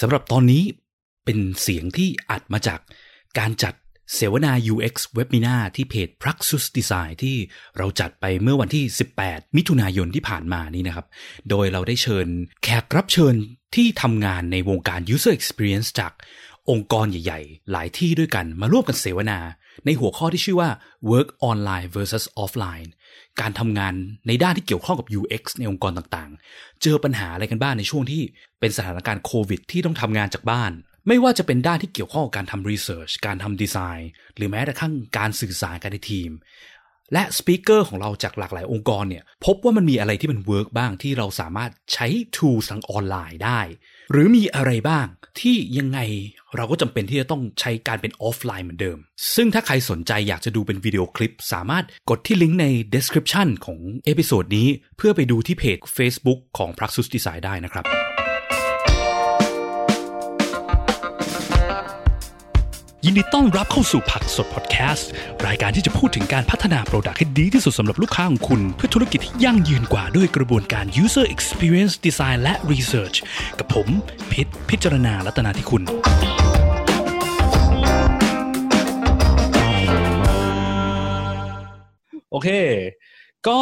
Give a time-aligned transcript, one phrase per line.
[0.00, 0.64] สำหรับตอนนี้
[1.24, 2.80] เป็นเสียงที่อัดมาจาก
[3.38, 3.74] การจัด
[4.14, 7.36] เสวนา UX Webinar ที่เพจ Praxis Design ที่
[7.76, 8.84] เราจัดไปเมื่อวันที่
[9.20, 11.06] 18 มิถุนายนที่ผ่านมานี้นะครับ
[11.50, 12.26] โดยเราได้เชิญ
[12.62, 13.34] แขกรับเชิญ
[13.74, 16.12] ที่ทำงานในวงการ User Experience จาก
[16.70, 19.38] องค์กรใหญ่ ๆ หลายที่ด้วยกันมาร่วมกันเสวนา
[19.84, 20.70] ในหัวข้อที่ชื่อว่า
[21.10, 22.88] work online versus offline
[23.40, 23.94] การทำงาน
[24.26, 28.22] ในด้านที่เกี่ยวข้องกับ UX ในองค์กรต่างๆ เจอปัญหาอะไรกันบ้างในช่วงที่
[28.60, 30.72] เป็นสถานการณ์โควิด ที่ต้องทำงานจากบ้าน
[31.08, 36.30] ไม่ว่าจะเป็นด้านที่เกี่ยวข้องกับการทำ research การทำดีไซน์ หรือแม้กระทั่งการสื่อสารกันในทีม
[37.12, 42.06] และ speaker ของเราจากหลากหลายองค์กรเนี่ยพบว่ามันมีอะไรที่มัน work บ้างที่เราสามารถใช้
[42.36, 43.60] tools ทางออนไลน์ได้
[44.10, 45.06] หรือมีอะไรบ้าง
[45.40, 45.98] ที่ยังไง
[46.56, 48.98] เราก็จำเป็นที่จะต้องใช้การเป็นออฟไลน์เหมือนเดิม
[49.34, 57.06] ซึ่งถ้าใครสนใจอยากจะดูเป็นวิดีโอคลิป สามารถกดที่ลิงก์ใน description ของ episode นี้ เพื่อไปดูที่เพจ Facebook ของ p r a x u s
[57.14, 57.84] Design ได้นะครับ
[63.08, 65.10] ยินดีต้อนรับเข้าสู่ผักสดพอดแคสต์
[65.46, 73.16] รายการที่จะพูดถึงการพัฒนา product ให้ดีที่สุดสำหรับลูกค้าของคุณ เพื่อธุรกิจที่ยั่งยืนกว่าด้วยกระบวนการ user experience design และ research
[73.58, 73.88] กับผม
[74.32, 75.82] พิษพิจารณาลัตนาที่คุณ
[82.30, 82.48] โอเค
[83.48, 83.60] ก็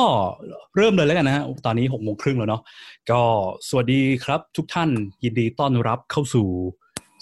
[0.76, 2.62] เริ่มเลยแล้วกันนะฮะตอนนี้หกโมงครึ่งแล้วเนาะ
[3.10, 3.20] ก็
[3.68, 4.90] สวัสดีครับทุกท่าน
[5.24, 6.48] ยินดีต้อนรับเข้าสู่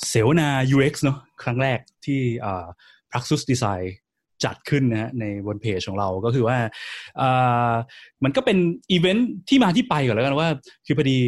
[0.09, 2.21] เสวนา UX เนาะครั้งแรกที่
[3.11, 3.85] Praxis Design
[4.45, 6.59] จัดขึ้นนะฮะในบนเพจของเราก็คือว่า
[8.25, 8.59] มันก็เป็น
[8.91, 10.49] อีเวนท์ที่มาที่ไปก่อนแล้วกันว่า
[10.87, 11.19] คือพอดี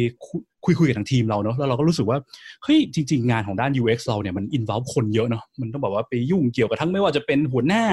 [0.65, 2.17] คุยคุยกับทางทีมเราเนาะแล้วเราก็รู้สึกว่า
[2.63, 7.83] เฮ้ย จริง ๆ งานของด้าน UX เราเนี่ยมันอินว l ลคนเยอะเนาะมันต้องบอกว่าไปยุ่งเกี่ยวกับทั้งไม่ว่าจะเป็นหัวหน้า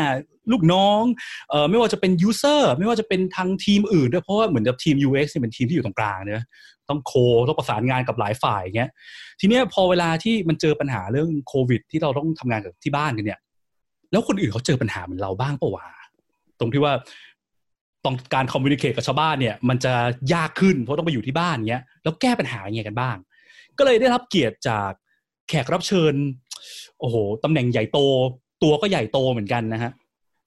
[0.53, 1.03] ลูกน้อง
[1.51, 6.45] เอ่อไม่ว่าจะเป็น user ไม่ว่าจะเป็นทางทีมอื่นด้วยเพราะว่าเหมือนกับทีม UX เนี่ยเป็นทีมที่อยู่ตรงกลางเนี่ย
[6.93, 7.13] ต้องโค
[7.49, 8.91] ต้องประสานงานกับหลายฝ่ายอย่างเงี้ย
[9.41, 13.41] ทีเนี้ยพอเวลาที่มันเจอปัญหาเรื่องโควิด ที่เราต้องทำงานกับที่บ้านกันเนี่ย
[14.11, 15.87] แล้วคนอื่นเขาเจอปัญหาเหมือนเราบ้างปะวะ
[16.59, 16.93] ตรงที่ว่า
[18.05, 19.95] ต้องการคอมมิวนิเคชกับชาวบ้านเนี่ยมันจะ
[20.35, 23.17] ยากขึ้นเพราะต้องไปอยู่ที่บ้านเงี้ยแล้วแก้ปัญหาอย่างเงี้ยกันบ้าง
[23.79, 24.91] ก็เลยได้รับเกียรติจาก
[25.49, 26.15] แขกรับเชิญ
[27.01, 27.99] โอ้โหตำแหน่งใหญ่โต
[28.63, 29.93] ตัวก็ใหญ่โตเหมือนกันนะฮะ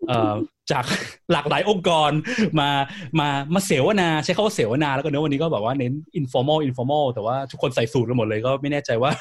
[0.07, 0.34] เอ่อ
[0.72, 0.86] จาก
[1.31, 2.12] หลากหลายองค์กร
[2.59, 2.70] มา
[3.20, 9.12] มามาเสวนาใช้คำว่าเสวนา แล้วก็เนี่ยวันนี้ก็แบบว่าเน้น informal informal แต่ว่าทุกคนใส่สูทกันหมดเลยก็ไม่แน่ใจว่า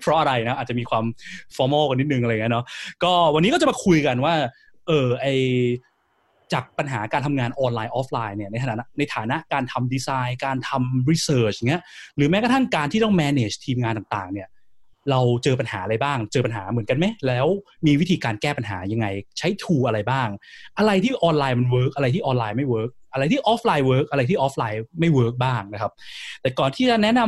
[0.00, 1.04] เพราะอะไรนะ อาจจะมีความ
[1.56, 2.64] formal กันนิดนึงอะไรเงี้ยเนาะ
[3.04, 4.34] ก็วันนี้ก็จะมาคุยกันว่า
[4.86, 5.26] เออไอ้
[6.52, 11.82] จากปัญหาการทำงานออนไลน์ออฟไลน์เนี่ยในฐานะในฐานะการทำดีไซน์ การทำ research เงี้ย
[12.16, 14.48] หรือแม้กระทั่งการที่ต้อง manage ทีมงานต่างๆ เนี่ย
[15.10, 17.46] เราเจอปัญหาอะไรบ้าง เจอปัญหาเหมือนกันไหมแล้ว
[17.86, 19.06] มีวิธีการแก้ปัญหายังไง
[19.38, 20.28] ใช้ tool อะไรบ้าง
[20.78, 25.92] อะไรที่ออนไลน์มัน work อะไรที่ออนไลน์ไม่ work อะไรที่ออฟไลน์ work อะไรที่ออฟไลน์ไม่ work บ้างนะครับ
[26.40, 27.20] แต่ก่อนที่จะแนะน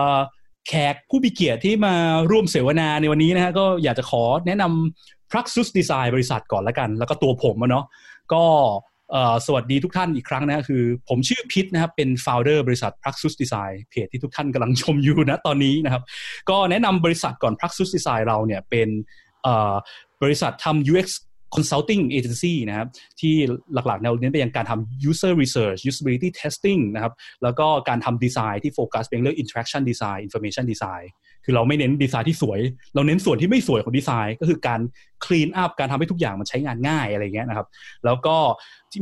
[0.00, 1.94] ำแขกผู้มีเกียรติที่มา
[2.30, 7.84] ร่วมเสวนาในวันนี้นะฮะก็อยากจะขอแนะนำ Praxxu Design บริษัทก่อนละกัน แล้วก็ตัวผมเนาะ
[8.32, 8.44] ก็
[9.46, 16.02] สวัสดีทุกท่านอีกครั้งนะคือ ผมชื่อพิษนะครับ เป็น founder บริษัท Praxis Design เพจที่ทุกท่านกำลังชมอยู่นะตอนนี้นะครับ
[16.50, 18.88] ก็แนะนำบริษัทก่อน Praxis Design เราเนี่ยเป็น
[20.22, 21.08] บริษัททำ UX
[21.56, 22.88] consulting agency นะครับ
[23.20, 23.34] ที่
[23.74, 27.12] หลักๆเราเน้นไปยังการทำ user research usability testing นะครับ
[27.42, 31.06] แล้วก็การทำดีไซน์ที่โฟกัสเป็นเรื่อง interaction design information design
[31.44, 32.60] คือเราไม่เน้นดีไซน์ที่สวย
[32.94, 34.80] เราเน้นส่วนที่ไม่สวยของดีไซน์ก็คือการ
[35.24, 37.66] clean up การทำให้ทุกอย่างมันใช้งานง่ายอะไรเงี้ยนะครับ
[38.04, 38.36] แล้วก็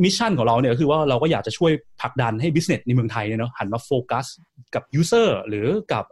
[0.05, 4.27] mission ของเราเนี่ยก็คือว่าเราก็อยากจะช่วยผลักดันให้ business ในเมืองไทยเนี่ยเนาะหันมาโฟกัส
[4.75, 6.05] กับ user หรือกับ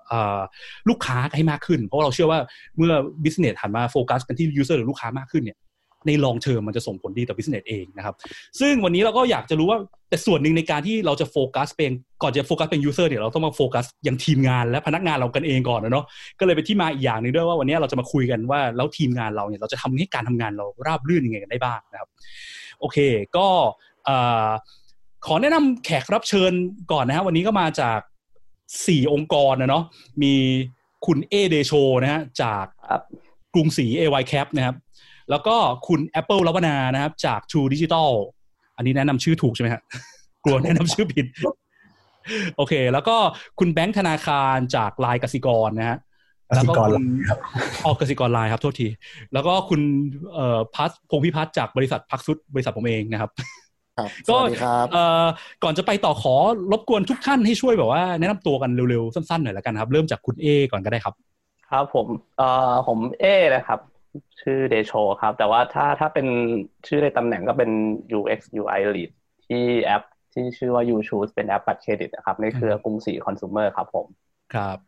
[0.88, 2.40] ลูกค้าให้มากขึ้น เพราะเราเชื่อว่า
[2.76, 2.92] เมื่อ
[3.24, 5.58] business หันมาโฟกัสกันที่ user หรือลูกค้ามากขึ้นเนี่ย
[6.06, 8.14] ใน long term มันจะส่งผลดีต่อ business เองนะครับ
[8.60, 9.78] ซึ่งวันนี้เราก็อยากจะรู้ว่า
[10.08, 11.92] แต่ส่วนหนึ่งในการที่เราจะโฟกัสเป็น
[12.22, 16.04] ก่อนจะโฟกัสเป็น user เนี่ยเราต้องมาโฟกัสยังทีมงานและพนักงานเรากันเองก่อนนะเนาะ
[16.38, 22.08] ก็เลยเป็นที่มาอีกอย่างหนึ่งด้วยว่าวันนี้เราจะมาคุยกันว่าแล้วทีมงานเราเนี่ยเราจะทำให้การทำงานเราราบรื่นยังไงกันได้บ้างนะครับ
[22.80, 22.98] โอเค
[23.36, 23.46] ก็
[25.26, 26.52] ขอแนะนำแขกรับเชิญ
[26.92, 27.98] ก่อนนะฮะวันนี้ก็มาจาก
[28.86, 29.84] สี่องค์กรนะเนาะ
[30.22, 30.34] มี
[31.06, 31.72] คุณเอเดโช
[32.02, 32.64] นะฮะจาก
[33.54, 34.76] กรุงศรี AY Cap นะครับ
[35.30, 35.56] แล้วก็
[35.88, 38.10] คุณ Apple ลวนานะครับ จาก True Digital
[38.76, 39.82] อันนี้แนะนำชื่อถูกใช่ไหมฮะ
[40.44, 41.26] กลัวแนะนำชื่อผิด
[42.56, 43.16] โอเค แล้วก็
[43.58, 45.98] คุณแบงค์ธนาคารจากลายกสิกรนะฮะ
[46.56, 47.04] แล้วก็คุณ
[47.86, 48.88] ออกกสิกรไลน์ครับโทษที
[49.32, 49.80] แล้วก็คุณ
[50.34, 53.30] เอ่อพัทพงพิพัฒน์จากบริษัทพักซุดบริษัทผมเองนะครับ
[54.30, 54.38] ก็
[55.62, 56.34] ก่อนจะไปต่อขอ
[56.72, 61.14] รบกวนทุกท่านให้ช่วยแบบว่าแนะนำตัวกันเร็วๆ สั้นๆหน่อยละกันครับ เริ่มจากคุณเอก่อนก็ได้ครับ
[61.70, 62.06] ครับผม
[62.38, 63.78] เอ่อผมเอนะครับ
[64.42, 66.26] ชื่อเดโชครับ แต่ว่าถ้าถ้าเป็น
[66.86, 67.70] ชื่อในตำแหน่งก็เป็น
[68.18, 69.10] UX UI Lead
[69.46, 70.02] ที่แอป
[70.32, 74.06] ที่ชื่อว่า You Choose เป็นแอปบัตรเครดิตนะครับในเครือกรุงศรีคอน sumer ครับผม
[74.54, 74.78] ครับ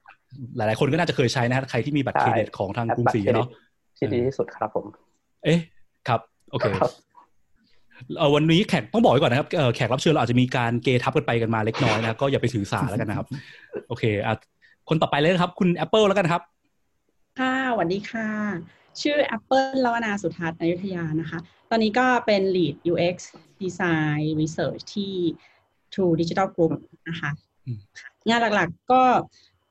[0.57, 3.49] หลายๆคนก็น่าจะเคยใช้นะฮะใครที่มีบัตรเครดิตของทางกรุงศรีเนาะ
[3.99, 4.87] ที่ดีที่สุดครับผม
[5.45, 5.61] เอ๊ะ
[6.09, 6.21] ครับ
[6.51, 6.67] โอเค
[8.19, 13.27] เออวันนี้แขกต้องบอกไว้ก่อนนะครับแขกรับเชิญเราอาจจะมีการเกทับกันไปกันมาเล็กน้อยนะก็อย่าไปถือสาแล้วกันนะครับ
[13.89, 14.35] โอเคอะ
[14.89, 16.43] คนต่อไปเลยครับ คุณ Apple แล้วกันครับ
[17.39, 21.39] ค่ะสวัสดีค่ะ ชื่อ Apple ลวนาสุทัศน์อยุธยานะคะ
[21.71, 23.17] ตอนนี้ก็เป็น Lead UX
[23.63, 25.15] Design Research ที่
[25.93, 26.73] True Digital Group
[27.09, 27.31] นะคะ
[28.29, 29.03] งานหลักๆก็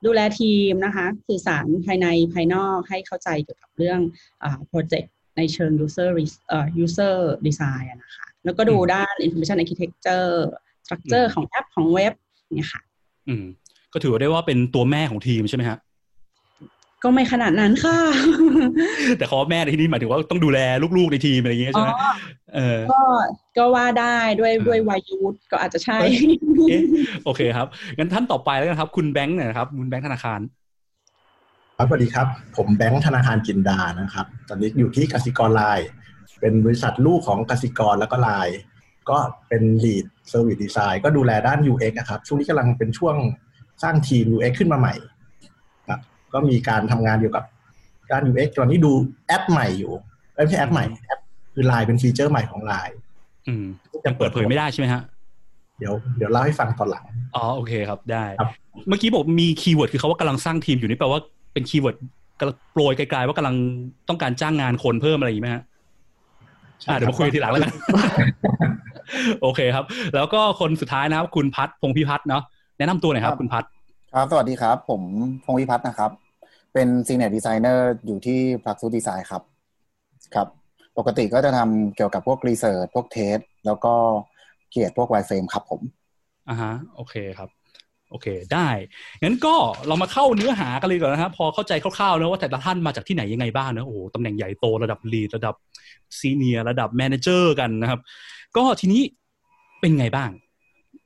[0.05, 3.99] ดูแลทีมนะคะสื่อสารภายในภายนอกให้เข้าใจเกี่ยวกับเรื่อง
[4.67, 6.09] โปรเจกต์ในเชิง user
[6.47, 7.15] เอ่อ user
[7.47, 10.29] design นะคะ แล้วก็ดูด้าน information architecture
[10.85, 12.13] structure ของแอปของเว็บ
[12.55, 12.81] เนี่ยค่ะ
[13.27, 13.45] อืม
[13.93, 15.77] ก็ถือได้ว่าเป็นตัวแม่ของทีมใช่ไหมฮะ
[17.03, 17.97] ก็ไม่ขนาดนั้นค่ะ
[19.17, 20.59] แต่เขาแม่ในที่นี้หมายถึงว่าต้องดูแล
[20.97, 21.91] ลูกๆในทีมอะไรอย่างเงี้ยใช่ไหม
[22.55, 23.01] เออก็
[23.57, 25.97] ก็ว่าได้ด้วยด้วยวัยยุทธก็อาจจะใช่
[27.25, 27.67] โอเคครับ
[27.97, 30.39] งั้นท่านต่อไปแล้วกันครับ คุณแบงค์นะครับ คุณแบงค์ธนาคาร
[31.77, 35.87] ครับสวัสดีครับ ผมแบงค์ธนาคารจินดานะครับ ตอนนี้อยู่ที่กสิกรไลน์
[36.39, 38.57] เป็นบริษัทลูกของกสิกรแล้วก็ไลน์
[39.09, 39.17] ก็
[39.47, 43.15] เป็น lead service design ก็ดูแลด้าน UX นะครับ ช่วงนี้กำลังเป็นช่วง
[43.83, 45.08] สร้างทีม UX ขึ้นมาใหม่ครับ
[46.33, 47.43] ก็มีการทำงานเกี่ยวกับ
[48.11, 48.91] ด้าน UX ตอนนี้ดู
[49.27, 49.91] แอปใหม่อยู่
[50.35, 51.19] ไม่ใช่แอปใหม่แอป
[51.53, 52.97] คือไลน์เป็น feature ใหม่ของไลน์
[53.47, 53.65] อืม
[54.05, 55.01] ยังเปิดเผยไม่ได้ใช่ไหมฮะ
[55.79, 57.03] เดี๋ยวเดี๋ยวเล่าให้ฟังตอนหลัง
[57.35, 58.49] อ๋อโอเคครับได้ครับ
[58.87, 61.21] เมื่อกี้บอกมี keyword คือเขาว่ากำลังสร้างทีมอยู่นี่แปลว่า
[61.53, 61.97] เป็น keyword
[62.39, 63.55] กำลังโปรยไกลๆว่ากำลัง
[64.09, 65.63] ต้องการจ้างงานคนเพิ่มอะไรอย่างนี้ไหมฮะ
[66.87, 67.71] อ่าเดี๋ยวมาคุยทีหลังแล้วกัน
[69.41, 69.85] โอเคครับ
[70.15, 72.43] แล้วก็คนสุดท้ายนะครับ คุณพัฒพงพิพัฒน์เนาะ
[72.77, 73.63] แนะนำตัวหน่อยครับ คุณพัฒ
[74.13, 75.01] ครับ สวัสดีครับ ผม
[75.43, 76.11] พงพิพัฒน์นะครับ
[76.73, 79.43] เป็น senior designer อยู่ที่ Praxxu Design ครับ
[80.35, 80.47] ครับ
[80.97, 83.93] ปกติก็จะทำเกี่ยวกับพวก research พวก test แล้วก็
[84.69, 85.81] เขียนพวก wireframe ครับผม
[86.49, 87.49] อ่าฮะ โอเคครับ
[88.11, 88.67] โอเค ได้
[89.23, 89.55] งั้นก็
[89.87, 95.55] เรามาเข้าเนื้อหากันเลยก่อนนะครับ พอเข้าใจคร่าวๆนะว่าแต่ละท่านมาจากที่ไหนยังไงบ้างนะ โอ้โหตำแหน่งใหญ่โตระดับ lead ระดับ
[96.19, 97.99] senior ระดับ manager กันนะครับ
[98.57, 99.01] ก็ทีนี้
[99.79, 100.29] เป็นไงบ้าง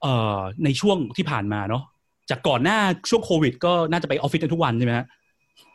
[0.02, 1.84] เอ่อ ในช่วงที่ผ่านมาเนาะ
[2.30, 2.78] จากก่อนหน้า
[3.10, 5.06] ช่วงโควิด ก็น่าจะไปออฟฟิศกันทุกวันใช่ไหมฮะ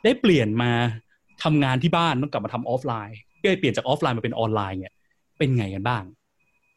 [0.04, 0.70] ได้เปลี่ยนมา
[1.44, 4.92] ทำงานที่บ้านต้องกลับมาทำออฟไลน์ก็เปลี่ยนจากออฟไลน์มาเป็นออนไลน์เนี่ย
[5.38, 6.02] เป็นไงกันบ้าง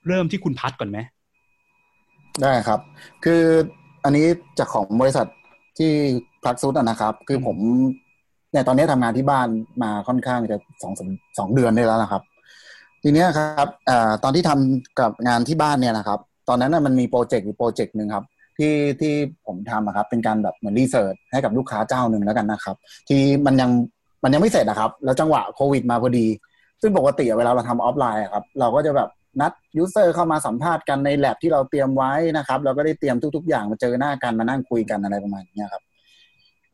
[0.08, 0.98] เริ่มที่คุณพัดก่อนไหม
[2.42, 2.80] ได้ครับ
[3.24, 3.44] คือ
[4.04, 4.26] อันนี้
[4.60, 5.28] จากของบริษัท
[5.78, 5.92] ที่
[6.44, 7.58] Praxxu นะครับ คือผม
[8.52, 9.48] เนี่ยตอนนี้ทำงานที่บ้าน
[9.84, 10.94] มาค่อนข้างจะสอง
[11.38, 12.22] สองเดือนได้แล้วนะครับ
[13.04, 13.92] ทีเนี้ยครับอ
[14.24, 16.20] ตอนที่ทำกับงานที่บ้านเนี่ยนะครับ
[16.50, 18.26] ตอนนั้นมันมีโปรเจกต์อยู่โปรเจกต์หนึ่งครับ
[18.62, 19.14] ที่ที่
[19.48, 22.76] ผมทำครับ เป็นการแบบเหมือน research ให้กับลูกค้าเจ้าหนึ่งแล้วกันนะครับ
[23.10, 23.70] ที่มันยัง
[24.24, 26.28] มันยังไม่เสร็จนะครับ แล้วจังหวะโควิดมาพอดี
[26.82, 29.10] ซึ่งปกติเวลาเราทำออฟไลน์ครับ เราก็จะแบบ
[29.42, 35.84] นัด user เข้ามาสัมภาษณ์กันในแ a บที่เราเตรียมไว้นะครับ เราก็ได้เตรียมทุก ๆ อย่างมาเจอหน้ากันมานั่งคุยกันอะไรประมาณนี้ครับ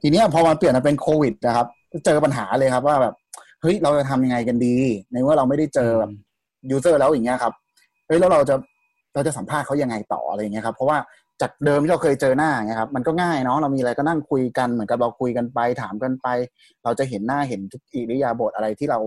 [0.01, 1.67] ทีนี้พอมาเปลี่ยนมาเป็นโควิดนะครับ
[2.05, 3.13] เจอปัญหาเลยครับว่าแบบ
[3.61, 4.75] เฮ้ยเราจะทำยังไงกันดี
[5.11, 6.11] ในเมื่อเราไม่ได้เจอแบบ
[6.71, 7.53] user แล้วอย่างเงี้ยครับ
[8.07, 8.55] เฮ้ยแล้วเราจะ
[9.13, 10.97] เราจะสัมภาษณ์เขายังไงต่ออะไรอย่างเงี้ยครับ เพราะว่า
[11.41, 16.27] จากเดิมที่เราเคยเจอหน้าเงี้ยครับมันก็ง่ายเนาะเรามีอะไรก็นั่งคุยกันเหมือนกับเราคุยกันไป ถามกันไป
[16.83, 18.99] เราจะเห็นหน้าเห็นทุกอิริยาบถอะไรที่เรา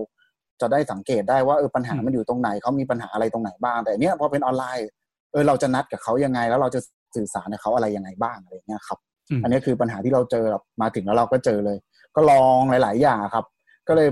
[0.61, 4.87] จะได้สังเกตได้ว่าเออปัญหามันอยู่ตรงไหนเขามีปัญหาอะไรตรงไหนบ้าง แต่เนี้ยพอเป็นออนไลน์
[5.31, 6.79] เออเราจะนัดกับเขายังไง แล้วเราจะ
[7.15, 8.99] สื่อสารกับเขาอะไรยังไงบ้างอะไรเงี้ยครับ
[9.43, 10.45] อันนี้คือปัญหาที่เราเจอ
[10.81, 11.77] มาถึงแล้วเราก็เจอเลย
[12.15, 13.45] ก็ลองหลาย ๆ อย่างครับ
[13.87, 14.09] ก็เลย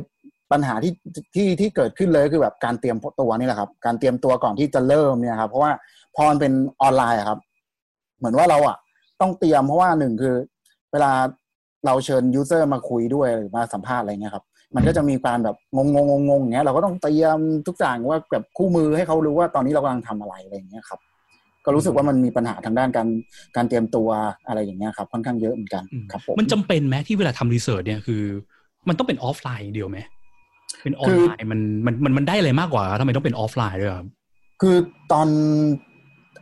[0.52, 0.94] ปัญหาที่
[1.36, 5.72] ที่ที่เกิดขึ้นเลยคือแบบการเตรียมตัวนี่แหละครับ การเตรียมตัวก่อนที่จะเริ่มเนี่ยครับเพราะว่า
[6.16, 7.40] พอมันเป็นออนไลน์ครับ
[8.20, 8.78] เหมือนว่าเราอะ
[9.22, 10.36] ต้องเตรียมเพราะว่าหนึ่งคือ
[10.92, 11.12] เวลา
[11.86, 14.46] เราเชิญยูเซอร์มาคุยด้วยหรือมาสัมภาษณ์อะไรเงี้ยครับ
[14.76, 21.00] มันก็จะมีการแบบงงงงงอย่างเงี้ยเราก็ต้องเตรียมทุกอย่างว่าแบบคู่มือให้เขารู้ว่าตอนนี้เรากำลังทำอะไรอะไรอย่างเงี้ยครับ
[21.66, 23.08] ก็รู้สึกว่ามันมีปัญหาทางด้านการ
[23.56, 24.10] การเตรียมตัว
[24.48, 28.24] อะไรอย่างเงี้ยครับ ค่อนข้างเยอะเหมือนกันครับผมมันจำเป็นไหมที่เวลาทำ research เนี่ยคือ
[28.88, 30.00] มันต้องเป็นออฟไลน์เดียวไหม
[30.84, 34.08] เป็นออนไลน์มันมันมันมันได้อะไรมากกว่าทำไมต้องเป็นออฟไลน์ด้วยครับ
[34.62, 34.76] คือ
[35.12, 35.28] ตอน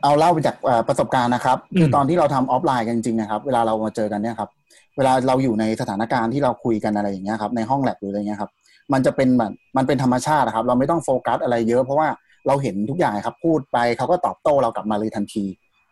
[0.03, 0.55] เอาเล่าไปจาก
[0.87, 4.49] ประสบการณ์นะครับ คือตอนที่เราทำออฟไลน์กันจริงๆนะครับ เวลาเรามาเจอกันเนี่ยครับ
[4.97, 8.51] เวลาเราอยู่ในสถานการณ์ที่เราคุยกันอะไรอย่างเงี้ยครับในห้องแลบหรืออะไรเงี้ยครับ
[8.93, 12.07] มันจะเป็นแบบมันเป็นธรรมชาติครับ เราไม่ต้องโฟกัสอะไรเยอะเพราะว่า
[12.47, 15.43] เราเห็นทุกอย่างครับ พูดไปเขาก็ตอบโต้เรากลับมาเลยทันที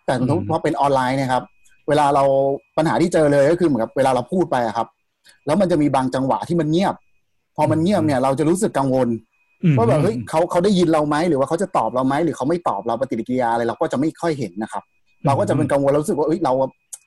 [0.06, 0.14] แต่
[0.50, 1.44] พอเป็นออนไลน์นะครับ
[1.88, 2.24] เวลาเรา
[2.78, 4.88] ปัญหาที่เจอเลยก็คือเหมือนกับเวลาเราพูดไปครับ
[5.46, 6.96] แล้วมันจะมีบางจังหวะที่มันเงียบ
[7.56, 9.08] พอมันเงียบเนี่ยเราจะรู้สึกกังวล
[9.78, 14.84] ว่าแบบเฮ้ยเขาเขาได้ยินเราไหมหรือว่าเขาจะตอบเราไหมหรือเขาไม่ตอบเราปฏิกิริยาอะไรเราก็จะไม่ค่อยเห็นนะครับ
[15.26, 16.54] เราก็จะเป็นกังวลรู้สึกว่าเอ้ยเรา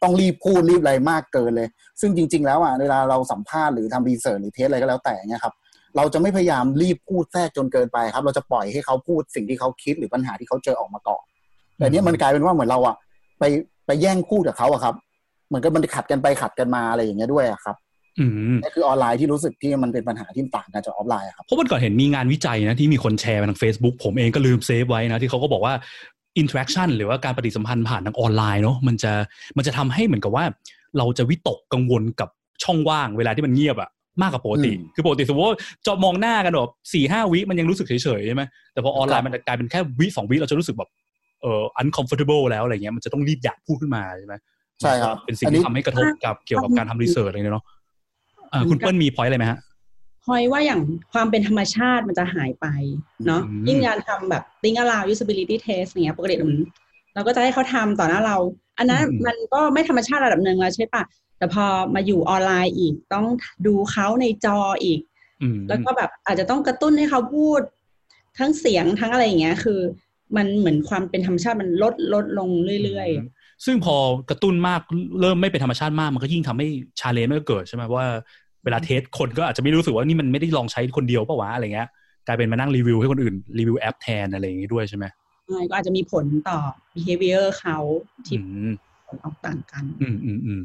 [0.02, 1.68] ต้องรีบพูดรีบอะไรมากเกินเลย
[2.00, 5.54] ซึ่งจริง ๆ แล้วอะเวลาเราสัมภาษณ์หรือทำ research หรือ test อะไรก็แล้วแต่เนี่ยครับ
[5.96, 11.22] เราจะไม่พยายามรีบพูดแทรกจนเกินไปครับ เราจะปล่อยให้เขาพูดสิ่งที่เขาคิดหรือปัญหาที่เขาเจอออกมาก่อน
[11.78, 12.96] แต่เนี้ยมันกลายเป็นว่าเหมือนเราอะ
[13.38, 13.44] ไป
[13.86, 14.94] ไปแย่งพูดกับเขาอะครับ
[15.48, 17.76] เหมือนกับมันขัดกันไปขัดกันมาอะไรอย่างเงี้ยด้วยอะครับ
[18.18, 25.74] อืมนี่คือออนไลน์ที่รู้สึกที่มันเป็นปัญหาที่ต่างกันจากออฟไลน์อะครับเพราะวันก่อนเห็นมีงานวิจัยนะที่มีคนแชร์มาทาง Facebook ผมเองก็ลืม save ไว้นะที่เขาก็บอกว่า
[26.42, 29.12] interaction หรือว่าการปฏิสัมพันธ์ผ่านทางออนไลน์เนาะมันจะ
[29.56, 30.44] มันจะทำให้เหมือนกับว่า
[30.98, 32.28] เราจะวิตกกังวลกับ
[32.62, 33.90] ช่องว่างเวลาที่มันเงียบอะ
[34.22, 35.56] มากกว่าปกติอืมคือปกติสมมติว่า
[35.86, 40.90] จะมองหน้ากันแบบสี่ห้าวิมันยังรู้สึกเฉยๆใช่ไหมแต่พอออนไลน์มันจะกลายเป็นแค่วิสองวิเราจะรู้สึกแบบ
[41.42, 44.34] เอ่อ uncomfortable แล้วอะไรเงี้ยมันจะต้องรีบอยากพูดขึ้นมาใช่ไหม
[44.80, 47.77] ใช่ครับเป็นสิ่งอันนี้ที่ทำให้กระทบกับเกี่ยวกับการทำ research อะไรเนาะอ่า
[48.70, 49.58] คุณเปิ้ลมี point อะไรไหมฮะ
[50.24, 50.80] พอยว่าอย่าง
[51.12, 52.66] ความเป็นธรรมชาติมันจะหายไป
[53.26, 56.60] เนาะอืมยิ่งการทำแบบ think aloud usability test เนี้ยปกติมัน
[57.14, 58.36] เราก็จะให้เขาทำต่อหน้าเรา
[58.78, 61.02] อันนั้นมันก็ไม่ธรรมชาติระดับหนึ่งแล้วใช่ปะ
[61.38, 61.64] แต่พอ
[61.94, 63.26] มาอยู่ออนไลน์อีกต้อง
[63.66, 65.00] ดูเขาในจออีก
[65.42, 67.60] อืมแล้วก็แบบอาจจะต้องกระตุ้นให้เขาพูด
[68.38, 69.80] ทั้งเสียงทั้งอะไรอย่างเงี้ย คือ
[70.36, 72.48] มันเหมือนความเป็นธรรมชาติมันลดลดลง
[72.84, 73.08] เรื่อย
[73.64, 73.96] ซึ่งพอ
[74.30, 74.80] กระตุ้นมาก
[75.20, 76.66] เริ่มไม่เป็นธรรมชาติมากมันก็ยิ่งทำให้
[77.00, 78.06] challenge มันก็เกิดใช่ไหมว่า
[78.64, 81.88] เวลา test คนก็อาจจะไม่รู้สึกว่านี่มันไม่ได้ลองใช้คนเดียวปะวะอะไรเงี้ย
[82.26, 86.58] กลายเป็นมานั่งรีวิวให้คนอื่นรีวิวแอปแทนอะไรอย่างงี้ด้วยใช่ไหมๆใช่ก็อาจจะมีผลต่อ
[86.94, 87.78] behavior เขา
[88.26, 88.72] ที่อืม
[89.08, 90.60] ผลออกต่างกัน อืมอืมอืม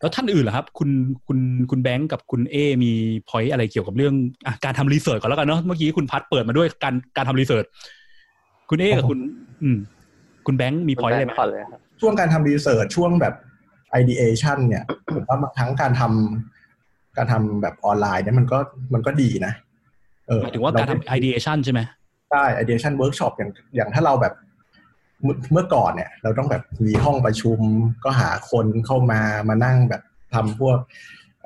[0.00, 0.90] แล้วท่านอื่นล่ะครับ คุณ
[1.26, 1.38] คุณ
[1.70, 2.92] คุณแบงค์กับคุณเอมี
[3.28, 4.14] point อะไรเกี่ยวกับเรื่อง
[4.46, 7.64] อะการทำ research ก่อนแล้วกันเนาะเมื่อกี้คุณพัดเปิดมาด้วยการการทำ research
[8.70, 9.18] คุณเอกับคุณ
[9.62, 9.78] อืม
[10.46, 13.34] คุณแบงค์มี point อะไรไหมก่อนเลยครับ ช่วงการทำ research ช่วงแบบ
[14.00, 18.58] ideation เนี่ยผมว่าบางครั้งการทำการทำแบบออนไลน์เนี่ยมันก็
[18.94, 19.52] มันก็ดีนะ
[20.26, 21.80] เออหมายถึงว่าการทำ ideation ใช่ไหม
[22.30, 24.34] ใช่ ideation workshop อย่างอย่างถ้าเราแบบ
[25.22, 27.58] เมื่อเมื่อก่อนเนี่ย เราต้องแบบมีห้องประชุม
[28.04, 30.02] ก็หาคนเข้ามามานั่งแบบ
[30.34, 30.78] ทำพวก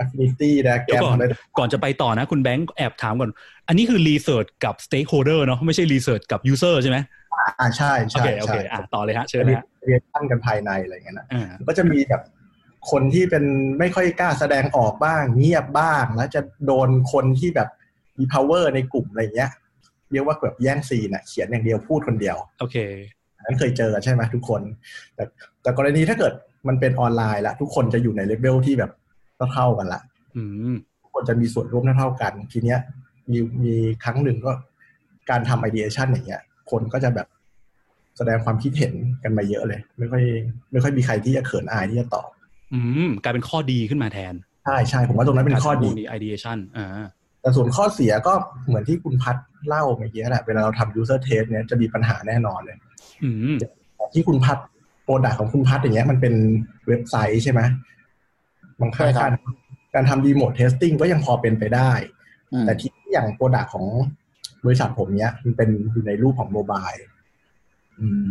[0.03, 1.25] affinity นะแกเดี๋ยวมก่อนอะไร
[1.59, 3.31] ก่อนจะไปต่อนะ คุณแบงค์แอบถามก่อน
[3.69, 6.99] อันนี้คือรีเสิร์ชกับ stakeholder เนาะไม่ใช่รีเสิร์ชกับ user ใช่ไหม
[7.61, 12.23] อ่าใช่ใช่โอเคโอเคใช่อะต่อเลยฮะเชิญนะฮะเรียนตั้งกันภายในอะไรอย่างเงี้ยนะอ่าก็จะมีแบบ
[12.91, 13.45] คนที่เป็น
[13.79, 17.69] ไม่ค่อยกล้าแสดงออกบ้างเงียบบ้าง แล้วจะโดนคนที่แบบ
[18.19, 19.51] มี power ในกลุ่มอะไรเงี้ย
[20.13, 22.77] เรียกว่าแบบแย่งซีนอะเขียนอย่างเดียวพูดคนเดียว โอเค
[23.37, 24.63] อันนั้นเคยเจอใช่ไหมทุกคน
[25.15, 25.25] แต่
[25.63, 26.33] แต่กรณีถ้าเกิด
[26.69, 28.91] มันเป็นออนไลน์ละทุกคนจะอยู่ในเลเวลที่แบบ
[29.53, 30.01] เท่าๆกันละ
[30.37, 32.79] อืมทุกคนจะมีส่วนร่วมเท่าๆกัน ทีเนี้ย
[33.31, 33.75] มีมี
[34.05, 34.53] ครั้งหนึ่งก็
[35.31, 37.27] การทำ ideation อย่างเงี้ย คนก็จะแบบ
[38.17, 38.93] แสดงความคิดเห็น
[39.23, 40.23] กันมาเยอะเลย ไม่ค่อย
[40.73, 42.29] ไม่ค่อยมีใครที่จะเขินอายที่จะตอบ
[42.75, 46.87] อืมกลายเป็นข้อดีขึ้นมาแทน ใช่ใช่ผมว่าตรงนั้นเป็นข้อดีการทำ ideation อ่า
[47.41, 48.33] แต่ส่วนข้อเสียก็
[48.67, 49.37] เหมือนที่คุณพัด
[49.69, 52.79] เล่าเมื่อกี้แหละเวลาเราทำ user test เนี่ยจะมีปัญหาแน่นอนเลย
[53.25, 53.57] อืม
[54.15, 54.59] ที่คุณพัด
[55.05, 56.35] product ของคุณพัดอย่างเงี้ยมันเป็น
[56.89, 57.61] เว็บไซต์ใช่ไหม
[58.81, 59.55] บางครั้งใช่ครับ
[59.95, 61.93] การทำ remote testing ก็ยังพอเป็นไปได้
[62.53, 63.87] อืมแต่ที่อย่าง product ของ
[64.65, 66.89] บริษัทผมเนี้ย มันเป็นอยู่ในรูปของ mobile
[68.01, 68.25] อืม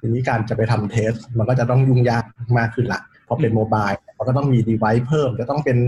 [0.00, 2.24] ทีนี้การจะไปทำ test มันก็จะต้องยุ่งยาก
[2.58, 3.88] มากขึ้นละพอเป็น mobile
[4.18, 5.78] มันก็ต้องมี device เพิ่ม จะต้องเป็น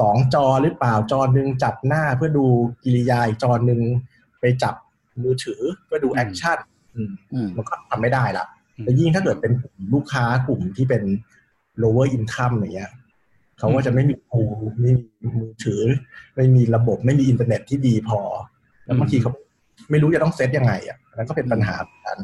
[0.00, 2.46] สองจอหรือเปล่าจอหนึ่งจับหน้าเพื่อดู
[2.84, 3.80] กิริยาอีกจอหนึ่ง
[4.40, 4.74] ไปจับ
[5.22, 6.58] มือถือเพื่อดู action
[6.94, 8.44] อืมอืมมันก็ทำไม่ได้ละ
[8.76, 11.02] อืมแต่ยิ่งถ้าเกิดเป็นกลุ่มลูกค้ากลุ่มที่เป็น
[11.82, 12.90] lower income อย่างเงี้ย
[13.58, 14.42] เขาก็จะไม่มีคู
[14.80, 15.82] ไม่มีมือถือ
[16.36, 18.20] ไม่มีระบบไม่มีอินเทอร์เน็ตที่ดีพอ
[18.84, 19.30] แล้วบางทีเขา
[19.90, 22.18] ไม่รู้จะต้องเซตยังไง อะอันนั้นก็เป็นปัญหาเหมือนกัน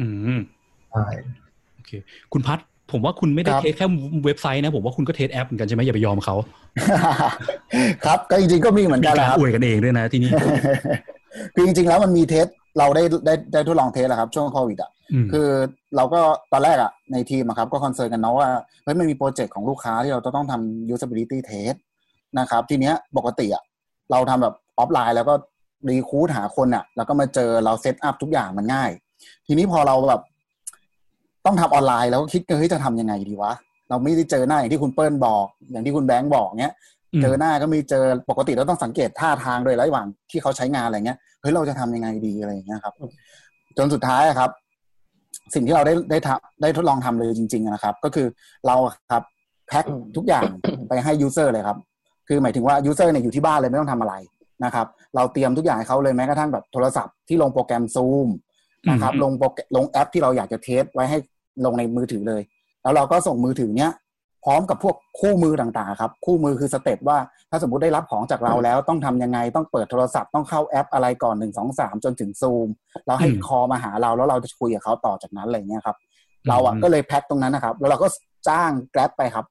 [0.00, 0.40] อืม
[0.90, 1.06] ใช่
[1.74, 1.90] โอเค
[2.32, 2.58] คุณพัด
[2.92, 3.86] ผมว่าคุณไม่ได้ครับ test แค่
[4.24, 6.34] เว็บไซต์นะ ผมว่าคุณก็ test แอปเหมือนกันใช่ไหมอย่าไปยอมเขา
[8.04, 10.30] ครับ ก็จริงๆก็มีเหมือนมีกันแหการละครับอวยกันเองด้วยนะที่นี่
[11.54, 12.46] คือจริงๆแล้วมันมี test
[12.78, 15.48] เราได้ได้ได้ทดลอง test แหละครับ ช่วงโควิดอะอืมคือ
[15.96, 16.20] เราก็
[16.52, 18.48] ตอนแรกอะในทีมอะครับก็ concern กันเนาะว่า
[18.84, 21.76] เฮ้ยมันมีโปรเจกต์ของลูกค้าที่เราจะต้องทำ usability test
[22.38, 23.62] นะครับ ทีเนี้ยปกติอะ
[24.10, 25.34] เราทำแบบออฟไลน์แล้วก็
[25.88, 28.90] recruit หาคนอะ แล้วก็มาเจอเรา set up ทุกอย่างมันง่าย
[29.46, 30.22] ทีนี้พอเราแบบ
[31.46, 33.52] ต้องทำออนไลน์แล้วก็คิดกันเฮ้ยจะทำยังไงดีวะ
[33.90, 36.74] เราไม่ได้เจอหน้าอย่างที่คุณเปิ้ลบอก อย่างที่คุณแบงค์บอกเนี้ย
[37.22, 42.94] เจอหน้าก็มีเจอปกติเราต้องสังเกตท่าทางโดยระหว่างที่เขาใช้งานอะไรเงี้ยเฮ้ยเราจะทำยังไงดีอะไรอย่างเงี้ยครับ
[43.76, 44.50] จนสุดท้ายอะครับ
[45.54, 48.26] สิ่งที่เราได้ได้ทำได้ทดลองทำเลยจริง ๆนะครับ ก็คือ
[48.66, 49.22] เราอะครับ
[49.68, 49.84] แพ็ค
[50.16, 50.44] ทุกอย่าง
[50.88, 51.78] ไปให้ user เลยครับ
[52.28, 54.14] คือหมายถึงว่า user เนี่ยอยู่ที่บ้านเลยไม่ต้องทำอะไร
[54.64, 54.86] นะครับ
[55.16, 58.28] เราเตรียมทุกอย่างให้เขาเลยแม้กระทั่งแบบโทรศัพท์ที่ลงโปรแกรมซูม
[58.90, 61.18] นะครับอืมลงโปรแกรมลงแอปที่เราอยากจะ test ไว้ให้
[61.64, 62.42] ลงในมือถือเลย
[62.82, 63.92] แล้วเราก็ส่งมือถือเนี้ย
[64.44, 67.18] พร้อมกับพวกคู่มือต่างๆครับ คู่มือคือ step ว่า
[67.50, 72.68] ถ้าสมมติได้รับของจากเราแล้วต้องทำยังไงต้องเปิดโทรศัพท์ต้องเข้าแอปอะไรก่อนหนึ่งสองสามจนถึงซูม
[73.06, 75.96] แล้วให้อืม call มาหาเราแล้วเราจะคุยกับเขาต่อจากนั้นอะไรเงี้ยครับ
[76.48, 78.08] เราอะอืมก็เลยแพ็คตรงนั้นนะครับ แล้วเราก็
[78.48, 79.44] จ้างแกร็บไปครับ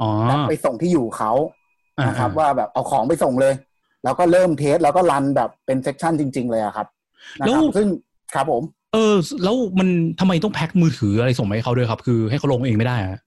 [0.00, 1.32] อ๋อแกร็บไปส่งที่อยู่เขา
[2.08, 3.54] นะครับอ่าว่าแบบเอาของไปส่งเลย
[4.04, 6.86] แล้วก็เริ่ม test แล้วก็ run แบบเป็น session จริง ๆ เลยอะครับ
[7.40, 7.86] นะครับซึ่ง
[8.34, 8.62] ครับผม
[8.92, 9.14] เออ
[9.44, 9.88] แล้วมัน
[10.20, 13.20] ทำไมต้องแพ็คมือถืออะไรส่งมาให้เขาด้วยครับ คือให้เขาลงเองไม่ได้อะ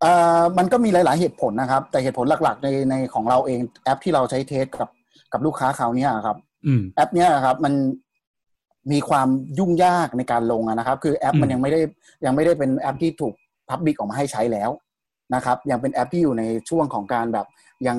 [0.00, 4.88] เอ่อมันก็มีหลาย ๆ เหตุผลนะครับ แต่เหตุผลหลัก ๆ ในในของเราเองแอปที่เราใช้ test กับ
[5.32, 6.36] กับลูกค้าคราวเนี้ยครับ
[6.66, 7.74] อืมแอปเนี้ยครับ มัน
[8.92, 11.80] มีความยุ่งยากในการลงอะนะครับ คือแอปมันอืมยังไม่ได้
[12.24, 13.34] ยังไม่ได้เป็นแอปที่ถูก
[13.68, 14.70] พับบิกออกมาให้ใช้แล้ว
[15.34, 17.46] นะครับ ยังเป็นแอปที่อยู่ในช่วงของการแบบ
[17.86, 17.96] ยัง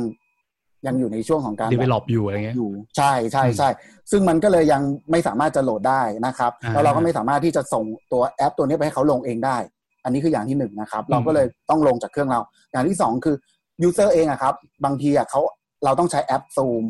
[0.88, 3.70] ยังอยู่ในช่วงของการแบบ develop อยู่อะไรเงี้ยอยู่ใช่ใช่ใช่
[4.12, 9.58] ซึ่งมันก็เลยยังไม่สามารถจะโหลดได้นะครับอ่าแล้วเราก็ไม่สามารถที่จะส่งตัวแอปตัวนี้ไปให้เขาลงเองได้
[10.04, 12.40] อันนี้คืออย่างที่หนึ่งนะครับ เราก็เลยต้องลงจากเครื่องเรา
[12.72, 13.36] อย่างที่สองคือ
[13.84, 14.54] user เองอะครับ
[14.86, 15.42] บางทีอะเขา
[15.86, 16.84] เราต้องใช้แอปซูม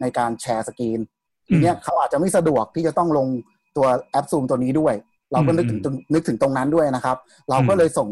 [0.00, 1.00] ในการ share screen
[1.48, 3.26] ทีเนี้ยเขาอาจจะไม่สะดวกที่จะต้องลง
[3.76, 4.94] ตัวแอปซูมตัวนี้ด้วย
[5.32, 7.16] เราก็นึกถึงตรงนึกถึงตรงนั้นด้วยนะครับ
[7.50, 8.08] เราก็เลยส่ง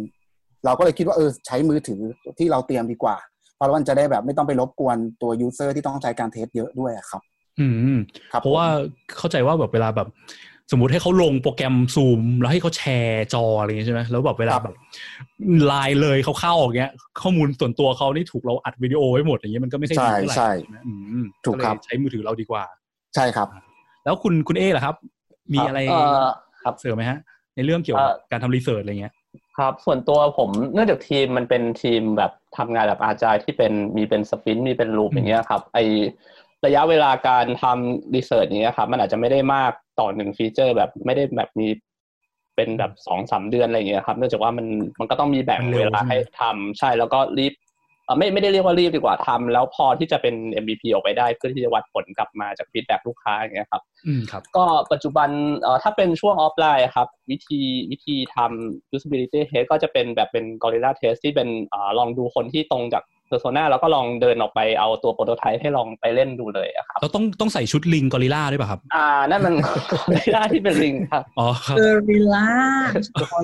[0.65, 2.01] เราก็เลยคิดว่าเออใช้มือถือ
[2.39, 3.32] ที่เราเตรียมดีกว่าเพ
[3.62, 7.23] ราะว่ามันจะได้แบบไม่ต้องไปรบกวนตัว user ที่ต้องใช้การ test เยอะด้วยอะครับ
[7.61, 7.66] อื
[7.97, 7.99] ม
[8.33, 8.66] ครับเพราะว่า
[9.19, 10.09] เข้าใจว่าแบบเวลาแบบ
[10.71, 14.75] สมมติให้เขาลงโปรแกรมซูม แล้วให้เขาแชร์จออะไรอย่างเงี้ยใช่ไหมแล้วแบบเวลาแบบ
[15.66, 16.90] ไลน์เลยเขาเข้าอย่างเงี้ย
[17.23, 20.92] ข้อมูลส่วนตัวเขานี่ถูกเราอัดวิดีโอไว้หมดอย่างเงี้ยมันก็ไม่ใช่ใช่ดีเท่าไหร่ใช่ไหมอื
[21.23, 22.64] มถูกครับเลยใช้มือถือเราดีกว่า
[23.14, 23.49] ใช่ครับ
[24.04, 24.95] แล้วคุณคุณเอล่ะครับ
[25.54, 26.28] มีอะไรเอ่อ
[26.64, 27.19] ครับเสริมไหมฮะ
[27.57, 29.12] ในเรื่องเกี่ยวกับเอ่อการทำ research อะไรเงี้ย
[29.59, 35.78] ครับ ส่วนตัวผมเนื่องจากทีมมันเป็นทีมแบบทำงานแบบ agile ที่เป็นมีเป็น sprint มีเป็น loop อืมอย่างเงี้ยครับ ไอ
[36.66, 41.68] ระยะเวลาการทำ research อย่างเงี้ยครับ มันอาจจะไม่ได้มากต่อหนึ่งฟีเจอร์แบบไม่ได้แบบมี
[42.56, 44.66] เป็นแบบสองสามเดือนอะไรอย่างเงี้ยครับ เนื่องจากว่ามัน
[45.00, 47.72] มันก็ต้องมีแบ่งเวลามันเร็ววลาใช่ไหมให้ทำใช่แล้วก็รีบเอ่อ
[48.18, 55.28] ไม่ไม่ได้เรียกว่ารีบดีกว่าทำแล้วพอที่จะเป็น MVP ออกไปได้เพื่อที่จะวัดผลกลับมาจาก feedback ลูกค้าอย่างเงี้ยครับอืมครับก็ปัจจุบัน
[55.61, 69.54] เอ่อถ้าเป็นช่วงออฟไลน์ครับ วิธีวิธีทำ usability test ก็จะเป็นแบบเป็น guerrilla test ที่เป็นเอ่อลองดูคนที่ตรงจาก persona แล้วก็ลองเดินออกไปเอาตัว prototype ให้ลองไปเล่นดูเลยอะครับเราต้องต้องใส่ชุดลิงกอริลลาด้วยป่ะครับ อ่า นั่นมัน
[69.92, 72.49] gorilla ที่เป็นลิงครับอ๋อครับเออริล่า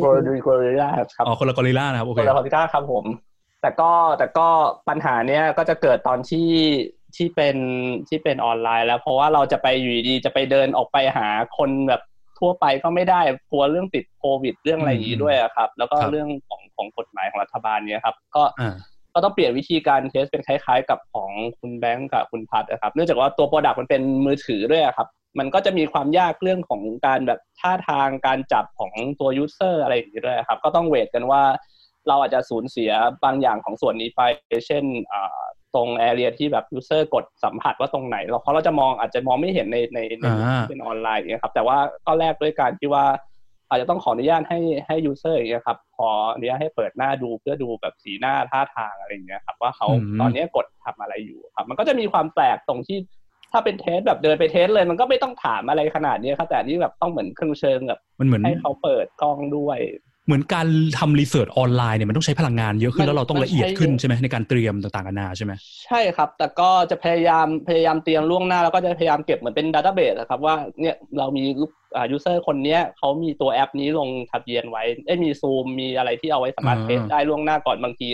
[0.04, 3.04] guerrilla ครับอ๋อคนละกอริลลานะครับโอเคคนละ gorilla ครับผม
[3.62, 4.48] แต่ก็แต่ก็
[4.88, 6.50] ปัญหาเนี้ยก็จะเกิดตอนที่
[7.16, 7.56] ที่เป็น
[8.08, 12.02] ที่เป็นออนไลน์แล้ว เพราะว่าเราจะไปอยู่ดีๆจะไปเดินออกไปหาคนแบบ
[12.38, 18.74] ทั่วไปก็ไม่ได้กลัวเรื่องติดโควิดเรื่องอะไรอย่างนี้ด้วยอะครับ แล้วก็ครับเรื่องของของกฎหมายของรัฐบาลเนี้ยครับ ก็อ่า
[19.14, 31.42] ก็ต้องเปลี่ยนวิธีการ test เป็นคล้าย ๆ กับของคุณแบงก์กับคุณพัทนะครับ เนื่องจากว่าตัว product มันเป็นมือถือด้วยอะครับ มันก็จะมีความยากเรื่องของการแบบท่าทางการจับของตัว user อะไรอย่างนี้ด้วยครับ ก็ต้อง weight กันว่า
[32.08, 32.90] เราอาจจะสูญเสีย
[33.24, 34.22] บางอย่างของส่วนนี้ไป
[34.66, 35.40] เช่นอ่า
[35.74, 43.04] ตรง area ที่แบบ user กดสัมผัสว่าตรงไหน เราเพราะเราจะมองอาจจะมองไม่เห็นในในในอ่าเป็นออนไลน์อย่างเงี้ยครับ แต่ว่าก็แลกด้วยการที่ว่า
[43.68, 52.98] อาจจะต้องขออนุญาตให้ให้ user อย่างเงี้ยครับขออนุญาตให้เปิดหน้าดูเพื่อดูแบบสีหน้าท่าทางอะไรอย่างเงี้ยครับ ว่าเขาอืมตอนเนี้ยกดทำอะไรอยู่ครับ มันก็จะมีความแปลกตรงที่
[53.52, 59.78] ถ้าเป็น test แบบเดินไป test เลย มันก็ไม่ต้องถามอะไรขนาดนี้ครับแต่อันนี้แบบต้องเหมือนเครื่องเชิงแบบมันเหมือนให้เขาเปิดกล้องด้วย
[60.28, 60.66] เหมือนการ
[60.98, 65.52] ทำ research ออนไลน์เนี่ยมันต้องใช้พลังงานเยอะขึ้มันนแล้วเราต้องละเอียดมันใช้ขึ้นเยอะใช่ไหมในการเตรียมต่างๆกันานาใช่ไหม
[65.86, 71.44] ใช่ครับ แต่ก็จะพยายามพยายามเตรียมล่วงหน้าแล้วก็จะพยายามเก็บเหมือนเป็น database ครับว่าเนี่ยเรามี
[71.96, 78.08] อ่า user คนเนี้ยเขามีตัวแอปนี้ลงทะเบียนไว้ได้ยมีซูมมีอะไรที่เอาไว้สามารถอ่า test ได้ล่วงหน้าก่อนบางที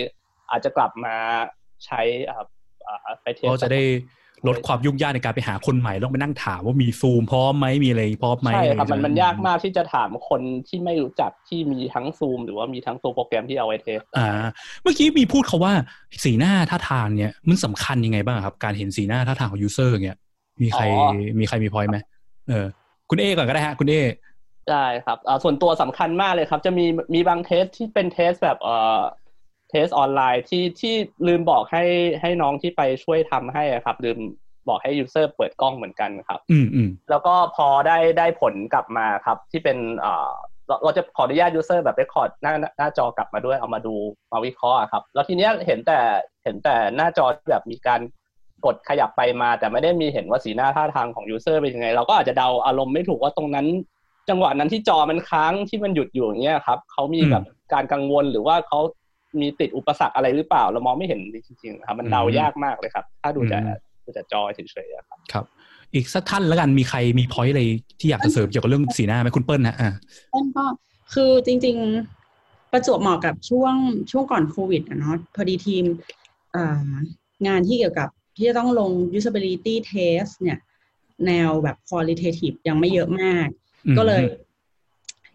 [0.51, 1.15] อาจจะกลับมา
[1.85, 2.45] ใช้อ่า
[2.87, 3.81] อ่าไป test ก็จะได้
[4.47, 14.27] ลดความยุ่งยากในการไปหาคนใหม่ต้องไปนั่งถามว่ามีซูมพร้อมไหมมีอะไรพร้อมไหมใช่ครับมันอะไมันยากมากที่จะถามคนที่ไม่รู้จักที่มีทั้งซูมหรือว่ามีทั้งตัวโปรแกรมที่เอาไว้ test อ่า
[14.83, 15.73] เมื่อกี้มีพูดเขาว่า
[16.23, 20.17] สีหน้าท่าทางเนี่ยมันสำคัญยังไงบ้างครับ การเห็นสีหน้าท่าทางของ user เนี่ย
[20.61, 20.83] มีใคร
[21.39, 21.97] มีใครมีพอยไหม
[22.49, 22.65] เออ
[23.09, 23.95] คุณเอก่อนก็ได้ฮะ คุณเอ
[24.69, 30.95] ได้ครับอ่าส่วนตัวสำคัญมากเลยครับ จะมีมีบาง test ที่เป็น test แบบเอ่อ test ออนไลน์ที่ที่
[31.27, 31.83] ลืมบอกให้
[32.21, 34.17] ให้น้องที่ไปช่วยทำให้อะครับ ลืม
[34.67, 40.31] บอกให้ user เปิดกล้องเหมือนกันครับ อืมอืมแล้วก็พอได้ได้ผลกลับมาครับ ที่เป็นเอ่อ
[40.67, 43.95] เราเราจะขออนุญาต user แบบ record หน้าหน้าจอกลับมาด้วยเอามาดู
[44.31, 45.99] มาวิเคราะห์อะครับ แล้วทีเนี้ยเห็นแต่
[46.43, 48.01] เห็นแต่หน้าจอที่แบบมีการ
[48.65, 53.67] กดขยับไปมา แต่ไม่ได้มีเห็นว่าสีหน้าท่าทางของ user เป็นยังไง เราก็อาจจะเดาอารมณ์ไม่ถูกว่าตรงนั้น
[54.29, 58.79] จังหวะนั้นที่จอมันค้างที่มันหยุดอยู่อย่างเงี้ยครับเขามีแบบการกังวลหรือว่าเขา
[59.41, 63.61] มีติดอุปสรรคอะไรหรือเปล่า เรามองไม่เห็นจริงๆครับมันเดายากมากเลยครับ ถ้าดูจาก
[64.05, 65.45] ดูจากจอเฉยๆอะครับครับ
[65.93, 67.63] อีกสักท่านแล้วกันมีใครมีพอยต์อะไร
[67.99, 69.91] ที่อยากจะเสริมเกี่ยวกับเรื่องสีหน้าไหมคุณเปิ้ลนะอ่า
[70.33, 70.65] ต้นก็
[71.13, 71.77] คือจริง
[72.25, 73.75] ๆ ประจวบเหมาะกับช่วง
[74.11, 75.85] ช่วงก่อนโควิดอะเนาะพอดีทีม
[76.55, 76.79] อ่า
[77.47, 80.59] งานที่เกี่ยวกับที่จะต้องลง usability test เนี่ย
[81.27, 83.47] แนวแบบ qualitative ยังไม่เยอะมาก
[83.85, 84.23] อืมก็เลย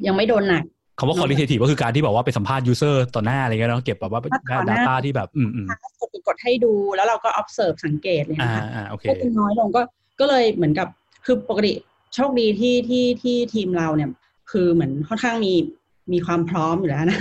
[0.06, 0.64] ยังไม่โดนหนัก
[1.00, 4.20] คำว่า qualitative ก็คือการที่แบบว่าไปสัมภาษณ์ user ต่อหน้าอะไรเงี้ยเนาะเก็บแบบว่า
[4.58, 5.68] ต่อหน้า data ที่แบบ อืมอืม
[6.00, 9.82] กดกดให้ดูแล้วเราก็ observe สังเกตเลยอ่านะคะอ่าโอเคก็เป็นน้อยลงก็
[10.20, 10.88] ก็เลยเหมือนกับ
[11.26, 11.72] คือปกติ
[12.14, 14.10] โชคดีที่ที่ที่ทีมเราเนี่ย
[14.50, 15.52] คือเหมือนค่อนข้างมี
[16.12, 17.18] มีความพร้อมอยู่แล้วนะ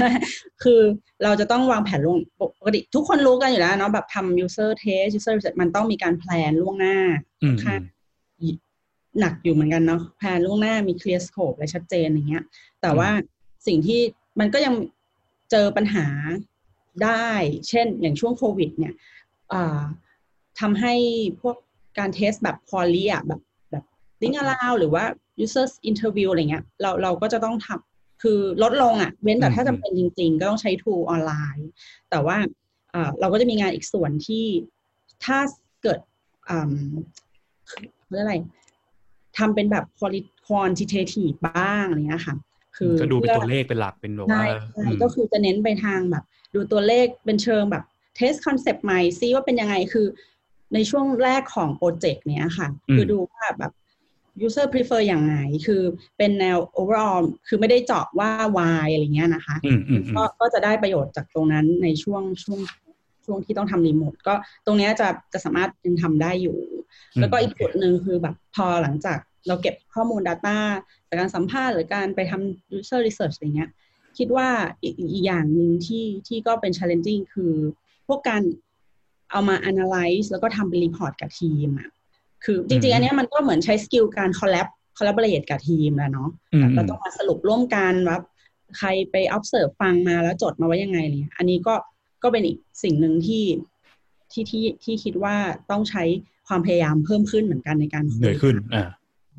[0.64, 0.80] คือ
[1.24, 2.18] เราจะต้องวางแผนล่วง
[2.60, 6.96] ปกติทุกคนรู้กันอยู่แล้วเนาะแบบทำ user test user research มันต้องมีการแพลนล่วงหน้า
[7.44, 7.82] อืมค่อนข้าง
[9.20, 12.44] หนักอยู่เหมือนกันเนาะ plan ล่วงหน้ามี clear scope อะไรชัดเจนอย่างเงี้ย
[12.82, 13.10] แต่ว่า
[13.70, 14.02] สิ่งที่
[14.40, 14.76] มันก็ยัง
[15.52, 16.06] เจอปัญหา
[17.04, 17.30] ได้
[17.70, 18.94] เช่น อย่างช่วงโควิด เนี่ย
[19.54, 19.82] อ่า
[20.60, 20.94] ทำให้
[21.42, 21.56] พวก
[21.98, 23.84] การ test แบบ quality อะแบบแบบ
[24.22, 25.04] think aloud หรือว่า
[25.44, 31.70] user interview อะไรเงี้ย เราเราก็จะต้องทำคือลดลงอะ่ะเว้นแต่ถ้าอืมจำเป็นจริง ๆ ก็ต้องใช้ tool ออนไลน์
[32.10, 32.38] แต่ว่า
[32.94, 34.46] อ่าเราก็จะมีงานอีกส่วนที่
[35.26, 35.40] ถ้า
[35.84, 36.00] เกิด
[36.50, 36.74] อ่า
[38.10, 38.36] เรียกอะไร
[39.38, 42.36] ทำเป็นแบบ quali- quantitative บ้างอะไรเงี้ยค่ะ
[42.80, 47.84] คือก็ดูเป็นพื่อตัวเลขเป็นหลักเป็นแบบใช่ว่าใช่อืมก็คือจะเน้นไปทางแบบ ดูตัวเลขเป็นเชิงแบบ
[48.16, 50.08] test concept ใหม่ซิว่าเป็นยังไงคือ
[50.74, 53.72] ในช่วงแรกของโปรเจกต์เนี้ยค่ะอืมคือดูว่าแบบ
[54.46, 55.82] user prefer อย่างไงคือ
[56.18, 62.60] เป็นแนว overall คือไม่ได้เจาะว่า why อะไรเงี้ยนะคะอืมอืมอืมก็ก็จะได้ประโยชน์จากตรงนั้นในช่วงช่วง
[63.26, 64.34] ช่วงที่ต้องทำรีโมทก็
[64.66, 66.58] ตรงเนี้ยจะจะสามารถยังทำได้อยู่
[67.20, 70.58] แล้วก็อีกจุดหนึ่งคือแบบพอหลังจาก เราเก็บข้อมูล Data
[71.08, 73.70] จากการสัมภาษณ์หรือการไปทำ user research อะไรเงี้ย
[74.18, 74.50] คิดว่า
[74.82, 77.54] อีกอีกอย่างหนึ่งที่ที่ก็เป็น challenging คือ
[78.08, 78.42] พวกการ
[79.32, 81.90] เอามา analyze แล้วก็ทำเป็น report กับทีมอะ
[82.44, 88.20] คือจริง ๆ อันเนี้ยมันก็เหมือนใช้สกิลการ collab collaborate กับทีมแหละเนาะอืมเราต้องมาสรุปร่วมกันว่า
[88.78, 91.76] ใครไป observe ฟังมาแล้วจดมาไว้ยังไงเนี่ยอันนี้ก็
[92.24, 93.44] ก็เป็นอีกสิ่งหนึ่งที่
[94.32, 95.36] ที่ที่ที่คิดว่า
[95.72, 96.04] ต้องใช้
[96.48, 98.86] ความพยายามเพิ่มขึ้นเหมือนกันในการคุเหนื่อยขึ้นอ่า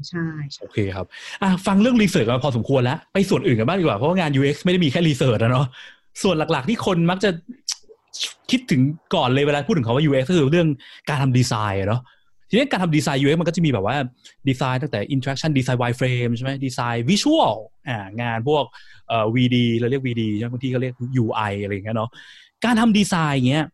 [0.08, 1.06] ใช่ใช่โอเคครับ
[1.42, 5.66] อะฟังเรื่องรีเสิร์ชมาพอสมควรแล้ว ไปส่วนอื่นกันบ้างดีกว่า เพราะว่างาน UX ไม่ได้มีแค่รีเสิร์ชนะเนาะ
[6.22, 7.30] ส่วนหลัก ๆ ที่คนมักจะ
[8.50, 8.80] คิดถึง
[9.14, 10.68] ก่อนเลยเวลาพูดถึงคำว่า UX ก็คือเรื่อง
[11.08, 12.02] การทำดีไซน์อะเนาะ
[12.48, 13.96] ทีนี้การทำดีไซน์ UX มันก็จะมีแบบว่า
[14.48, 17.54] ดีไซน์ตั้งแต่ interaction design wireframe ใช่ไหมดีไซน์ visual
[17.88, 18.64] อ่างานพวก
[19.08, 22.10] เอ่อ VD เราเรียก VD ใช่ไหมบางทีก็เรียก UI อะไรอย่างเงี้ยเนาะ
[22.64, 23.66] การทำดีไซน์เงี้ย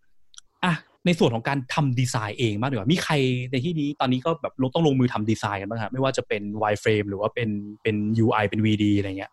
[1.06, 3.14] ในส่วนของการทำดีไซน์เองมากดีกว่ามีใคร
[3.50, 7.48] ในที่นี้ตอนนี้ก็แบบต้องลงมือทำดีไซน์กันบ้างครับไม่ว่าจะเป็น wireframe หรือว่าเป็น
[7.82, 9.32] เป็น UI เป็น VD อะไรเงี้ย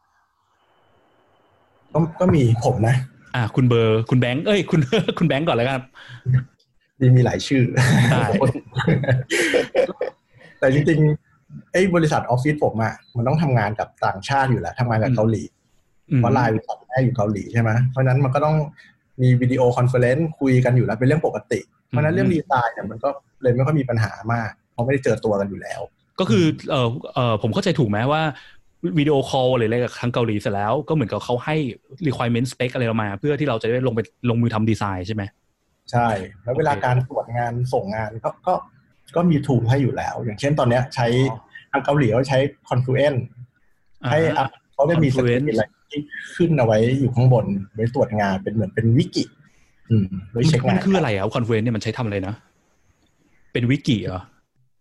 [1.93, 2.95] ก็ก็มีผมนะ
[3.36, 4.79] อะคุณเบอร์คุณแบงค์เอ้ย คุณ
[5.17, 5.81] คุณแบงค์ก่อนแล้วกัน
[6.99, 7.63] มีมีหลายชื่อ
[8.12, 8.25] ได้
[10.59, 15.43] แต่จริงๆไอ้บริษัทออฟฟิศผมอะมันต้องทำงานกับต่างชาติอยู่แล้วทำงานกับเกาหลี
[16.09, 18.55] อืมเพราะไลน์บริษัทแม่อยู่เกาหลีใช่ไหมเพราะฉะนั้นมันก็ต้อง
[19.21, 23.10] มี video conference คุยกันอยู่แล้วเป็นเรื่องปกติ เพราะฉะนั้นเรื่องดีไซน์เนี่ยมันก็
[23.41, 25.82] เลยไม่ค่อยมีปัญหามาก เพราะไม่ได้เจอตัวกันอยู่แล้ว
[26.19, 28.21] ก็คือเออเออผมเข้าใจถูกไหมว่า
[28.99, 31.56] วิดีโอคอลหรืออะไรกับทางเกาหลีเสร็จแล้วก็เหมือนกับเขาให้
[32.08, 33.99] requirement spec อะไรเรามา เพื่อที่เราจะได้ลงไป
[34.30, 35.23] ลงมือทำดีไซน์ใช่ไหม
[35.91, 36.08] ใช่
[36.43, 38.54] แล้วเวลาโอเคการตรวจงานส่งงานก็ก็
[39.15, 41.08] ก็มีถูกให้อยู่แล้ว อย่างเช่นตอนเนี้ยใช้
[41.71, 43.17] ทางเกาหลีเขาใช้ Confluent
[44.12, 46.01] ให้อ่าอะเขาได้มีส Confluent กิลอะไร ที่
[46.36, 49.23] ขึ้นเอาไว้อยู่ข้างบน ไว้ตรวจงานเป็นเหมือนเป็นวิกิ
[49.89, 52.36] อืมไว้เช็คมังานนคืออะไรอะคอนเฟ e เนี่ยมันใช้ทำอะไรนะ
[53.53, 54.21] เป็นวิกิเหรอ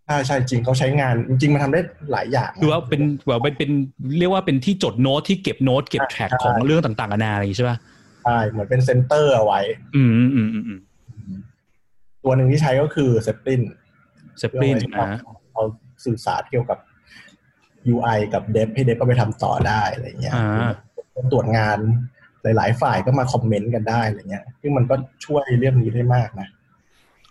[0.07, 1.81] ใช่ใช่จริงเขาใช้งานจริงๆมันทำได้
[2.13, 3.71] หลายอย่างคือว่าเป็นแบบเป็นเป็น
[4.19, 7.77] เรียกว่าเป็นที่จดโน้ตที่เก็บโน้ตเก็บ track ใช่ของเรื่องต่างๆนานาอะไรอย่างงี้ใช่ป่ะ
[8.25, 9.61] ใช่เหมือนเป็น center เอาไว้
[9.97, 10.81] อืมอืมอืมอืม
[12.25, 13.63] ตัวหนึ่งที่ใช้ก็คือ s e p l i n
[14.39, 15.21] เซปลินเพื่อไว้นะ
[15.53, 15.65] เอา
[16.05, 16.79] สื่อสารเกี่ยวกับ
[17.95, 20.71] UI กับ Dev ให้ Dev ก็ไปทำต่อได้อะไรเงี้ยอ่า
[21.33, 21.79] ตรวจงาน
[22.43, 24.95] หลาย ๆ ฝ่ายก็มาคอมเมนต์กันได้อะไรเงี้ย ซึ่งมันก็
[25.25, 26.49] ช่วยเรื่องนี้ได้มากนะ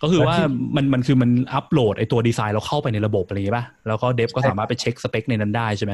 [0.02, 5.92] ก็คือว่าแล้วที่มันมันคือมันอัปโหลดไอตัวดีไซน์เราเข้าไปในระบบอะไรอย่างงี้ป่ะ แล้วก็ dev ก็ใช่สามารถไปเช็คสเปคในนั้นได้ใช่ไหม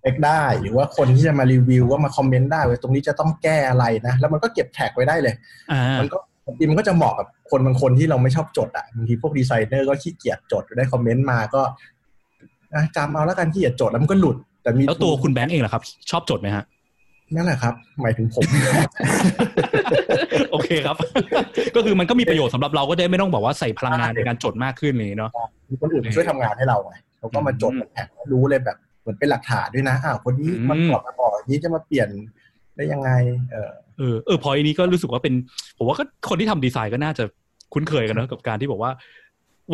[0.00, 5.34] เช็คได้ หรือว่าคนที่จะมารีวิวก็มาคอมเมนต์ได้ว่าตรงนี้จะต้องแก้อะไรนะ แล้วมันก็เก็บ track ไว้ได้เลย
[5.72, 11.62] อ่ามันก็บางทีมันก็จะเหมาะกับคนบางคนที่เราไม่ชอบจดอะบางทีพวกดีไซเนอร์ก็ขี้เกียจจดได้คอมเมนต์มาก็
[12.74, 16.64] อะจำเอาแล้วกันขี้เกียจจดแล้วมันก็หลุด แต่มีแล้วตัวคุณแบงค์เองล่ะครับ ชอบจดไหมฮะ
[17.34, 18.44] นั่นแหละครับ หมายถึงผม
[20.52, 20.96] โอเคครับ
[21.76, 25.30] ก็คือมันก็มีประโยชน์สำหรับเราก็ได้ไม่ต้องบอกว่าใส่พลังงานในการจดมากขึ้นเลยเนาะ
[25.70, 32.08] มีคนอื่นมาช่วยทำงานให้เราไงเขาก็มาจดอืมเป็นแท็กรู้เลยแบบเหมือนเป็นหลักฐานด้วยนะอ้าวคนนี้อืมมันตอบมาบอกอย่างนี้จะมาเปลี่ยน
[32.76, 33.10] ได้ยังไง
[33.52, 35.34] เออเออเออพอยนี้ก็รู้สึกว่าเป็น
[35.78, 37.24] ผมว่าก็คนที่ทำดีไซน์ก็น่าจะ
[37.74, 38.90] คุ้นเคยกันเนอะกับการที่บอกว่า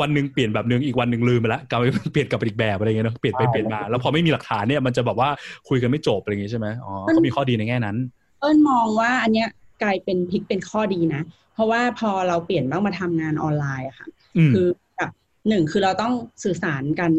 [0.00, 5.28] วันหนึ่งเปลี่ยนแบบหนึ่งอีกวันหนึ่งลืมไปแล้วกลายเป็นเปลี่ยนกลับไปอีกแบบอะไรเงี้ยเนอะเปลี่ยนไปใช่เปลี่ยนมาแล้วพอไม่มีหลักฐานเนี่ยมันจะแบบว่า
[5.68, 7.96] คุยกันไม่จบอะไรอย่างงี้ใช่ไหมอ๋อก็มีข้อดีในแง่นั้น
[8.40, 9.48] เอิญมองว่าอันเนี้ย
[9.82, 11.22] กลายเป็นพลิกเป็นข้อดีนะ
[11.54, 15.10] เพราะว่าพอเราเปลี่ยนบ้างมาทำงานออนไลน์อะค่ะอืมคือแบบ
[15.48, 16.12] หนึ่งคือเราต้อง
[16.44, 17.12] สื่อสารกัน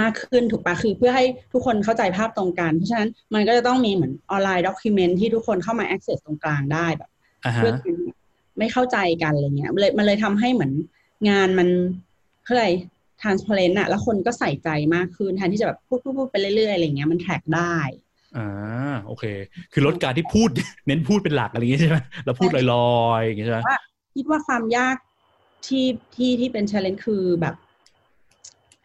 [0.00, 7.10] มากขึ้นถูกปะคือเพื่อให้ทุกคนเข้าใจภาพตรงกัน เพราะฉะนั้นมันก็จะต้องมีเหมือนออนไลน์ด็อกิเมนต์ที่ทุกคนเข้ามา access ตรงกลางได้แบบ
[7.44, 7.72] อ่าฮะเพื่อ
[8.58, 10.72] ไม่เข้าใจกันอะไรเงี้ยมันเลยมันเลยทำให้เหมือน
[11.28, 11.68] งานมัน
[12.44, 12.72] เขาเรียกอะไร
[13.22, 17.76] transparent อะแล้วคนก็ใส่ใจมากขึ้นแทนที่จะแบบพูดพูดพูดไปเรื่อยๆอะไรเงี้ยมันแทร็กได้
[18.36, 18.48] อ่า
[19.06, 19.24] โอเค
[19.72, 20.48] คือลดการที่พูด
[20.86, 22.62] เน้นพูดเป็นหลักอะไรอย่างงี้ใช่ไหมเราพูดลอ
[23.18, 23.78] ยๆอย่างงี้ใช่ไหมว่า
[24.16, 24.96] คิดว่าความยาก
[25.66, 27.54] ที่ที่ที่เป็น challenge คือแบบ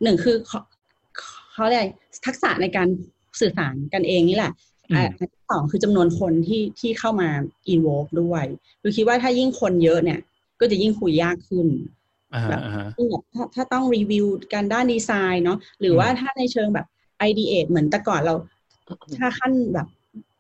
[0.03, 0.59] หนึ่งคือเขา
[1.53, 1.87] เขาเรียกอะไร
[2.25, 2.87] ทักษะในการ
[3.41, 4.53] สื่อสารกันเองนี่แหละ
[4.89, 7.29] อืมอะอันที่สองคือจำนวนคนที่ที่เข้ามา
[7.73, 8.45] involve ด้วย
[8.81, 10.19] คือคิดว่าถ้ายิ่งคนเยอะเนี่ย
[10.59, 12.04] ก็จะยิ่งคุยยากขึ้นอ่า
[12.49, 16.85] แบบอ่าฮะยิ่งแบบถ้าถ้าต้องรีวิวการด้านดีไซน์เนาะหรือว่าถ้าในเชิงแบบ
[17.29, 18.33] ideate เหมือนแต่ก่อนเรา
[19.17, 19.87] ถ้าขั้นแบบ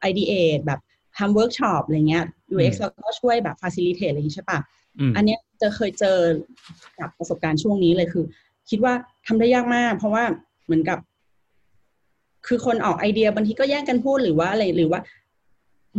[0.09, 0.79] ideate แบบ
[1.17, 4.59] ทำเวิร์กช็อปอะไรเงี้ย UX เราก็ช่วยแบบ facilitate อะไรอย่างงี้ใช่ปะ
[4.99, 6.17] อืมอันเนี้ยจะเคยเจอ
[6.99, 8.23] จากประสบการณ์ช่วงนี้เลยคือ
[8.69, 8.93] คิดว่า
[9.27, 10.23] ทำได้ยากมาก เพราะว่า
[10.65, 10.99] เหมือนกับ
[12.47, 15.01] คือคนออกไอเดียบางทีก็แย่งกันพูดหรือว่าอะไรหรือว่า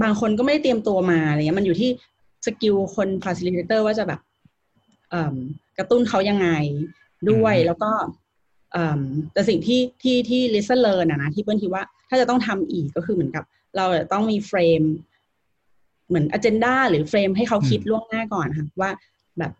[0.02, 1.90] บางคนก็ไม่ได้เตรียมตัวมาอะไรเงี้ยมันอยู่ที่
[2.46, 4.25] skill คน facilitator ว่าจะแบบเอิ่ม
[5.78, 6.48] กระตุ้นเขายังไง
[7.30, 7.90] ด้วยอืมแล้วก็
[8.72, 9.00] เอิ่ม
[9.32, 13.44] แต่สิ่งที่ที่ที่ listen learn อะนะที่เปิ้ลคิดว่าถ้าจะต้องทำอีกก็คือเหมือนกับ
[13.76, 14.82] เราจะต้องมีเฟรม
[16.08, 18.90] เหมือนอ g e n d a หรือเฟรมให้เขาคิดล่วงหน้าก่อนค่ะว่า
[19.38, 19.52] แบบ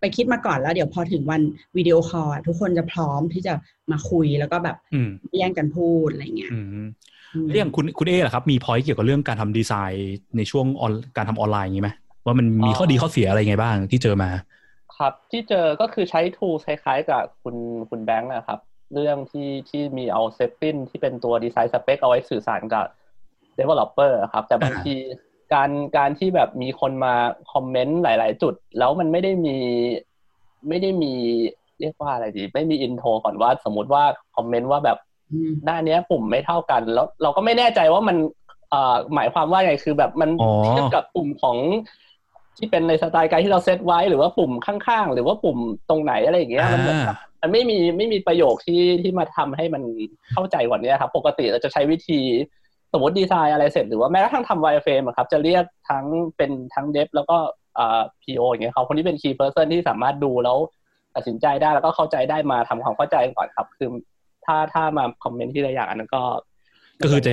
[0.00, 1.42] ไปคิดมาก่อนแล้วเดี๋ยวพอถึงวัน
[1.76, 3.54] วิดีโอคอลอะทุกคนจะพร้อมที่จะ
[3.90, 6.66] มาคุยแล้วก็แบบอืมแย่งกันพูดอะไรเงี้ยอืม
[7.34, 11.90] อืมแล้วอย่างคุณคุณเอล่ะครับมี point เกี่ยวกับเรื่องการทำดีไซน์ในช่วงออนการทำออนไลน์อย่างนี้ไหม
[12.26, 14.30] ว่ามันมีข้อดีข้อเสียอะไรไงบ้างที่เจอมา
[14.98, 17.56] ครับที่เจอก็คือใช้ tool คล้ายๆกับคุณ
[17.90, 18.60] คุณแบงค์นะครับ
[18.94, 22.84] เรื่องที่ที่มีเอาเซ p ปินที่เป็นตัวดีไซน์สเปคเอาไว้สื่อสารกับ
[23.58, 24.94] developer ครับ แต่บางอ่าที
[25.54, 27.14] การการที่แบบมีคนมา
[27.52, 29.56] คอมเมนต์หลาย ๆ จุด แล้วมันไม่ได้มี
[30.68, 31.12] ไม่ได้มี
[31.80, 34.04] เรียกว่าอะไรดี ไม่มี intro ก่อนว่า สมมุติว่า
[34.36, 34.98] คอมเมนต์ว่าแบบ
[35.32, 38.16] อืมหน้าเนี้ยปุ่มไม่เท่ากัน แล้วเราก็ไม่แน่ใจว่ามัน
[38.70, 41.56] เอ่อหมายความว่าไงคือแบบมันอ๋อเทียบกับปุ่มของ
[42.58, 49.82] ที่เป็นใน style guide ที่เราเซตไว้หรือว่าปุ่มข้างๆ หรือว่าปุ่มตรงไหนอะไรอย่างเงี้ยมันเหมือนกับมันไม่มีไม่มีประโยคที่ที่มาทำให้มัน
[50.32, 52.20] เข้าใจกว่านี้ครับ ปกติเราจะใช้วิธี
[52.92, 56.04] สมมติดีไซน์อะไรเสร็จหรือว่าแม้กระทั่งทำ wireframe ครับ จะเรียกทั้ง
[56.36, 57.36] เป็นทั้งเดฟแล้วก็
[57.74, 60.56] เอ่อ PO อย่างเงี้ยเขาคนที่เป็น key person ที่สามารถดูแล้ว
[61.14, 63.88] ตัดสินใจได้แล้วก็เข้าใจได้มาทำความเข้าใจก่อนครับ คือ
[64.44, 66.22] ถ้าถ้ามาคอมเมนต์ที่ละอย่างอันนั้นก็
[67.02, 67.32] ก็คือจะ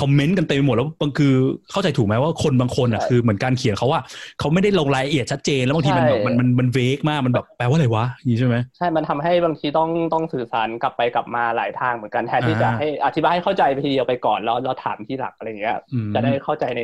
[0.00, 1.32] คอมเมนต์กันเต็มไปหมดแล้วบางคือ
[1.70, 4.00] เข้าใจถูกไหมว่าคนบางคนอะใช่คือเหมือนการเขียนเขาว่า
[4.38, 16.80] เขาไม่ได้ลงรายละเอียดชัดเจน แล้วบางทีมันแบบใช่มันมันมันเวกมากมันแบบแปลว่าอะไรวะอย่างนี้ใช่ไหมใช่ มันทำให้บางทีต้องต้องสื่อสารกลับไปกลับมาหลายทางเหมือนกันแทนที่อ่าจะให้อธิบายให้เข้าใจไปทีเดียวไปก่อนแล้วเราถามที่หลักอะไรเงี้ยอืมจะได้เข้าใจใน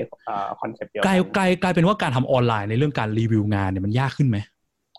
[0.61, 4.39] คอนเซปต์เดียวกลายกันกลายกลายเป็นว่าการทำออนไลน์ในเรื่องการรีวิวงานเนี่ยมันยากขึ้นไหม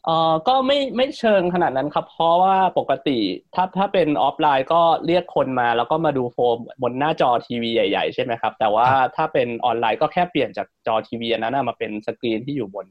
[0.05, 3.19] เอ่อก็ไม่ไม่เชิงขนาดนั้นครับ เพราะว่าปกติ
[3.55, 12.87] ถ้าถ้าเป็นออฟไลน์ก็เรียกคนมา แล้วก็มาดู flow บนหน้าจอทีวีใหญ่ๆ ใช่ไหมครับ แต่ว่าถ้าเป็นออนไลน์ก็แค่เปลี่ยนจากจอทีวีอันนั้นนะมาเป็นสกรีนที่อยู่บน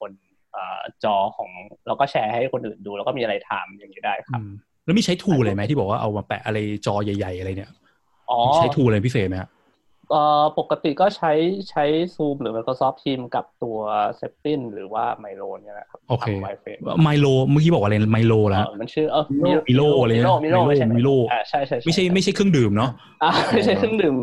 [0.00, 0.12] บน
[0.52, 1.50] เอ่อจอของ
[1.86, 4.52] แล้วก็แชร์ให้คนอื่นดู แล้วก็มีอะไรถามอย่างนี้ได้ครับอืม
[4.84, 7.72] แล้วมีใช้ tool อะไรไหมที่บอกว่าเอามาแปะอะไรจอใหญ่ ๆ อะไรเนี่ย
[8.30, 9.48] อ๋อ ใช้ tool อะไรพิเศษไหมฮะ
[10.10, 11.32] เอ่อปกติก็ใช้
[11.70, 11.84] ใช้
[12.16, 13.78] Zoom หรือ Microsoft Teams กับตัว
[14.20, 19.24] Zeplin หรือว่า Miro เนี่ยนะครับโอเคทำ Wi-Fi ไมโลเมื่อกี้บอกว่าอะไรไมโลแล้วเอ่อมันชื่อเออ
[19.68, 22.90] มิโลอะไรนะมิโลมิโลมิโลไม่ใช่มิโลอ่าใช่ใช่ไม่ใช่ไม่ใช่เครื่องดื่มเนาะ
[23.22, 24.14] อ่าไม่ใช่เครื่องดื่ม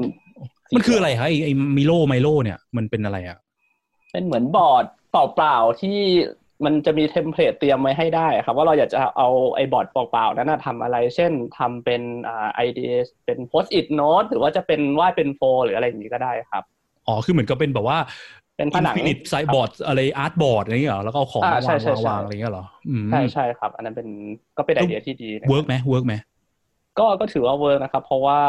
[0.76, 3.38] มันคืออะไรครับไอ้ไอ้มิโลไมโลเนี่ยมันเป็นอะไรอะ
[4.12, 6.00] เป็นเหมือนบอร์ดเปล่าๆที่
[6.66, 12.92] มันจะมีเทมเพลตเตรียมไว้ให้ได้ครับ ว่าเราอยากจะเอาไอ้บอร์ดเปล่าๆนั้นนะทำอะไร เช่นทำเป็นอ่าไอเดีย
[13.26, 16.64] เป็น post it note หรือว่าจะเป็นวาดเป็น flow หรืออะไรอย่างนี้ก็ได้ครับ
[17.08, 17.98] อ๋อ คือเหมือนกับเป็นแบบว่า
[18.58, 24.08] เป็นผนัง infinite size board อะไร artboard อะไรอย่างเงี้ยเหรอแล้วก็เอาของอ่าาวางมใช่ใช่วางใช่วางอะไรอย่างเงี้ยเหรออืมใช่ใช่ครับ อันนั้นเป็น
[24.58, 26.14] ก็เป็นไอเดียที่ดีนะ work ไหม work ไหม
[27.00, 28.40] ก็ก็ถือว่า work นะครับ เพราะว่า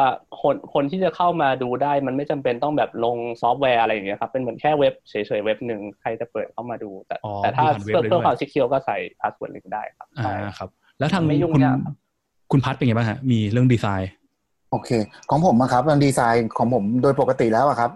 [0.42, 11.94] คนคนที่จะเข้ามาดูได้มันไม่จำเป็นต้องแบบลงซอฟต์แวร์อะไรอย่างเงี้ยครับ เป็นเหมือนแค่เว็บเฉยๆเว็บหนึ่งใครจะเปิดเข้ามาดู แต่อ๋อแต่ถ้ามีผ่านเว็บเพื่อเลยเพื่อด้วยความ secure ก็ใส่ password ลิงก์ได้ครับอ่าใช่ครับ แล้วทางไม่ยุ่งคุณยากครับ
[12.52, 14.10] คุณพัดเป็นไงบ้างฮะมีเรื่องดีไซน์
[14.70, 14.90] โอเค
[15.30, 17.90] ของผมอะครับเรื่องดีไซน์ของผมโดยปกติแล้วอะครับ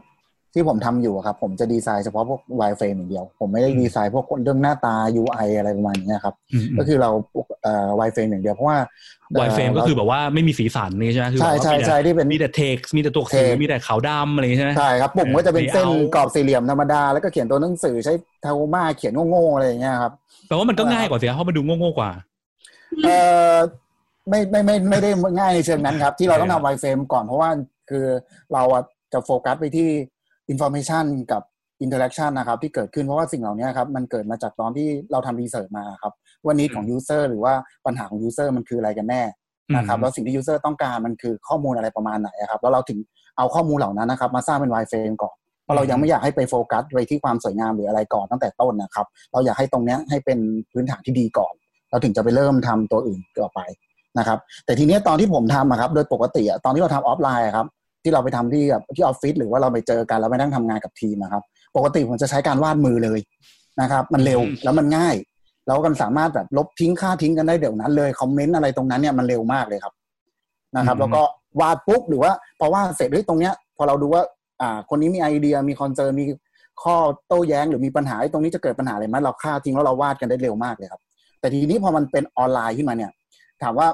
[0.54, 7.11] ที่ผมทำอยู่อะครับ ผมจะดีไซน์เฉพาะพวก wireframe อย่างเดียว ผมไม่ได้อืมดีไซน์พวกเรื่องหน้าตา UI อะไรประมาณนี้ครับอืมก็คือเรา
[7.62, 8.78] เอ่อ wireframe อย่างเดียวเพราะว่า
[9.33, 20.12] wireframe ก็คือแบบว่าไม่มีสีสันนี่ใช่ไหมคือใช่แบบว่าใช่มีแต่ใช่ที่เป็นมีแต่เท็กซ์มีแต่ตัวหนังสือ text มีแต่ขาวดำอะไรอย่างงี้ใช่ไหมใช่ครับปุ่มก็จะเป็นเส้น layout กรอบสี่เหลี่ยมธรรมดา แล้วก็เขียนตัวหนังสือใช้เทามาเขียนโง่ๆอะไรอย่างเงี้ยครับ
[20.46, 22.11] แปลว่ามันก็ง่ายกว่าสิครับเพราะมันดูโง่ๆกว่า
[23.04, 23.11] เอ
[23.54, 23.56] อ
[24.28, 27.50] ไม่ไม่ไม่ไม่ได้ง่ายในเชิงนั้นครับ ที่เราต้องทำ wireframe ก่อนเพราะว่า
[27.90, 28.06] คือ
[28.52, 28.82] เราอะ
[29.12, 29.88] จะโฟกัสไปที่
[30.51, 31.42] information กับ
[31.83, 36.12] interaction นะครับ ที่เกิดขึ้นเพราะว่าสิ่งเหล่านี้ครับมันเกิดมาจากตอนที่เราทำ research มาครับ
[36.44, 37.52] ว่า need ของ user หรือว่า
[37.87, 39.22] ปัญหาของ user มันคืออะไรกันแน่
[39.76, 42.98] นะครับอืมแล้วสิ่งที่ user ต้องการมันคือข้อมูลอะไรประมาณไหนอะครับแล้วเราถึง
[43.37, 50.38] เอาข้อมูลเหล่านั้นนะครับมาสร้างเป็น wireframe ก่อนเพราะเรายังไม่อยากให้ไปโฟกัสไปที่ความสวยงามหรืออะไรก่อนตั้งแต่ต้นนะครับ เราอยากให้ตรงเนี้ยให้เป็น
[50.72, 51.54] พื้นฐานที่ดีก่อน
[51.90, 53.61] เราถึงจะไปเริ่มทำตัวอื่นต่อไป
[54.18, 57.66] นะครับแต่ทีเนี้ยตอนที่ผมทำอะครับโดยปกติอะตอนที่เราทำออฟไลน์อะครับ
[58.02, 61.42] ที่เราไปทำที่แบบที่ออฟฟิศหรือว่าเราไปเจอกันแล้วไปนั่งทำงานกับทีมนะครับ
[61.76, 63.20] ปกติผมจะใช้การวาดมือเลย
[63.80, 65.16] นะครับ มันเร็วแล้วมันง่าย
[65.66, 69.94] แล้วกันสามารถแบบลบทิ้งค่าทิ้งกันได้เดี๋ยวนั้นเลยคอมเมนต์อะไรตรงนั้นเนี่ยมันเร็วมากเลยครับ
[70.76, 71.22] นะครับ แล้วก็
[71.61, 74.22] วาดปุ๊บหรือว่าพอวาดเสร็จเฮ้ยตรงเนี้ย พอเราดูว่า
[74.61, 76.24] อ่าคนนี้มีไอเดียมี concern มี
[76.82, 76.96] ข้อ
[77.28, 81.00] โต้แย้งหรือมีปัญหาตรงนี้จะเกิดปัญหาอะไรไหมเราฆ่าทิ้งแล้วเราวาดกันได้เร็วมากเลยครับ
[81.40, 83.11] แต่ทีนี้พอมันเป็นออนไลน์ขึ้นมาเนี่ย
[83.62, 83.88] ถามว่า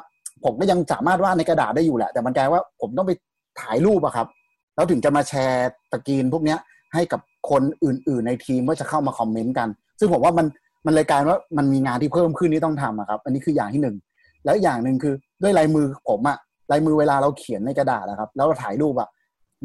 [0.45, 3.13] ผมก็ยังสามารถวาดในกระดาษได้อยู่แหละ แต่มันกลายว่าผมต้องไป
[3.61, 4.27] ถ่ายรูปอะครับ
[4.75, 6.59] แล้วถึงจะมาแชร์ตะกีนพวกเนี้ย
[6.95, 10.47] ให้กับคนอื่น ๆ ในทีมว่าจะเข้ามาคอมเมนต์กัน ซึ่งผมว่ามัน
[10.87, 13.97] มันเลยกลายว่ามันมีงานที่เพิ่มขึ้นที่ต้องทำอะครับ อันนี้คืออย่างที่หนึ่ง
[14.45, 16.37] แล้วอย่างหนึ่งคือด้วยลายมือผมอะ
[16.71, 19.09] ลายมือเวลาเราเขียนในกระดาษนะครับ แล้วเราถ่ายรูปอะ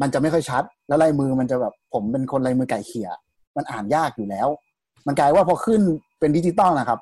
[0.00, 3.08] มันจะไม่ค่อยชัด แล้วลายมือมันจะแบบผมเป็นคนลายมือไก่เขี่ย
[3.56, 4.48] มันอ่านยากอยู่แล้ว
[5.06, 5.80] มันกลายว่าพอขึ้น
[6.18, 7.00] เป็นดิจิตอลนะครับ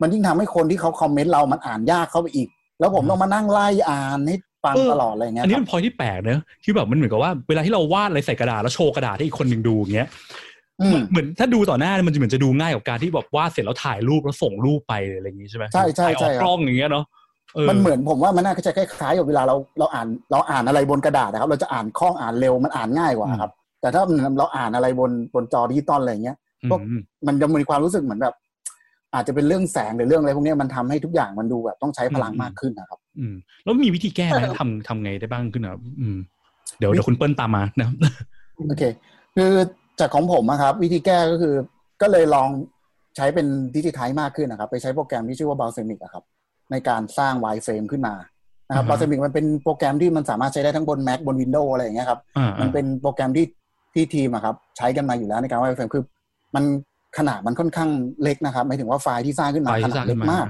[0.00, 2.48] มันยิ่งทำให้คนที่เขาคอมเมนต์เรามันอ่านยากเข้าไปอีก
[2.80, 10.08] แล้วผมต้องมานั่งไล่อ่านให้ ฟังตลอดอะไรเงี้ยอันนี้ครัเป็บนพอยที่แปลกเนอะที่แบบมันเหมือนกับว่าเวลาที่เราวาดอะไรใส่กระดาษแล้วโชว์กระดาษให้อีกคนหนึ่งดูอย่างเงี้ย
[10.82, 17.04] อืมเหมือนถ้าดูต่อหน้ามันจะเหมือนจะดูง่ายกว่าการที่แบบวาดเสร็จแล้วถ่ายรูปแล้วส่งรูปไปอะไรอย่างงี้ใช่ไหมใช่ใช่ถ่ายอใช่อกครับกล้องอย่างเงี้ยเนาะ
[17.68, 23.50] มันเหมือนผมว่ามันน่าจะคล้ายๆกับเวลาเราเราอ่านเราอ่านอะไรบนกระดาษนะครับ เราจะอ่านคล่องอ่านเร็วมันอ่านง่ายกว่าครับ
[23.80, 24.02] แต่ถ้า
[24.38, 26.36] เราอ่านอะไรบนบนจอดิจิตอลอะไรเงี้ย
[26.70, 28.34] พวกอืมมันจะมีความรู้สึกเหมือนแบบ
[29.14, 36.16] อาจจะเป็นเรื่องแสงหรือเรื่องอะไรพวกเนี้ยมันทำให้ทุกอย่างมันดูแบบต้องใช้พลังมากขึ้นนะครับ อืม แล้วมีวิธีแก้ไหมทำทำไงได้บ้างขึ้นนะครับอืม
[36.78, 37.96] เดี๋ยวเดี๋ยวคุณเปิ้ลตามมานะครับ
[38.68, 38.82] โอเค
[39.36, 39.50] คือ
[40.00, 41.54] จากของผมนะครับ วิธีแก้ก็คือ
[42.02, 42.48] ก็เลยลอง
[43.16, 43.46] ใช้เป็น
[43.76, 46.24] ดิจิทัลมากขึ้นนะครับ ไปใช้โปรแกรมที่ชื่อว่า b a l s a m i c อะครับ
[46.70, 48.14] ในการสร้าง wireframe ขึ้นมา
[48.68, 53.46] นะครับอ่า b a l s a m i c มันเป็นโปรแกรมที่มันสามารถใช้ได้ทั้งบน Mac บน Windows อะไรอย่างเงี้ยครับอ่ามันเป็นโปรแกรมที่
[53.94, 56.04] ที่ทีมอะครับ ใช้กันมาอยู่แล้วในการวาดเฟรมคือ
[56.54, 56.64] มัน
[57.18, 57.90] ขนาดมันค่อนข้าง
[58.22, 60.46] เล็กนะครับหมายถึงว่าไฟล์ที่สร้างขึ้นไฟมาขที่สนาร้าดงเล็ขึ้กนมามาก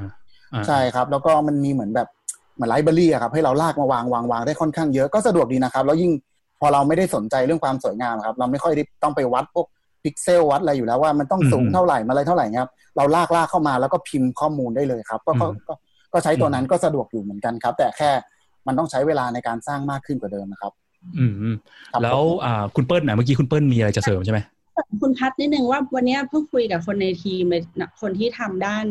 [0.54, 2.08] อ่าใช่ครับ แล้วก็มันมีเหมือนแบบ
[2.54, 6.12] เหมือนไลบรารีอะครับให้เราลากมาวางวางวางได้ค่อนข้างเยอะก็สะดวกดีนะครับ แล้วยิ่ง
[6.60, 9.66] พอเราไม่ได้สนใจเรื่องความสวยงามอะครับ เราไม่ค่อยได้ต้องไปวัดพวก
[10.02, 15.74] พิกเซลวัดอะไรอยู่แล้วว่ามันต้องสูงเท่าไหร่มาอะไรเท่าไหร่เงี้ยครับเราลากลากเข้ามาแล้วก็พิมพ์ข้อมูลได้เลยครับก็ก็ก็
[16.12, 18.10] ก็ใช้ตัวนั้นก็สะดวกอยู่เหมือนกันครับ แต่แค่
[18.66, 20.72] มันต้องใช้เวลาในการสร้างมากขึ้นกว่าเดิมนะครับ
[21.18, 21.56] อืมอืม
[21.92, 24.38] ครับแล้วผมอ่าคุณเปิ้ลนะเมื่อกี้คุณเปิ้ลมีอะไรจะเสริมใช่ไหม
[25.00, 28.84] คุณพัดนิดนึงว่าวันเนี้ยเพิ่งคุยกับคนในทีมเลยนะคนที่ทำด้าน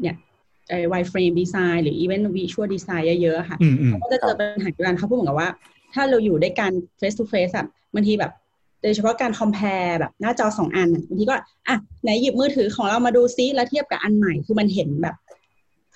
[0.00, 0.16] เนี่ย
[0.68, 5.50] ไอ้ wireframe design หรือ even visual design เยอะๆค่ะอืมอืมเขาก็จะเจอปัญหาเดียวกันเขาพูดเหมือนกับว่า
[5.94, 8.32] ถ้าเราอยู่ด้วยกัน face to face อะบางทีแบบ
[8.82, 11.36] โดยเฉพาะการ compare แบบหน้าจอสองอันอะบางทีก็
[11.68, 15.16] อะไหนหยิบมือถือของเรามาดูซิแล้วเทียบกับอันใหม่คือมันเห็นแบบ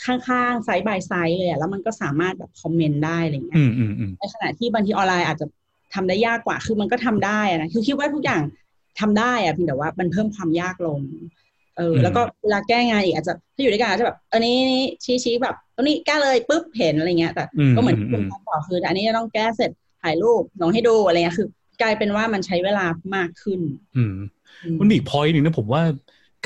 [0.05, 5.47] ข้างๆไซด์บายไซด์เลยอะแล้วมันก็สามารถแบบคอมเมนต์ได้อะไรเงี้ยอืมอืมอืมในขณะที่บางทีออนไลน์อาจจะ
[5.95, 8.43] ทำได้ยากกว่า คือมันก็ทำได้อะนะคือคิดว่าทุกอย่าง
[9.01, 11.01] ทำได้อะเพียงแต่ว่ามันเพิ่มความยากลง
[11.77, 14.57] เออแล้วก็เวลาแก้งานอีกอาจจะถ้าอยู่ด้วยกันอาจจะแบบอันนี้
[15.05, 19.71] ชี้ชี้แบบตรงนี้แก้เลยปุ๊บเห็นอะไรเงี้ย แต่อืมก็เหมือนอืที่มคุณพัดบอกคืออันนี้จะต้องแก้เสร็จ
[20.03, 21.49] ถ่ายรูปลงให้ดูอะไรเงี้ยคือ
[21.83, 23.61] กลายเป็นว่ามันใช้เวลามากขึ้น
[23.97, 24.15] อืม
[24.65, 25.83] อืมมันมีอีก point หนึ่งนะผมว่า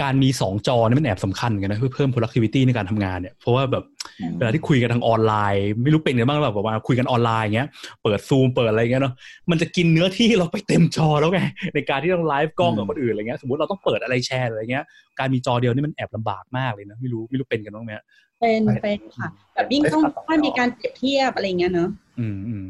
[0.02, 3.97] การมีสองจอเนี่ยมันแอบสำคัญเหมือนกันนะเพื่อเพิ่ม productivity ในการทำงานเนี่ยเพราะว่าแบบอืม
[4.36, 7.68] เวลาที่คุยกันทางออนไลน์ ไม่รู้เป็นกันบ้างหรือเปล่าแบบว่าคุยกันออนไลน์เงี้ย
[8.02, 9.14] เปิดซูมเปิดอะไรเงี้ยเนาะ
[9.50, 11.40] มันจะกินเนื้อที่เราไปเต็มจอแล้วไง
[11.74, 14.84] ในการที่ต้องไลฟ์กล้องกับคนอื่นอะไรเงี้ยสมมติเราต้องเปิดอะไรแชร์อะไรเงี้ย
[15.18, 18.04] การมีจอเดียวนี่มันแอบลำบากมากเลยนะไม่รู้ไม่รู้เป็นกันบ้างไหมฮะ
[18.40, 21.88] เป็นเป็นค่ะแบบยิ่งต้องถ้ามีการเปรียบเทียบอะไรเงี้ยเนาะ
[22.20, 22.64] อืมอืม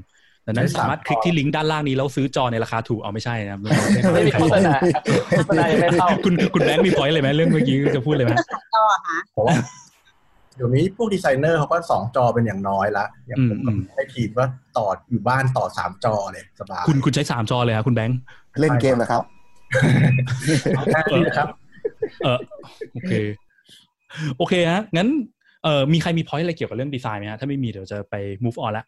[0.46, 3.61] ดังนั้นสามารถคลิกที่ลิงก์ด้านล่างนี้แล้วซื้อจอในราคาถูกเอาไม่ใช่นะครับ
[4.14, 4.74] ไม่มีโฆษณา
[5.30, 8.32] โฆษณายังไม่เข้าคุณคุณแบงค์มี point เลยไหมเรื่องเมื่อกี้จะพูดเลยไหม
[8.74, 9.56] จอค่ะเพราะว่า
[10.59, 14.44] เดี๋ยวนี้พวกดีไซเนอร์เขาก็สองจอเป็นอย่างน้อยละอย่างผมก็ให้ทีมก็
[14.79, 18.18] ต่ออยู่บ้านต่อสามจอเลยสบายคุณคุณใช้สามจอเลยครับคุณแบงค์
[18.61, 19.23] เล่นเกมเหรอครับ
[20.92, 21.49] แค่นี้นะครับ
[22.25, 22.38] เออ
[22.92, 23.12] โอเค
[24.37, 25.09] โอเคฮะงั้น
[25.64, 28.85] เออมีใครมี point อะไรเกี่ยวกับเรื่องดีไซน์ไหมฮะถ้าไม่มีเดี๋ยวจะไป move on ละ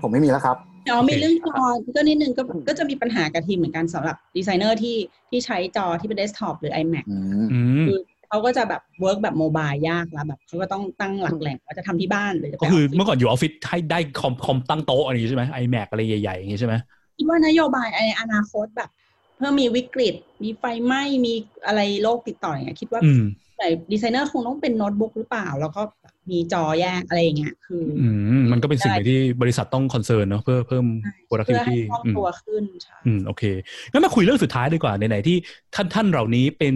[0.00, 0.56] ผมไม่มีแล้วครับ
[0.90, 1.64] อ๋อโอเคมีเรื่องจอ
[1.96, 4.96] ก็นิดนึงก็ก็จะมีปัญหากับทีมเหมือนกันสำหรับดีไซเนอร์ที่
[5.30, 16.74] ที่ใช้จอที่เป็นเดสก์ท็อปหรือ iMac อืมอืมคือ เขาก็จะแบบ work แบบ mobile ยากแล้วแบบเขาก็ต้องตั้งหลักแหล่งว่าจะทำที่บ้านหรือจะไปก็คือออฟฟิศเมื่อก่อนอยู่ออฟฟิศให้ได้คอมคอมตั้งโต๊ะอะไรอย่างงี้ใช่ไหม iMac อะไรใหญ่ๆอย่างงี้ใช่ไหม
[17.16, 18.90] คิดว่านโยบายในอนาคตแบบ
[19.36, 21.34] เพื่อมีวิกฤต มีไฟไหม้มี
[21.66, 23.22] อะไรโรคติดต่ออย่างเงี้ยคิดว่าอืม
[23.58, 28.08] แต่ดีไซเนอร์คงต้องเป็นโน้ตบุ๊กหรือเปล่า แล้วก็แบบมีจอแยกอะไรอย่างเงี้ยคือออื
[28.40, 30.86] มมันก็เป็นสิ่งหนึ่งที่บริษัทต้อง concern เนาะเพื่อเพิ่ม
[31.26, 33.42] เพื่อให้ productivity คล่องอืมตัวขึ้นใช่อืมโอเค
[33.90, 35.36] งั้นมาคุยเรื่องสุดท้ายดีกว่าไหนๆที่
[35.74, 36.74] ท่านท่านเหล่านี้เป็น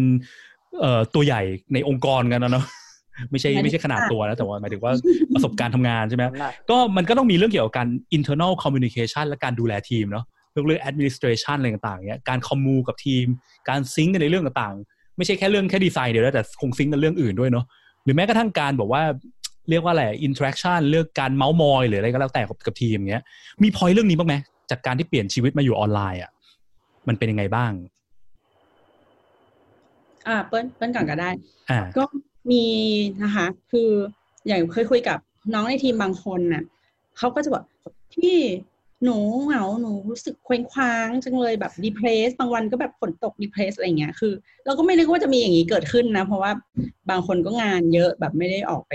[0.81, 1.43] เอ่อตัวใหญ่
[1.75, 2.65] ในองค์กรกันนะเนาะ
[3.31, 4.93] ไม่ใช่ไม่ใช่ขนาดตัวนะแต่ว่าหมายถึงว่า
[5.35, 6.25] ประสบการณ์ทำงานใช่ไหม
[6.71, 13.27] ก็มันก็ต้องมีเรื่องเกี่ยวกับการ internal communication และการดูแลทีมเนาะเรื่องเรื่อง administration อะไรต่างๆเนี้ยการคอมมูกับทีม
[13.69, 17.65] การซิงกันในเรื่องต่างๆ ไม่ใช่แค่เรื่องแค่ดีไซน์เดียวนะแต่คงซิงกันเรื่องอื่นด้วยเนาะ
[18.05, 19.03] หรือแม้กระทั่งการบอกว่า
[19.71, 23.25] เรียกว่าอะไร interaction เรื่องการเมาส์มอยหรืออะไรก็แล้วแต่กับกับทีมเงี้ย
[23.63, 24.35] มีพอยเรื่องนี้บ้างไหม
[24.71, 26.31] จากการที่เปลี่ยนชีวิตมาอยู่ออนไลน์อะ
[27.09, 27.73] มันเป็นยังไงบ้าง
[30.27, 31.31] อ่าเปิ้ลเปิ้ลก่อนก็ได้
[31.71, 32.05] อ่าก็
[32.51, 32.65] มี
[33.23, 33.91] นะคะ คือ
[34.47, 35.19] อย่างเคยคุยกับ
[35.55, 36.63] น้องในทีมบางคนน่ะ
[37.19, 37.65] เขาก็จะบอก
[38.15, 38.37] พี่
[39.05, 44.33] หนูเหงาหนูรู้สึกเคว้งคว้างจังเลยแบบดีเพรสบางวันก็แบบฝนตกดีเพรสอะไรเงี้ยคือ
[44.67, 46.53] เราก็ไม่นึกว่าจะมีอย่างนี้เกิดขึ้นนะ เพราะว่า
[47.11, 48.93] บางคนก็งานเยอะแบบไม่ได้ออกไป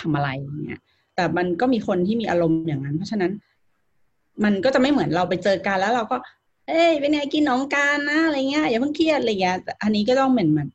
[0.00, 0.80] ทำอะไรอย่างเงี้ย
[1.14, 3.32] แต่มันก็มีคนที่มีอารมณ์อย่างนั้น เพราะฉะนั้น
[4.44, 6.16] มันก็จะไม่เหมือนเราไปเจอกันแล้วเราก็
[6.70, 10.68] เอ้ยเป็นไงกินน้องการนะอะไรเงี้ยอย่าเพิ่งเครียดอะไรเงี้ยแต่อันนี้ก็ต้องเหมือนเหมือน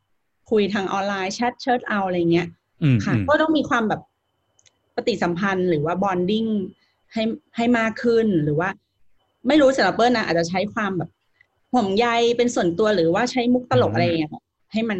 [0.52, 2.48] คุยทางออนไลน์แชทเชิดเอาอะไรเงี้ย
[2.84, 4.02] อืมค่ะอืมก็ต้องมีความแบบ
[4.96, 6.46] ปฏิสัมพันธ์หรือว่า bonding
[7.14, 7.24] ให้
[7.56, 8.70] ให้มากขึ้นหรือว่า
[9.48, 11.10] ไม่รู้สำหรับเปิ้ลนะอาจจะใช้ความแบบ
[11.74, 14.32] ห่วงใยเป็นส่วนตัวหรือว่าใช้มุกตลกอะไรอย่างเงี้ย
[14.74, 15.00] ให้มัน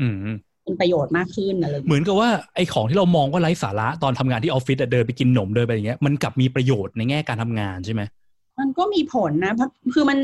[0.00, 8.02] อืมอืมเป็นประโยชน์มากขึ้นอะไรอย่างเหมืเงี้ยอนกับว่าไอ้ของที่เรามองว่าไร้สาระตอนทำงานที่ออฟฟิศอะเดินไปกินหนมเดินไปอย่างเงี้ยมันกลับมีประโยชน์ในแง่การทำงานใช่ไหม
[8.58, 10.18] มันก็มีผลนะเพราะคือมัน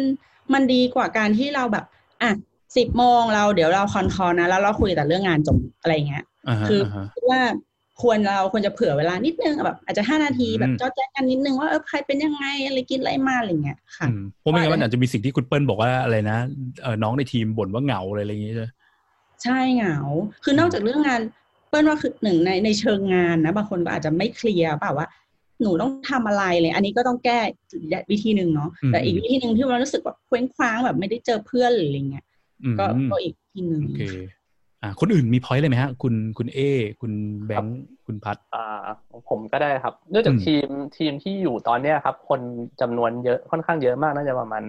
[0.52, 1.84] มันดีกว่าการที่เราแบบ
[2.22, 2.30] อะ
[2.76, 7.40] สิบโมงเราเดี๋ยวเราคอนคอนะ แล้วเราคุยแต่เรื่องงานจบอะไรอย่างเงี้ยอ่าฮะคืออ่าฮะคิดว่า
[8.02, 16.38] ควรเราควรจะเผื่อเวลานิดนึงแบบอาจจะห้านาทีอืมแบบจอแจ้งกันนิดนึงว่าเออใครเป็นยังไงอะไรกินอะไรมาอะไรเงี้ยค่ะอืมเพราะไม่งั้นมันอาจจะมีสิ่งที่คุณเปิ้ลบอกว่าอะไรนะ
[16.82, 18.68] เออน้องในทีมบ่นว่าเหงาอะไรอะไรอย่างเงี้ยใช่ไหม
[19.42, 19.96] ใช่เหงา
[20.44, 21.20] คือนอกจากเรื่องงาน
[21.68, 25.06] เปิ้ลว่าคือหนึ่งในในเชิงงานนะ บางคนก็อาจจะไม่เคลียร์เปล่าว่า
[25.62, 27.38] หนูต้องทำอะไรเลย อันนี้ก็ต้องแก้
[28.12, 32.24] วิธีหนึ่งเนาะแต่อีกวิธีหนึ่งที่เรารู้สึกแบบเคว้งคว้างแบบไม่ได้เจอเพื่อนหรืออะไรเงี้ย
[32.64, 34.02] อืมก็ก็อีกวิธีหนึ่งโอเค
[34.82, 36.58] อ่าคนอื่นมี point เลยไหมฮะ คุณคุณเอ
[37.00, 37.12] คุณ
[37.46, 38.64] แบงค์คุณพัดอ่า
[39.10, 42.40] ของผมก็ได้ครับเนื่องจากอืมทีมทีมที่อยู่ตอนเนี้ยครับ คน
[42.80, 44.62] จำนวนเยอะค่อนข้างเยอะมากน่าจะประมาณ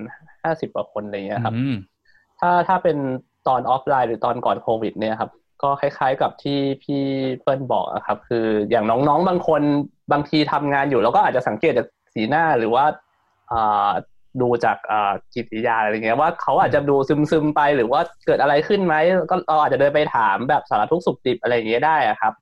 [0.43, 1.75] ห้าสิบกว่าคนอะไรเงี้ยครับอืม
[2.39, 2.97] ถ้าถ้าเป็น
[3.47, 5.31] ตอนออฟไลน์หรือตอนก่อนโควิดเนี่ยครับ
[5.63, 7.03] ก็คล้ายๆกับที่พี่
[7.41, 9.61] เปิ้ลบอกอะครับ คืออย่างน้องๆ บางคน
[10.11, 12.85] บางทีทำงานอยู่แล้วก็อาจจะสังเกตจากสีหน้าหรือว่า
[13.51, 13.91] อ่า
[14.41, 16.95] ดูจากอ่าจิตวิทยาอะไรเงี้ยว่าเขาอาจจะดู
[17.31, 18.95] ซึมๆไปหรือว่าเกิดอะไรขึ้นไหม
[19.29, 22.33] ก็เราอาจจะเดินไปถามแบบสารทุกสุขดิบอะไรเงี้ยได้อะครับ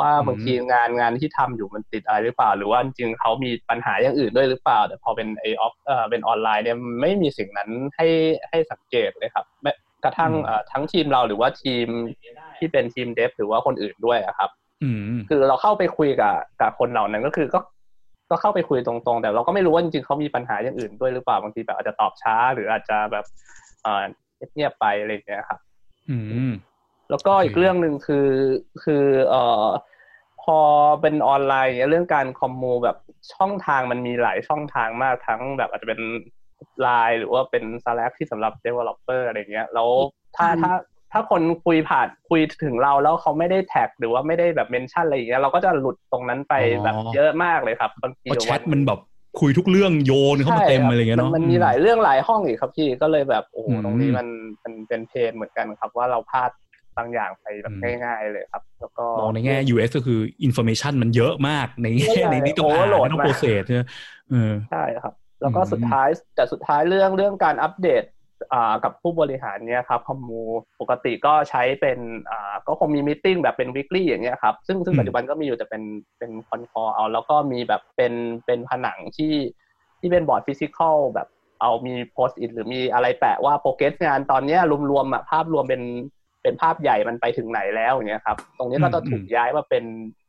[0.00, 8.08] ว่าบางทีงานงานที่ทำอยู่มันติดอะไรหรือเปล่า หรือว่าจริงเขามีปัญหาอย่างอื่นด้วยหรือเปล่า แต่พอเป็นไอออฟเอ่อเป็นออนไลน์เนี่ยไม่มีสิ่งนั้นให้
[8.48, 9.44] ให้สังเกตเลยครับ
[10.04, 11.86] กระทั่งอืมเอ่อทั้งทีมเราหรือว่าทีม
[12.58, 14.50] ที่เป็นทีมเดฟหรือว่าคนอื่นด้วยอะครับ
[14.82, 17.60] อืมคือเราเข้าไปคุยกับกับคนเหล่านั้นก็คือก็
[18.30, 23.24] ก็เข้าไปคุยตรงๆ แต่เราก็ไม่รู้ว่าจริงๆเขามีปัญหาอย่างอื่นด้วยหรือเปล่าบางทีแบบอาจจะตอบช้า หรืออาจจะแบบ
[23.82, 24.02] เอ่อ
[24.54, 25.60] เงียบๆไปอะไรอย่างเงี้ยครับ
[26.10, 26.52] อืม
[27.10, 28.28] แล้วก็อีกโอเคเรื่องหนึ่งคือ
[28.84, 29.66] คือเอ่อ
[30.42, 30.58] พอ
[31.02, 32.96] เป็นออนไลน์เนี่ยเรื่องการคอมมูแบบ
[33.34, 36.00] ช่องทางมันมีหลายช่องทางมากทั้งแบบอาจจะเป็น
[36.82, 39.88] ไลน์หรือว่าเป็น Slack ที่สำหรับ developer อะไรเงี้ยแล้ว
[40.36, 40.72] ถ้าอืมถ้า
[41.12, 49.00] ถ้าคนคุยผ่านคุยถึงเราแล้วเขาไม่ได้แท็กหรือว่าไม่ได้แบบ mention อะไรอย่างเงี้ยเราก็จะหลุดตรงนั้นไปอ๋อแบบเยอะมากเลยครับบางทีเพราะแชทมันแบบ
[49.40, 54.26] คุยทุกเรื่องโยนเข้ามาเต็มอะไรเงี้ยเนาะมันมีหลายเรื่องหลายห้องอีกครับพี่ก็เลยแบบโอ้โหอืมตรงนี้มัน
[54.64, 56.50] มันเป็น pain เหมือนกันครับ ว่าเราพลาด
[56.96, 63.82] บางอย่างไปแบบอืมง่ายๆเลยครับ แล้วก็มองในแง่ UX ก็คือ information มันเยอะมากในแง่ใช่ในนี้ต้องอ่าน overload ต้องมากโปรเซสใช่ไหม
[64.30, 68.04] เออใช่ครับ แล้วก็อืมสุดท้ายแต่สุดท้ายเรื่องเรื่องการอัปเดต
[68.52, 70.42] อ่ากับผู้บริหารเนี่ยครับ commu
[70.80, 71.98] ปกติก็ใช้เป็น
[72.30, 75.82] อ่าก็คงมี meeting แบบเป็น weekly อย่างเงี้ยครับซึ่งซึ่งปัจจุบันก็มีอยู่แต่เป็น
[76.18, 78.12] เป็น con call เอาแล้วก็มีแบบเป็น
[78.46, 79.34] เป็นผนังที่
[80.00, 81.28] ที่เป็นบอร์ด physical แบบ
[81.60, 84.60] เอามี Post-it หรือมีอะไรแปะว่า progress งานตอนเนี้ย
[84.90, 85.82] รวมๆอะภาพรวมเป็น
[86.42, 89.84] เป็นภาพใหญ่มันไปถึงไหนแล้วอย่างเงี้ยครับตรงนี้ก็จะถูกย้ายมาเป็น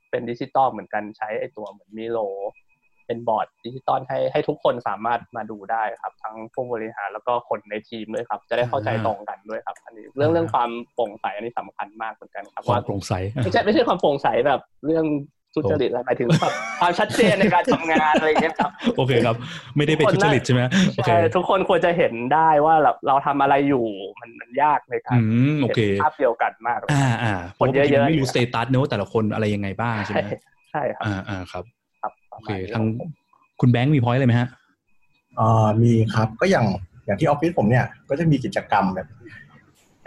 [0.09, 2.17] เป็นดิจิตอลเหมือนกันใช้ไอตัวเหมือน Miro
[3.12, 15.05] เป็นบอร์ดดิจิตอลให้ให้ทุกคนสามารถมาดูได้ครับ ทั้งผู้บริหารแล้วก็คนในทีมด้วยครับ จะได้เข้าใจอ่าตรงกันด้วยครับ อันนี้เรื่องเรื่องความโปร่งใสอันนี้สำคัญมากเหมือนกันครับความว่าโปร่งใสไม่ใช่ไม่ใช่ความโปร่งใสแบบเรื่อง
[15.55, 19.36] ทุจริตอะไรหมายถึงแบบความชัดเจนในการทำงานอะไรอย่างเงี้ยครับ โอเคครับ
[19.78, 20.62] ไม่ได้ไปทุจริตใช่ไหม
[20.95, 23.86] โอเคใช่ทุกคนควรจะเห็นได้ว่าเราเราทำอะไรอยู่
[24.22, 25.22] มันมันยากในการอื
[25.57, 30.30] มโอเคเห็นภาพเดียวกันมากเลยอ่าอ่าเพคนราะว่าบางทีเยอะๆไม่รู้ status เนอะว่าแต่ละคนอะไรยังไงบ้างใช่ไหใช่ม
[30.72, 31.80] ใช่ครับอ่าอ่าครับครับป
[32.32, 32.84] โอระเคมาณนี้ทาง
[33.59, 34.49] คุณแบงค์มี point อะไรไหมฮะ
[35.38, 36.65] เอ่อมีครับก็อย่าง
[37.05, 39.07] อย่างที่ออฟฟิศผมเนี่ย ก็จะมีกิจกรรมแบบ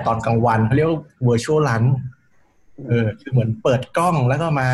[0.06, 1.90] ตอนกลางวันเขาเรียกว่า virtual lunch
[2.86, 4.68] เออคือเหมือนเปิดกล้องแล้วก็มา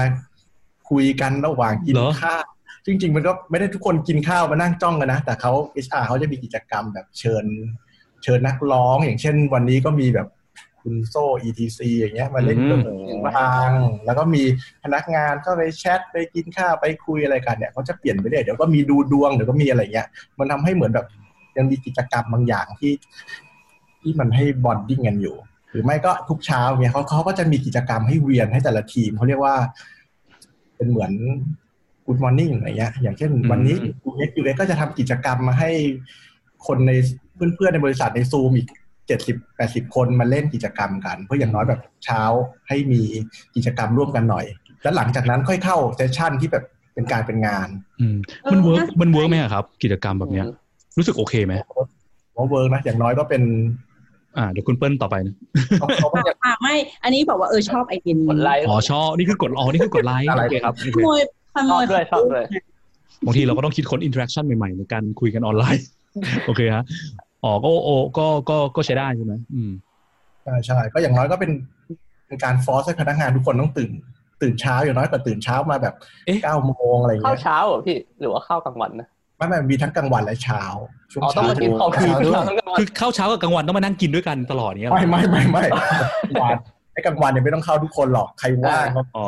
[0.90, 2.44] คุยกันระหว่างกินเหรอข้าว
[2.86, 5.52] จริง ๆ มันก็ไม่ได้ทุกคนกินข้าวมานั่งจ้องกันนะ แต่เขา
[5.86, 7.44] HR เขาจะมีกิจกรรมแบบเชิญ
[8.22, 10.28] เชิญนักร้อง อย่างเช่น วันนี้ก็มีแบบ
[10.82, 13.70] คุณโซ่ ETC อย่างเงี้ยมาเล่นอืมดนตรีฟัง
[14.06, 14.42] แล้วก็มี
[14.84, 20.08] พนักงานก็ไปแชทไปกินข้าวไปคุยอะไรกันเนี่ยเขาจะเปลี่ยนไปเรื่อยเดี๋ยวก็มีดูดวงเดี๋ยวก็มีอะไรเงี้ย
[20.38, 21.06] มันทำให้เหมือนแบบ
[21.56, 22.92] ยังมีกิจกรรมบางอย่างที่
[24.02, 25.36] ที่มันให้บอนดิ้งกันอยู่
[25.70, 29.56] หรือไม่ก็ทุกเช้าเนี่ยเขาเขาก็จะมีกิจกรรมให้เวียนให้แต่ละทีมเขาเรียกว่า
[30.76, 31.12] เป็นเหมือน
[32.06, 33.76] Good Morning อะไรเงี้ยอย่างเช่นอืมวันนี้
[34.08, 35.70] UX UX ก็จะทำกิจกรรมมาให้
[36.66, 36.92] คนใน
[37.34, 38.68] เพื่อนๆในบริษัทในซูมอีก
[39.10, 42.22] เจ็ดสิบแปดสิบคนมาเล่นกิจกรรมกัน เพื่ออย่างน้อยแบบเช้า
[42.68, 43.02] ให้มี
[43.56, 44.46] กิจกรรมร่วมกันหน่อย
[44.82, 47.68] แล้วหลังจากนั้นค่อยเข้า session ที่แบบเป็นการเป็นงาน
[48.00, 48.16] อืม
[48.52, 50.46] มัน work มัน work ไหมอะครับ กิจกรรมแบบเนี้ย
[50.98, 51.54] รู้สึกโอเคไหม
[52.36, 53.42] ว่า work นะอย่างน้อยก็เป็น
[54.36, 55.34] อ่าเดี๋ยวคุณเปิ้ลต่อไปนะ
[55.80, 61.20] เขาเขาก็จะอะไม่ อันนี้บอกว่าเออชอบไอเดียนี้กดไลค์อ๋อชอบนี่คือกดอ๋อนี่คือกดไลค์อะไรโอเคครับโอขเคโมย
[61.54, 62.44] ขโมยชอบด้วยชอบด้วย
[63.26, 65.84] บางทีเราก็ต้องคิดค้น interaction ใหม่ๆในการคุยกันออนไลน์
[66.46, 66.84] โอเคฮะ
[67.44, 69.72] อ๋อก็โอก็ก็ก็ใช้ได้ใช่ไหมอืม
[70.44, 71.50] ใช่ใช่ก็อย่างน้อยก็เป็น
[72.26, 73.90] เป็นการ force ให้พนักงานทุกคนต้องตื่น
[74.42, 75.94] ตื่นเช้าอย่างน้อยกว่าตื่นเช้ามาแบบ
[76.26, 80.62] เอ๊ะเก้าโมงอะไรอย่างเข้าเงี้ยเช้าเหรอพี่หรือว่าเข้ากลางวันนะไม่ไม่มีทั้งกลางวันและเช้า
[81.12, 86.54] ช่วงอ๋อต้องเช้ามากินข้าวเช้าด้วยทั้งกลางวันคือเข้าเช้ากับกลางวันต้องมานั่งกินด้วยกันตลอดเนี้ยเหรอไม่ไม่ไม่ไม่กลางวัน
[86.92, 89.26] ไอ้กลางวันเนี่ยไม่ต้องเข้าทุกคนหรอกใครว่างก็อ๋อ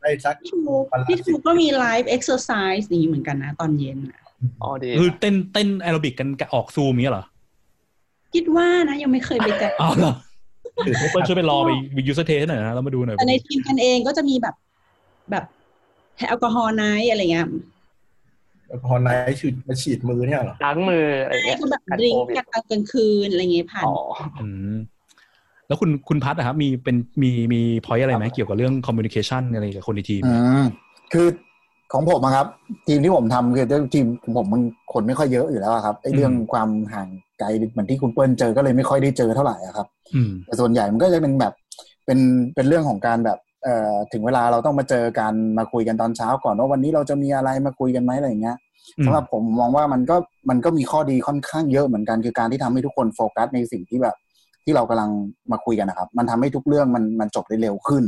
[0.00, 0.74] ได้สักพี่ทู
[1.08, 4.20] พี่ทูก็มีไลฟ์เอ็กซ์เซอร์ไซส์นี้เหมือนกันนะตอนเย็นน่ะ
[4.62, 7.24] อ๋อดีคือเต้นเต้นแอโรบิกกันออกซูมเนี้ยเหรอ
[8.34, 10.14] คิดว่านะ ยังไม่เคยไปแจกอ๋อเหรอ
[10.86, 11.70] ตื่นไม่เปิ้ลทันช่วยไปรอไป
[12.06, 14.54] ยูสเทสหน่อยนะแล้วมาดูหน่อยแต่ในทีมกันเองก็จะมีแบบ
[15.30, 15.44] แบบ
[16.28, 17.48] แอลกอฮอล์ไนท์อะไรเงี้ย
[18.86, 23.94] พอไนท์ฉีดมาฉีดมือเนี่ยเหรอล้างมืออะไรเงี้ยก็แบบกันดริงโคก์วิดกันตอนกลางคืนอะไรเงี้ยผ่านอ๋อ
[24.42, 24.76] อืม
[25.68, 30.64] แล้วคุณคุณพัทนะครับมีเป็นมีมีพอยอะไรไหมเกี่ยวกับเรื่องคอมมูนิเคชันอะไรกับคนในทีมอืม
[31.12, 31.26] คือ
[31.92, 32.46] ของผมอะครับ
[32.86, 34.62] ทีมที่ผมทำคือทีมของผมมัน
[34.92, 37.08] คนไม่ค่อยเยอะอยู่แล้วอะครับไอ้เรื่องความห่าง
[37.38, 41.52] ไกลเหมือนที่คุณเปิ้ลเจอก็เลยไม่ค่อยได้เจอเท่าไหร่อะครับอืมแต่ส่วนใหญ่มันก็จะเป็นแบบ
[42.06, 42.18] เป็น
[42.54, 48.56] เป็นเรื่องของการแบบเอ่อถึงเวลาเราต้องมาเจอกันมาคุยกันตอนเช้าก่อนว่าวันนี้เราจะมีอะไรมาคุยกันไหมอะไรอย่างเงี้ย
[48.98, 50.16] อืมสำหรับผมมองว่ามันก็
[50.50, 54.16] มันก็มีข้อดีค่อนข้างเยอะเหมือนกันคือการที่ทำให้ทุกคนโฟกัสในสิ่งที่แบบ
[54.64, 55.10] ที่เรากำลัง
[55.52, 58.04] มาคุยกันนะครับ มันทำให้ทุกเรื่องมันมันจบได้เร็วขึ้น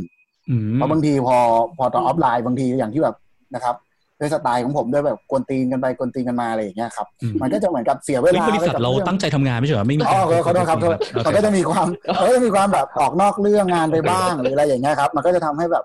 [0.49, 1.37] อืมเพราะบางทีพอ
[1.77, 3.15] พอตอนออฟไลน์บางทีอย่างที่แบบ
[3.55, 3.75] นะครับ
[4.19, 11.87] ด้วยสไตล์ของผมด้วยแบบกวนตีนกันไปกวนตีนกันมาอะไรอย่างเงี้ยครับอืมมันก็จะเหมือนกับเสียเวเฮ้ยลาบริษัทไปกับเราองตั้งใจทำงานไม่ใช่เหรอไม่มีอ๋อขอโทษครับโอมันเคก็จะมีความ
[12.19, 15.83] มันก็จะมีความแบบออกนอกเรื่องงานไปบ้างหรืออะไรอย่างเงี้ยครับ มันก็จะทำให้แบบ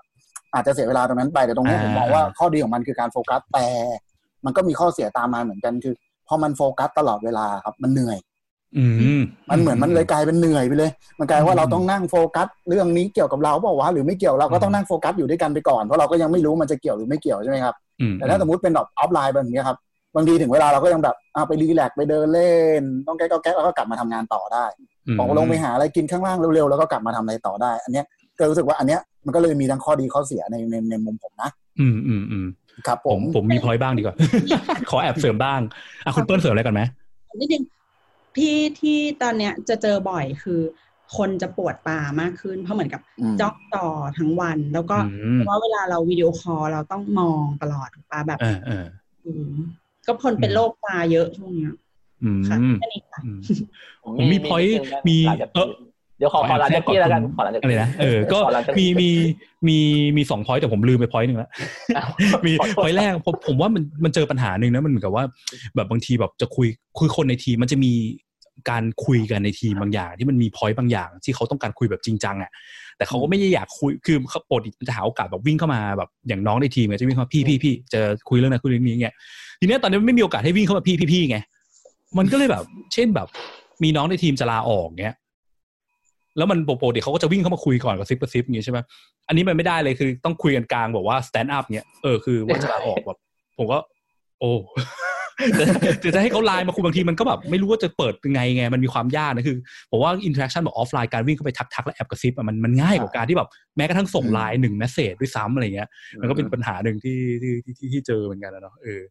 [0.53, 3.65] อาจจะเสียเวลาตรงนั้นไปแต่ตรงนี้ผมมองว่าข้อดีของมันคือการโฟกัสแต่
[4.45, 5.93] มันก็มีข้อเสียตามมาเหมือนกันคือ
[6.27, 8.32] พอมันโฟกัสตลอดเวลาครับมันเหนื่อยอื
[9.19, 19.77] มมันเหมือนมันเลยกลายเป็นเหนื่อยไปเลย มันกลายว่าเราต้องนั่งโฟกัสเรื่องนี้เกี่ยวกับเราเปล่าวะหรือไม่เกี่ยวเราก็ต้องนั่งโฟกัสอยู่ด้วยกันไปก่อนเพราะเราก็ยังไม่รู้มันจะเกี่ยวหรือไม่เกี่ยวใช่ไหมครับอืมแต่ถ้าสมมติเป็นแบบออฟไลน์แบบนี้ครับ
[20.15, 24.65] บางทีถึงเวลาเราก็ยังแบบเอาไปรีแลกซ์ไปเดินเล่น ต้องแก๊กก็แก๊กแล้วก็กลับมาทำงานต่อได้
[25.13, 28.05] มออกลงไปหาอะไรกินข้างล่างเร็วๆแล้วก็กลับมาทำอะไรต่อได้ อันเนี้ย
[28.37, 31.49] ก็รู้สึกว่าอันเนี้ยมันก็เลยมีทั้งข้อดีข้อเสียในในในมุมผมนะ
[31.79, 32.45] อืมอืมอืม
[32.87, 34.15] ครับผผมมผมมีพอยบ้างดีกว่า
[34.89, 35.59] ขอแอบเสริมบ้าง
[36.05, 36.81] อะคุณเปิ้ลเสริมอะไรกันไหม
[37.35, 37.63] นิดนึง
[38.35, 40.61] พี่ที่ตอนเนี้ยจะเจอบ่อยคือ
[41.17, 48.85] คนจะปวดตามากขึ้น เพราะเหมือนกับอืมจ้องต่อทั้งวัน แล้วก็อืมเพราะว่าเวลาเราวิดีโอคอลเราต้องมองตลอดถูกปะแบบเออเออ
[49.25, 49.51] อืม
[50.05, 51.73] ก็คนเป็นโรคตาเยอะช่วงเนี้ย
[52.23, 53.39] อืมค่ะแค่นี้ค่ะอืม
[54.03, 54.71] ผมมี point
[55.07, 55.67] มีหลังจากเอ่อ
[56.17, 59.09] เดี๋ยวขอขอหลังจากพี่แล้วกันขอหลังจากอะไรนะเออก็ขอหลังจากมีมี
[59.67, 59.77] มี
[60.17, 61.49] มีสอง point แต่ผมลืมไป point หนึ่งแล้ว
[61.97, 62.07] อ้าว
[62.45, 65.23] มีขอโทษ point แรกผมผมว่ามันมันเจอปัญหาหนึ่งนะมันเหมือนกับว่า
[65.75, 66.67] แบบบางทีแบบจะคุย
[66.99, 67.91] คุยคนในทีมมันจะมี
[68.69, 72.51] การคุยกันในทีมบางอย่าง ที่มันมี point บางอย่าง ที่เขาต้องการคุยแบบจริงจังอะ
[72.97, 77.99] แต่เขาก็ไม่ได้อยากคุยคือเขาปกติจะหาโอกาสแบบวิ่งเข้ามาแบบอย่างน้องในทีมไงจะวิ่งเข้ามาพี่พี่พี่จะ
[78.29, 79.15] คุยเรื่องนั้นคุยเรื่องนี้เงี้ย
[79.59, 81.37] ทีเนี้ยตอนนี้ไม่มีโอกาสให้วิ่งเข้ามาพี่พี่พี่ไง
[82.17, 83.27] มันก็เลยแบบ เช่นแบบ
[83.83, 85.15] มีน้องในทีมจะลาออกเงี้ย
[86.37, 88.79] แล้วมันปกติเขาก็จะวิ่งเข้ามาคุยก่อนกระซิบกระซิบอย่างงี้ใช่ไหม
[89.27, 93.17] อันนี้มันไม่ได้เลยคือต้องคุยกันกลางแบบว่า stand up เนี้ยเออคือว่าจะลาออกแบบ
[93.57, 93.77] ผมก็
[94.39, 94.51] โอ้
[95.57, 95.65] แต่
[96.15, 99.57] จะให้เขาไลน์มาคุยบางทีมันก็แบบไม่รู้ว่าจะเปิดยังไงไงมันมีความยากนะคือ
[99.91, 105.87] ผมว่า interaction แบบออฟไลน์การวิ่งเข้าไปทักทักและแอบกระซิบอะมันมันง่ายกว่าการที่แบบแม้กระทั่งส่งไลน์หนึ่ง message ด้วยซ้ำอะไรเงี้ย
[106.21, 109.01] มันก็เป็นปัญหาหนึ่งที่ที่ที่ที่ที่เจอเหมือนกันนะเนาะเออ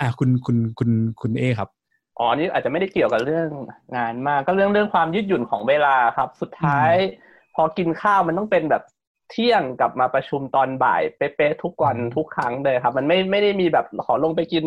[0.00, 0.90] อะคุณคุณคุณ
[1.22, 1.68] คุณเอครับ
[2.18, 3.48] อ๋ออันนี่อาจจะไม่ได้เกี่ยวกับเรื่อง
[3.96, 6.92] งานมากก็เรื่องเรื่องความยืดหยุ่นของเวลาครับ สุดท้าย
[7.54, 8.82] พอกินข้าวมันต้องเป็นแบบ
[9.30, 14.64] เที่ยงกลับมาประชุมตอนบ่ายเป๊ะๆทุกวันอืมทุกครั้งเลยครับ มันไม่ไม่ได้มีแบบขอลงไปกิน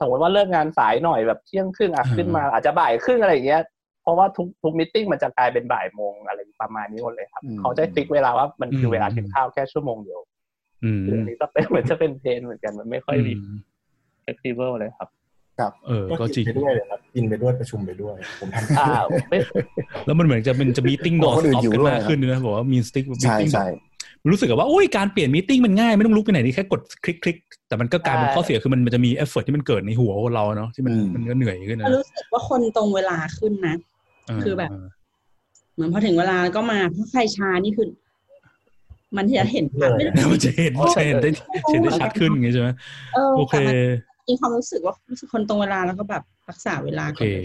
[0.00, 3.62] สมมติว่าเลิกงานสายหน่อยแบบเที่ยงครึ่งอะขึ้นมาอาจจะบ่ายครึ่งอะไรอย่างเงี้ย
[4.02, 10.20] เพราะว่าทุกทุกมิ팅มันจะกลายเป็นบ่ายโมงอะไรประมาณนี้หมดเลยครับอืมเขาจะฟิกเวลาว่ามันคือเวลากินข้าวแค่ชั่วโมงเดียว
[10.84, 13.58] อืมเรื่องนี้ก็เป็นเหมือนจะเป็นเพนเหมือนกันมันไม่ค่อยมีอืม
[14.24, 15.08] flexible เลยครับ
[15.86, 18.88] เออก็ก็จริกิงนไปด้วยเลยครับกินไปด้วยประชุมไปด้วย ผมทำอ่า
[19.28, 19.38] ไม่
[20.06, 23.66] แล้วมันเหมือนจะเป็นจะมีติ้งนอนคนอื่นสต็อปอยู่กันด้วยมากขึ้นนะบอกว่ามีสติ๊กมีใช่ติ้งใช่
[24.32, 27.36] รู้สึกว่าโอ้ยการเปลี่ยนมีติ้งมันง่ายไม่ต้องลุกไปไหนนี่แค่กดคลิกคลิก
[27.68, 33.74] แต่มันก็กลายเป็นข้อเสียคือมันมันจะมีเอฟเฟกที่มันเกิดในหัวเราเนาะที่มันมันก็เหนื่อยขึ้นนะรู้สึกว่าคนตรงเวลาขึ้นนะ
[34.44, 34.70] คือแบบ
[35.74, 37.88] เหมือนพอถึงเวลาก็มาถ้าใครช้านี่คือ
[39.16, 41.30] มันจะเห็นชัดไม่ได้มันจะเห็นจะเห็นได้
[41.72, 42.68] เห็นได้ชัดขึ้นอย่างงี้ใช่ไหม
[43.14, 47.40] เออโอเคแต่มันมีความรู้สึกว่ารู้สึกคนตรงเวลาแล้วก็แบบรักษาเวลาโอก่เคอน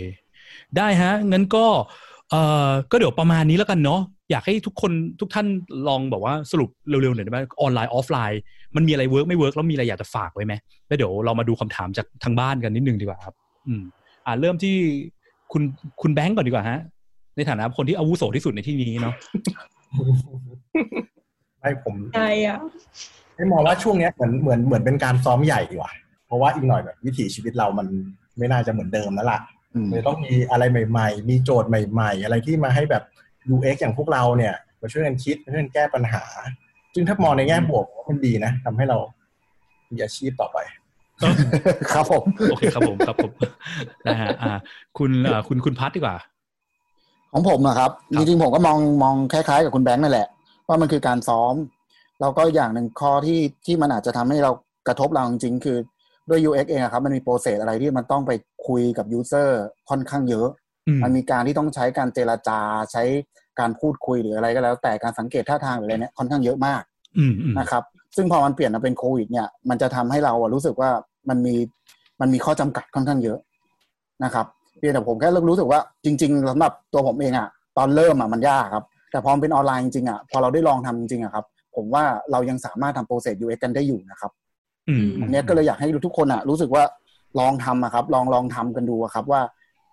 [0.78, 1.66] ได้ฮะงั้นก็
[2.32, 4.02] เอ่อก็เดี๋ยวประมาณนี้แล้วกันเนาะ
[4.32, 5.48] อยากให้ทุกคนทุกท่าน
[5.88, 8.42] ลองแบบว่าสรุปเร็วๆหน่อยได้ไหมออนไลน์ออฟไลน์
[8.76, 10.54] มันมีอะไร work ไม่ work แล้วมีอะไรอยากจะฝากไว้ไหม
[10.88, 13.34] แล้วเดี๋ยวเรามาดูคำถามจากทางบ้านกันนิดนึงดีกว่าครับ
[13.68, 13.84] อืม
[14.26, 14.76] อ่าเริ่มที่
[15.52, 15.64] คุณ
[16.02, 16.80] คุณแบงก์ก่อนดีกว่าฮะ
[17.36, 19.16] ในฐานะคนที่อาวุโสที่สุดในที่นี้เนาะ
[21.60, 22.60] ไม่ผมใช่อะ
[23.36, 25.92] ให้มองว่าช่วงเนี้ยเหมือนเหมือนเหมือนเป็นการซ้อมใหญ่ดีกว่า
[26.28, 27.88] เพราะว่าอีกหน่อยแบบวิถีชีวิตเรามัน
[28.38, 29.40] ไม่น่าจะเหมือนเดิมแล้วล่ะ
[29.74, 33.04] อืมเลยต้องมีอะไรใหม่ ๆ มีโจทย์ใหม่ ๆ อะไรที่มาให้แบบ
[33.54, 36.24] UX อย่างพวกเราเนี่ยมาช่วยกันคิดมาช่วยกันแก้ปัญหา
[36.94, 38.98] ซึ่งถ้ามองในแง่บวกผมว่ามันดีนะทำให้เรา
[39.92, 40.58] มีอาชีพต่อไป
[41.94, 43.32] ครับผมโอเคครับผมครับผม
[44.08, 44.52] นะฮะอ่า
[44.98, 46.16] คุณอ่าคุณคุณพัทดีกว่า
[47.34, 50.28] ของผมนะครับครัจบริงๆผมก็มองมองคล้ายๆ กับคุณแบงค์นั่นแหละ
[50.68, 51.54] ว่ามันคือการซ้อม
[52.22, 54.52] แล้วก็อย่างหนึ่งข้อที่ที่มันอาจจะทำให้เรา
[54.88, 55.78] กระทบเราจริงๆ คือ
[56.30, 58.32] ด้วย UX เองอะครับ มันมีโปรเซสอะไรที่มันต้องไป
[58.68, 62.60] คุยกับยูเซอร์ค่อนข้างเยอะอื มมันมีการที่ต้องใช้การเจรจา
[62.92, 63.04] ใช้
[63.60, 66.82] การพูดคุยหรืออะไรก็แล้ว แต่การสังเกตท่าทางหรืออะไรเนี่ยค่อนข้างเยอะมาก
[67.18, 67.84] อืมอืมนะครับ
[68.16, 70.90] ซึ่งพอมันเปลี่ยนมาเป็นโควิด เนี่ย มันจะทำให้เราอะรู้สึกว่า
[71.30, 71.56] มันมี
[72.22, 73.40] มันมีข้อจำกัดค่อนข้างเยอะ
[74.24, 74.46] นะครับ
[74.78, 84.32] เพียงแต่ผมแค่เริ่มรู้สึกว่าจริง ๆสำหรับตัวผมเองอะตอนเริ่มอะมันยากครับ แต่พอมันเป็นออนไลน์จริงๆอะพอเราได้ลองทำจริงๆอะครับ ผมว่าเรายังสามารถทำโปรเซส UX กันได้อยู่นะครับ
[84.90, 86.84] อืมอันเนี้ยก็เลยอยากให้ทุกคนอะรู้สึกว่า
[87.40, 89.42] ลองทำอะครับ ลองลองทำกันดูอะครับว่า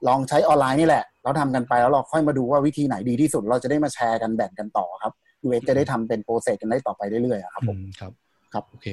[0.07, 5.13] ลองใช้ออนไลน์นี่แหละ เราทำกันไปแล้วเราค่อยมาดูว่าวิธีไหนดีที่สุด เราจะได้มาแชร์กันแบ่งกันต่อครับ
[5.45, 8.13] UX จะได้ทำเป็นโปรเซสกันได้ต่อไปเรื่อยๆอะครับผมอืมครับ
[8.53, 8.87] ครับโอเค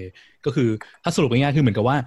[0.45, 0.69] ก็คือ
[1.03, 1.97] ถ้าสรุปง่ายๆคือเหมือนกับว่า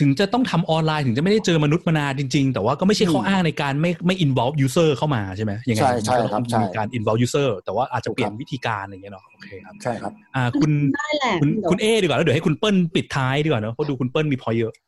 [0.00, 14.86] ถึงจะต้องทำออนไลน์ถึงจะไม่ได้เจอมนุษย์มานานจริง ๆ แต่ว่าก็ไม่ใช่ข้ออ้างในการไม่ไม่ involve user เข้ามาใช่ไหมยังไงใช่ใช่มันก็ครับต้องใช่มีการ involve user แต่ว่าอาจจะเปลี่ยนถูกครับวิธีการอะไรอย่างเงี้ยเนาะโอเคครับใช่ครับอ่าคุณได้แหละคุณเดี๋ยวคุณเอดีกว่าแล้วเดี๋ยวให้คุณเปิ้ลปิดท้ายดีกว่าเนาะเพราะดูคุณเปิ้ลมีพอเยอะคุณเป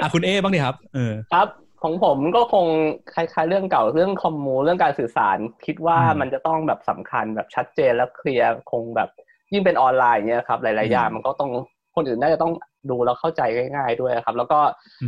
[0.00, 1.48] อะคุณเอบ้างดิครับเออครับ
[1.82, 2.66] ของผมก็คง
[3.14, 9.08] คล้ายๆ เรื่องเก่าเรื่องคอมมูเรื่องการสื่อสาร คิดว่าอืมมันจะต้องแบบสำคัญแบบชัดเจนและเคลียร์คงแบบ
[9.52, 11.50] ยิ่งเป็นออนไลน์เนี่ยครับ หลายๆอย่างมันก็ต้อง
[11.96, 12.52] คนอื่นน่าจะต้อง
[12.90, 13.42] ดูแล้วเข้าใจ
[13.76, 14.60] ง่าย ๆด้วยครับ แล้วก็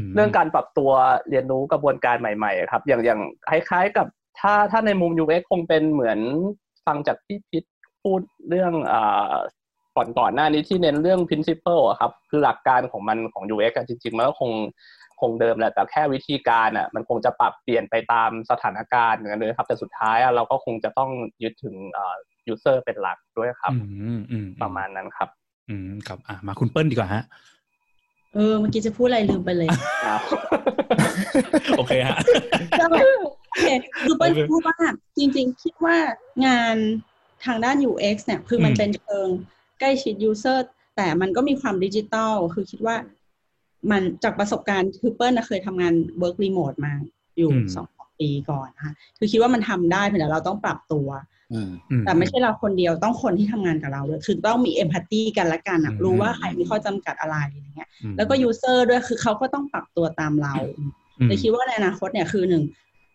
[0.06, 0.90] มเรื่องการปรับตัว
[1.30, 4.06] เรียนรู้กระบวนการใหม่ ๆ ครับ อย่างอย่างคล้าย ๆ กับ
[4.40, 6.18] ถ้าถ้าในมุม UX คงเป็นเหมือน
[6.86, 7.64] ฟังจากพี่พิษ
[8.02, 9.34] พูดเรื่องอ่า
[9.98, 14.52] ก่อนก่อนหน้านี้ที่เน้นเรื่อง principle อะครับ คือหลักการของมันของ UX อะจริง ๆ มันก็คง
[15.20, 21.10] คงเดิมแหละแต่แค่วิธีการอะมันคงจะปรับเปลี่ยนไปตามสถานการณ์กันเลยครับ แต่สุดท้ายอะเราก็คงจะต้อง
[21.42, 22.16] ยึดถึงอ่า
[22.52, 23.78] user เป็นหลักด้วยครับอื
[24.18, 25.28] มอืมประมาณนั้นครับ
[25.68, 27.22] อืมครับอะมาคุณเปิ้ลดีกว่าฮะ
[28.34, 29.68] เออเมื่อกี้จะพูดอะไรลืมไปเลย
[30.04, 30.20] อ้าว
[31.78, 32.18] โอเคฮะ
[33.50, 33.68] โอเค
[34.04, 34.76] คือเปิ้ลโอเคพูดว่า
[35.16, 35.96] จริง ๆ คิดว่า
[36.46, 36.76] งาน
[37.44, 39.28] ทางด้าน UX เนี่ย คือมันอืมเป็นเชิง
[39.80, 40.58] ใกล้ชิด user
[40.96, 42.96] แต่มันก็มีความดิจิตอลคือคิดว่า
[43.90, 46.92] มันจากประสบการณ์คือเปิ้ลน่ะเคยทำงาน work remote มา
[47.38, 51.08] อยู่สองสามปีก่อนนะคะคือคิดว่ามันทำได้เพียงแต่เราต้องปรับตัว
[51.52, 60.90] อืมอืแต่ไม่ใช่เราคนเดียวต้องคนที่ทำงานกับเราด้วยคือต้องมี empathy กันละกันอะอืมรู้ว่าใครมีข้อจำกัดอะไรอย่างเงี้ยอืมแล้วก็ user ด้วยคือเขาก็ต้องปรับตัวตามเราอืม
[61.26, 62.64] เลยคิดว่าในอนาคตเนี่ยคือหนึ่ง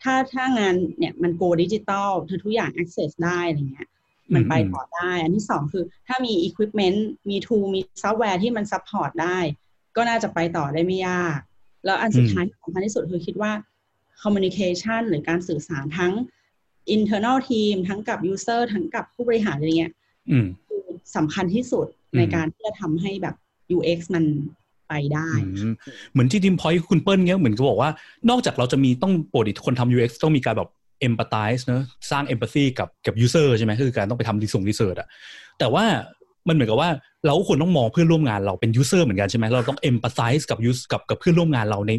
[0.03, 3.88] ถ้าถ้างานเนี่ยมัน go digital คือทุกอย่าง access ได้อะไรเงี้ย
[4.34, 6.99] มันไปต่อได้ อันที่สองคือ ถ้ามี equipment
[7.30, 9.38] มี tool มีซอฟต์แวร์ที่มัน support ได้
[9.95, 11.38] ก็น่าจะไปต่อได้ไม่ยาก
[11.86, 13.51] แล้วอันสุดท้ายที่สำคัญที่สุดคือคิดว่า
[14.21, 16.13] communication หรือการสื่อสารทั้ง
[16.95, 19.93] internal team ทั้งกับ user ทั้งกับผู้บริหารอะไรเงี้ย
[20.30, 20.84] อืมคือ
[21.15, 23.36] สำคัญที่สุดอืมในการที่จะทำให้แบบ
[23.76, 24.24] UX มัน
[24.89, 25.74] ไปได้อืม
[26.11, 27.89] เหมือนที่ทีมพอยคุณเปิ้ลเงี้ยเหมือนจะบอกว่า
[28.30, 30.69] นอกจากเราจะมีต้องปกติคนทำ UX ต้องมีการแบบ
[31.07, 35.07] empathize เนอะสร้าง empathy กับกับ user ใช่ไหมคือการต้องไปทำรีส่งรีเสิร์ชอะ
[35.59, 35.85] แต่ว่า
[36.47, 36.89] มันเหมือนกับว่า
[37.25, 41.91] เราก็ควรต้องมองเพื่อนร่วมงานเราเป็น user เหมือนกันใช่ไหมเราต้อง empathize กับ use กับกับเพื่อนร่วมงานเราใน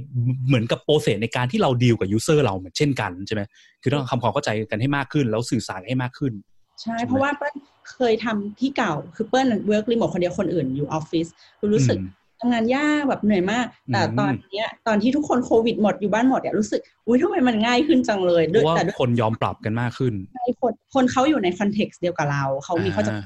[0.49, 3.43] เหมือนกับ process ในการที่เราดีลกับ user เราเหมือนเช่นกันใช่ไหม
[3.83, 6.33] คือต้องทำความเข้าใจกันให้มากขึ้น แล้วสื่อสารให้มากขึ้น
[6.81, 7.55] ใช่ใช่ไหมเพราะว่าเปิ้ล
[7.93, 11.27] เคยทำที่เก่า คือเปิ้ล work remote คนเดียวคนอื่นอยู่ออฟฟิศ
[11.59, 20.15] คือรู้สึกอืม ทำงานยากแบบเหนื่อยมาก แต่อืมตอนเนี้ยตอนที่ทุกคนโควิดหมดอยู่บ้านหมดเนี่ยรู้สึกอุ้ยทำไมมันง่ายขึ้นจังเลยเพด้วยราะว่าแต่ด้วยคนยอมปรับกันมากขึ้น
[20.61, 23.25] คนคนเขาอยู่ใน context เดียวกับเราเขามีเขาใจะอ่า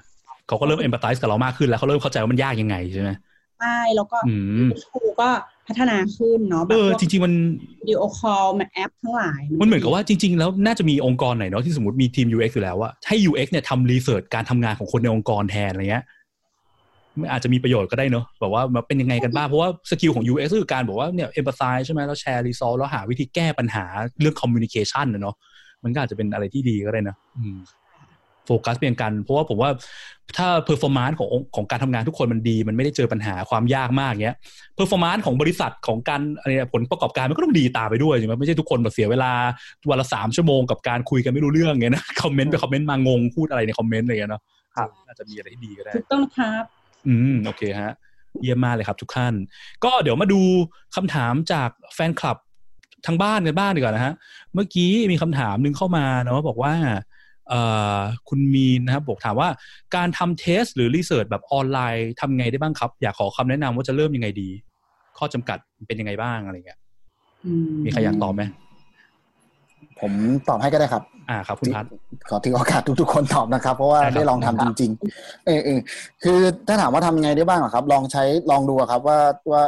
[0.48, 3.10] เขาก็เริ่ม empathize กับเรามากขึ้นแล้วเขาเริ่มเข้าใจว่ามันยากยังไงใช่ไหม
[3.58, 4.34] ใช่แล้วก็อื
[4.66, 5.28] ม tool ก็
[5.68, 7.34] พัฒนาขึ้นเนาะแบเอบอพวกจริง ๆ มัน
[7.80, 16.17] วิดีโอคอลมาแอปทั้งหลาย มันเหมือนกับว่าจริง ๆ แล้วน่าจะมีองค์กรไหนเนาะที่สมมติมีทีม UX อยู่แล้วว่าให้ UX เนี่ยทำ research การทำงานของคนในองค์กรแทนอะไรเงี้ยมัน
[17.30, 23.84] อาจจะมีประโยชน์ก็ได้เนาะแบบว่ามันเป็นยังไงกันบ้าง เพราะว่า skill ของ UX ก็คือการบอกว่าเนี่ย empathize ใช่ไหมแล้ว share result แล้วหาวิธีแก้ปัญหา
[24.20, 25.36] เรื่อง communication นะเนาะ
[25.84, 27.58] มันก็อาจจะเป็นอะไรที่ดีก็ได้นะอืม
[28.46, 29.70] โฟกัสเพียงกัน เพราะว่าผมว่า
[30.36, 34.36] ถ้า performance ของของการทำงานทุกคนมันดี มันไม่ได้เจอปัญหาความยากมากเงี้ย
[34.74, 39.32] performance ของบริษัทของการอะไรผลประกอบการมันก็ต้องดีตามไปด้วยใช่ไหมไม่ใช่ทุกคนมาเสียเวลา
[39.90, 44.42] วันละสามชั่วโมงกับการคุยกันไม่รู้เรื่องเงี้ยนะ comment ไป comment มางงพูดอะไรใน comment อะไรเงี้ยเนาะ
[44.76, 46.64] ครับน่าจะมีอะไรที่ดีก็ได้ถูกต้องครับ
[47.06, 47.92] อืมโอเคฮะ
[48.42, 49.34] เยี่ยมมากเลยครับทุกท่าน
[49.84, 50.40] ก็เดี๋ยวมาดู
[50.96, 52.36] คำถามจากแฟนคลับ
[53.06, 54.14] ทางบ้านกันบ้างดีกว่านะฮะ
[54.54, 56.74] เมื่อกี้มีคำถามหนึ่งเข้ามาเนาะบอกว่า
[57.48, 57.60] เอ่
[57.96, 59.48] อคุณมีนนะครับบอกถามว่า
[59.96, 64.48] การทำเทสหรือรีเสิร์ชแบบออนไลน์ทำไงได้บ้างครับ อยากขอคำแนะนำว่าจะเริ่มยังไงดี
[65.18, 66.78] ข้อจำกัดเป็นยังไงบ้างอะไรเงี้ย
[67.44, 68.42] อืมมีใครอยากตอบไหม
[70.00, 70.12] ผม
[70.48, 71.84] ตอบให้ก็ได้ครับ อ่าครับคุณพัฒ
[72.28, 75.78] ขอถือโอกาสทุกๆ คนตอบนะครับ เพราะว่าได้ครับได้ลองทำจริง ๆ เออเออ
[76.22, 79.18] คือถ้าถามว่าทำยังไงได้บ้างอะครับ ลองใช้ลองดูอะครับว่า
[79.52, 79.62] ว่า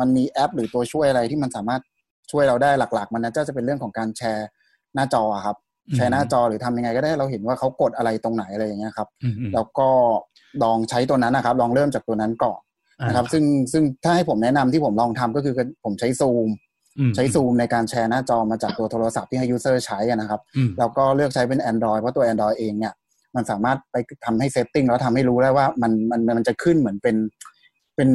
[0.00, 1.82] มันมีแอป หรือตัวช่วยอะไรที่มันสามารถ
[2.30, 4.48] ช่วยเราได้หลัก ๆ มันน่าจะเป็นเรื่องของการแชร์
[4.94, 5.56] หน้าจออะครับ
[5.94, 9.88] แชร์หน้าจอหรือทำยังไงก็ได้เราเห็นว่าเขากดอะไรตรงไหนอะไรอย่างเงี้ยครับอืมอืมแล้วก็
[10.62, 12.60] ลองใช้ตัวนั้นนะครับ ลองเริ่มจากตัวนั้นก่อน
[13.08, 15.54] นะครับ ซึ่งซึ่งถ้าให้ผมแนะนำที่ผมลองทำก็คือ
[15.84, 16.52] ผมใช้ซูมอืม
[17.14, 22.92] ใช้ซูมในการแชร์หน้าจอมาจากตัวโทรศัพท์ที่ให้ยูเซอร์ใช้อะนะครับอืมแล้วก็เลือกใช้เป็น Android เพราะตัว Android เองเนี่ย
[23.36, 27.16] มันสามารถไปทำให้ setting แล้วทำให้รู้ได้ว่ามันมันมันจะขึ้นเหมือนเป็น
[27.96, 28.08] เป็น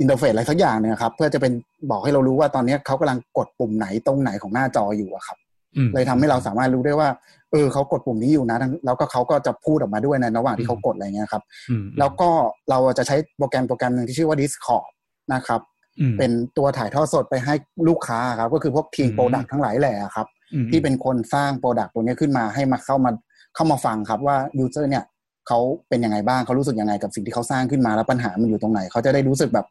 [0.00, 1.52] interface อะไรสักอย่างเนี่ยครับ เพื่อจะเป็น
[1.90, 5.38] บอกให้เรารู้ว่าตอนนี้เขากำลังกดปุ่มไหนตรงไหนของหน้าจออยู่อะครับ
[5.76, 7.08] อืมเลยทำให้เราสามารถรู้ได้ว่า
[7.52, 12.28] เออเขากดปุ่มนี้อยู่นะทั้งแล้วก็เขาก็จะพูดออกมาด้วยในระหว่างที่เขากดอะไรเงี้ยครับอืมแล้วก็
[12.70, 14.88] เราจะใช้โปรแกรมโปรแกรมหนึ่งที่ชื่อว่า Discord
[15.34, 15.75] นะครับอืม
[16.18, 17.54] เป็นตัวถ่ายทอดสดไปให้
[17.88, 23.10] ลูกค้าครับ ก็คือพวกทีมอืม product ทั้งหลายแหละครับอืมที่เป็นคนสร้าง product ตัวนี้ขึ้นมาให้มาเข้ามา
[23.54, 25.04] เข้ามาฟังครับว่า user เนี่ย
[25.48, 29.66] เขาเป็นยังไงบ้างเขารู้สึกยังไงกับสิ่งที่เขาสร้างขึ้นมาแล้วปัญหามันอยู่ตรงไหนเขาจะได้รู้สึกแบบ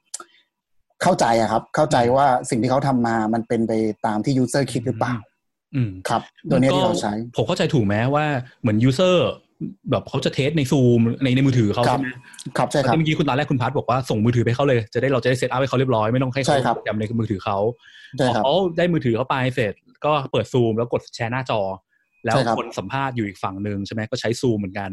[1.04, 3.74] เข้าใจอะครับ เข้าใจว่าสิ่งที่เขาทำมามันเป็นไป
[4.06, 5.16] ตามที่ user คิดหรือเปล่า
[5.76, 6.22] อืมครับ
[6.52, 8.26] ตัวเนี้ยที่เราใช้ ผมเข้าใจถูกไหมว่า
[8.62, 9.30] เหมือน user
[9.92, 12.10] แบบเขาจะ test ในซูมในในมือถือเขาครัใช่บไหม
[12.58, 17.58] ครับใช่ครับเมื่อกี้คุณตอนแรกคุณพัทบอกว่าส่งมือถือไปเขาเลยจะได้เราจะได้ setup ให้เขาเรียบร้อยไม่ต้องให้ใช่เขาครับโปรแกรมในมือถือเขา
[18.18, 19.74] ใช่ครับเขาได้มือถือเขาไปเสร็จ
[20.06, 21.62] ก็เปิดซูมแล้วกดแชร์หน้าจอ
[22.26, 24.90] แล้วใช่ครับคนสัมภาษณ์อยู่อีกฝั่งหนึ่งใช่ไหมก็ใช้ซูมเหมือนกัน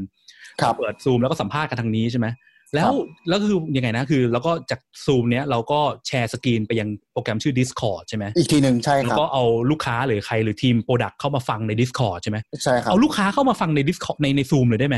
[0.61, 2.27] ครับเปิดซูมแล้วก็สัมภาษณ์กันทางนี้ใช่ไหม
[2.75, 2.95] แล้วครับ
[3.29, 14.97] แล้วคือยังไงนะคือ แล้วก็จากซูมเนี้ยเราก็ share screen ไปยังโปรแกรมชื่อ Discord ใช่ไหมอีกทีหนึ่งใช่แล้ควรับก็เอาลูกค้าหรือใครหรือทีม product เข้ามาฟังใน Discord ใช่ไหมใช่ครับ เอาลูกค้าเข้ามาฟังใน Discord ในในซูมเลยได้ไหม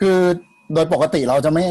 [0.00, 0.18] คือ
[0.74, 1.64] โดยปกติเราจะไม่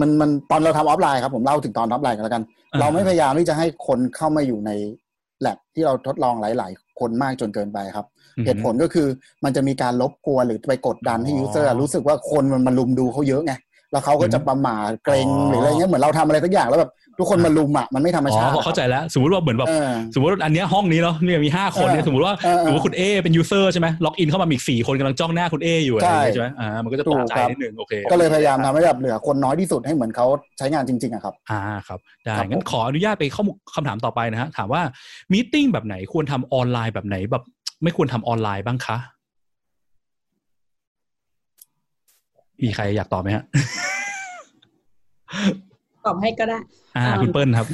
[0.00, 2.42] มันมันตอนเราทำออฟไลน์ครับผมเล่าถึงตอนออฟไลน์กันแล้วกัน
[2.72, 4.70] อ่าเราไม่พยายามที่จะให้คนเข้ามาอยู่ใน
[5.40, 8.06] แลบที่เราทดลองหลาย ๆ คนมากจนเกินไปครับ
[8.46, 9.06] เหตุผลก็คือ
[9.44, 13.52] มันจะมีการรบกวนหรือไปกดดันให้เอ่อ user รู้สึกว่าคนมันมารุมดูเขาเยอะไง
[13.92, 30.26] แล้วเขาก็จะประหม่าเกร็งเอ่อหรืออะไรเงี้ยเหมือนเราทำอะไรสักอย่างแล้วแบบทุกคนมารุมอะมันไม่ธรรมชาติอ๋อเข้าใจแล้ว สมมติว่าเหมือนแบบเออสมมติว่าอันเนี้ยห้องนี้เนาะเนี่ยมีห้าคนเนี่ยเออสมมติว่าเออเออสมมติว่าคุณเอเป็น user ใช่ไหมล็อกอินเข้ามามีอีกสี่คนกำลังจ้องหน้าคุณเออยู่อะไรอย่างเงี้ยใช่ใช่ไหมอ่ามันก็จะตถูกกใจครับนิดนึงโอเคก็เลยพยายามทำให้แบบเหลือคนน้อยที่สุดให้เหมือนเขา
[30.58, 33.42] ใช้งานจริงๆอะครับอ่าครับได้ครับงั้นผมขออนุญาตไปเข้า
[33.74, 34.82] คำถามต่อไปนะฮะถามว่า
[35.32, 37.44] มีติ้งแบบไหนควรทำออนไลน์แบบไหนแบบ
[37.82, 38.96] ไม่ควรทำออนไลน์บ้างคะ
[42.62, 43.44] มีใครอยากตอบไหมฮะ
[46.04, 46.58] ตอบให้ก็ได้
[46.96, 47.66] อ่าอ่าคุณเปิ้ลครับ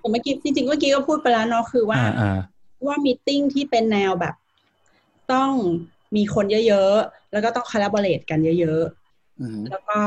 [0.00, 2.38] แต่เมื่อกี้จริงๆเมื่อกี้ก็พูดไปแล้วเนาะคือว่าอ่าอ่า
[2.86, 4.34] ว่ามีติ้งที่เป็นแนวแบบ
[5.32, 5.50] ต้อง
[6.16, 8.82] มีคนเยอะๆ แล้วก็ต้อง collaborate กันเยอะ
[9.40, 9.98] อืมๆแล้วก็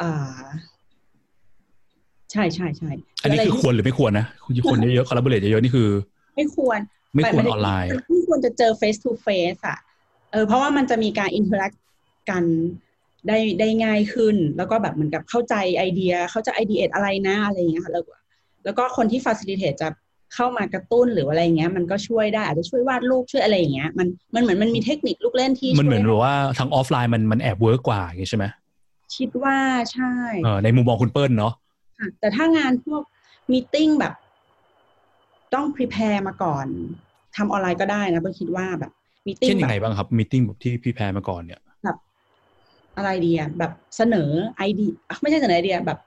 [0.00, 0.42] อ่า
[2.32, 2.90] ใช่ใช่ใช่
[3.22, 5.88] อันนี้คือควรหรือไม่ควรนะคุณคนเยอะๆคอลลาบอร์เรทเยอะๆนี่คือ
[6.36, 6.78] ไม่ควร
[7.14, 9.78] ไม่ควรออนไลน์ไม่ควรจะเจอ face to face อะ
[10.32, 11.76] เออเพราะว่ามันจะมีการ interact
[12.30, 12.44] กัน
[13.28, 18.04] ได้ได้ง่ายขึ้น แล้วก็แบบเหมือนกับเข้าใจไอเดีย เขาจะไอเดียอะไรนะอะไรอย่างเงี้ยค่ะแล้ว
[18.64, 19.88] แล้วก็คนที่ facilitate จะ
[20.34, 28.44] เข้ามากระตุ้นหรืออะไรอย่างเงี้ยมันก็ช่วยได้อาจจะช่วยวาดรูปช่วยอะไรอย่างเงี้ยมันมันเหมือนมันมีเทคนิคลูกเล่นที่มันเหมือนช่วยแบบว่าทางออฟไลน์มันมันแอบ work กว่าอย่างงี้ใช่ไหม
[29.16, 29.56] คิดว่า
[29.92, 30.12] ใช่
[30.44, 31.52] เออในมุมมองคุณเปิ้ลเนาะ
[31.98, 33.02] ค่ะแต่ถ้างานพวก
[33.52, 34.12] meeting แบบ
[35.54, 36.66] ต้อง prepare มาก่อน
[37.36, 38.92] ทำออนไลน์ก็ได้นะเปิ้ลคิดว่าแบบ
[39.26, 41.69] meeting เช่นแบบยังไงบ้างครับ meeting แบบที่ prepare มาก่อนเนี่ยแบบ
[43.00, 44.90] อะไรดีอะแบบเสนอไอเดีย
[45.22, 45.98] ไม่ใช่เสนอไอเดียแบบ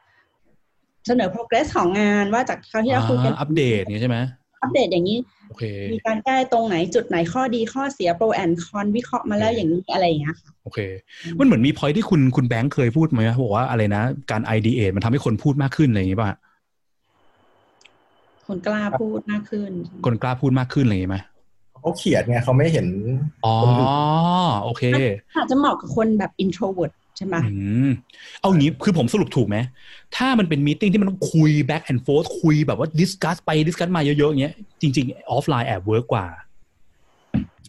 [1.07, 4.17] เสนอ progress ของงานว่าจากคราวที่เราคุยกันอ่าอัปเดตอย่างงี้ใช่ไหม
[4.61, 5.17] อัปเดตอย่างนี้
[5.49, 5.63] โอเค
[5.93, 10.79] มีการแก้ตรงไหนจุดไหนข้อดีข้อเสีย pro and con วิเคราะห์มาแล้วอย่างนี้อะไรอย่างเงี้ยค่ะโอเค
[11.39, 16.29] มันเหมือนมีพอยที่คุณคุณแบงค์เคยพูดไหมบอกว่าอะไรนะ การ ideate มันทำให้คนพูดมากขึ้นอะไรอย่างงี้ป่ะ
[18.47, 19.71] คนกล้าพูดมากขึ้น
[20.05, 21.17] คนกล้าพูดมากขึ้นอะไรอย่างงี้ไหม
[21.83, 22.87] เขาเขียนไงเขาไม่เห็น
[23.45, 23.87] อ๋อคนอื่น
[24.63, 24.83] โอเค
[25.35, 27.55] อาจจะเหมาะกับคนแบบ introvert ใช่ไหมอื
[27.87, 27.91] ม
[28.41, 29.57] เอางี้คือผมสรุปถูกไหม
[30.15, 36.27] ถ้ามันเป็น meeting ที่มันต้องคุย back and forth คุยแบบว่า discuss ไป discuss มาเยอะๆอย่างเงี้ยจริง ๆ ออฟไลน์แอบ work กว่า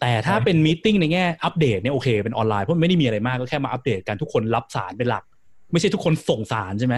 [0.01, 5.23] แต่ถ้าเป็น meeting ในแง่อัปเดตเนี่ยโอเคเป็นออนไลน์เพราะมันไม่ได้มีอะไรมากก็แค่มาอัปเดตกันทุกคนรับสารเป็นหลัก
[5.71, 6.95] ไม่ใช่ทุกคนส่งสารใช่ไหม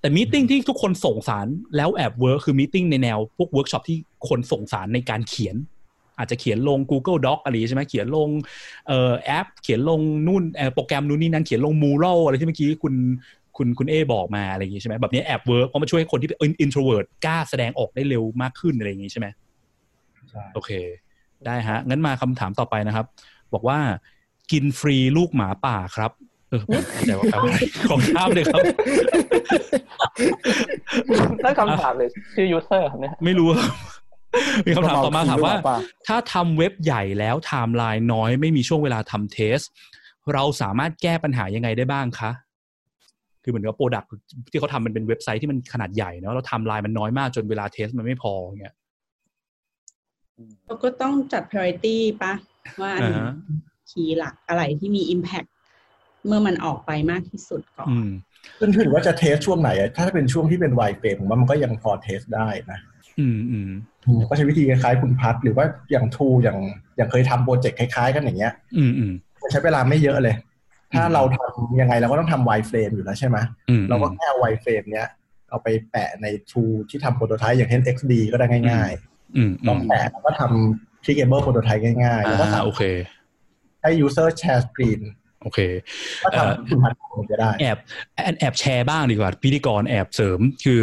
[0.00, 1.46] แต่ meeting ที่ทุกคนส่งสาร
[1.76, 3.98] แล้วแอบ work คือ meeting ในแนวพวกเวิร์กช็อปที่
[4.28, 5.56] คนส่งสารในการเขียน
[6.18, 8.28] อาจจะเขียนลง Google Doc อะไรใช่ไหมเขียนลง
[8.88, 12.94] เอ่อแอป เขียนลงนู่นเอ่อโปรแกรมนู่นนี่นั่นเขียนลง Mural อะไรที่เมื่อกี้คุณ
[13.56, 19.26] คุณคุณเอบอกมาอะไรอย่างงี้ใช่ไหมแบบนี้แอบ work เพราะมันช่วยให้คนที่เป็น introvert กล้าแสดงออกได้เร็วมากขึ้นอะไรอย่างงี้ใช่ไหม
[20.30, 20.70] ใช่โอเค
[21.46, 23.06] ได้ฮะ งั้นมาคำถามต่อไปนะครับ
[23.54, 23.78] บอกว่า
[24.52, 26.10] กินฟรีลูกหมาป่าครับ
[26.50, 27.58] เออไม่เข้าใจว่าแปลว่าอะไร
[27.90, 28.60] ขอข้ามเลยครับ
[31.44, 33.70] นั่นคำถามเลยชื่อ user ครับเนี่ยไม่รู้ครับ
[34.66, 39.58] มีคำถามต่อมาถามว่าเป่ะถ้าทำเว็บใหญ่แล้วไทม์ไลน์น้อยไม่มีช่วงเวลาทำ test
[40.34, 42.30] เราสามารถแก้ปัญหายังไงได้บ้างคะ
[43.42, 44.04] คือเหมือนกับ product
[44.50, 48.74] ที่เขาทำมันเป็นเว็บไซต์ที่มันขนาดใหญ่เนาะแล้วไทม์ไลน์มันน้อยมากจนเวลา test มันไม่พออย่างเงี้ย
[50.66, 52.32] เราก็ต้องจัด priority ปะ
[52.80, 53.34] ว่าอันไหนอ่าฮะ
[53.90, 55.48] key หลักอะไรที่มี impact
[56.26, 58.10] เมื่อมันออกไปมากที่สุดก่อนอืม
[58.58, 62.78] ขึ้นถึงว่าจะเทสช่วงไหนอะถ้าเป็นช่วงที่เป็น wireframe ผมว่ามันก็ยังพอ test ได้นะ
[63.18, 63.70] อืมอืม
[64.28, 66.58] ก็ใช้วิธีคล้ายๆคุณพัดหรือว่าอย่างทูอย่าง
[66.96, 69.12] อย่างเคยทำโปรเจกต์คล้าย ๆ กันอย่างเงี้ย อืมอืม
[69.52, 70.36] ใช้เวลาไม่เยอะเลย
[70.92, 73.38] ถ้าอืมเราทำยังไงเราก็ต้องทำ wireframe อยู่แล้วใช่ไหม
[73.68, 75.08] อืมเราก็แค่เอา wireframe เนี้ย
[75.50, 78.90] เอาไปแปะใน tool ที่ทำ prototype อย่างเช่น XD ก็ได้ง่าย
[79.36, 82.82] อืมๆอืมต้องแปะแล้วก็ทำ clickable โปรโตไทป์ง่ายๆแล้วก็อ่าโอเค
[83.82, 85.25] ให้ user share screen โอเคก็ทำคุณพั
[86.90, 87.78] ดคงจะได้แอบ
[88.16, 90.82] แอบแอบแชร์บ้างดีกว่าพิธีกรแอบเสริม คือ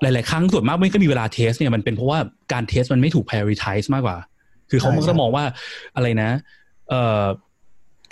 [0.00, 2.18] หลาย ๆ ครั้งส่วนมากไม่ก็มีเวลา test เนี่ยมันเป็นเพราะว่า
[2.52, 4.18] การ test มันไม่ถูก prioritize มากกว่า
[4.70, 5.44] คือเขาใช่มันก็จะมองว่า
[5.96, 6.30] อะไรนะ
[6.88, 7.24] เอ่อ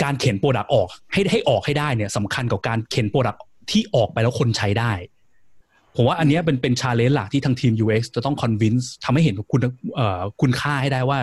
[0.03, 4.93] การเข็น product ออกให้ให้ออกให้ได้เนี่ยสำคัญกับการเข็น product ที่ออกไปแล้วคนใช้ได้
[5.97, 9.61] ผมว่าอันเนี้ยเป็นเป็น challenge หลักที่ทางทีม UX จะต้อง convince ทำให้เห็นคุณ
[9.97, 11.19] เอ่อคุณค่าให้ได้ว่า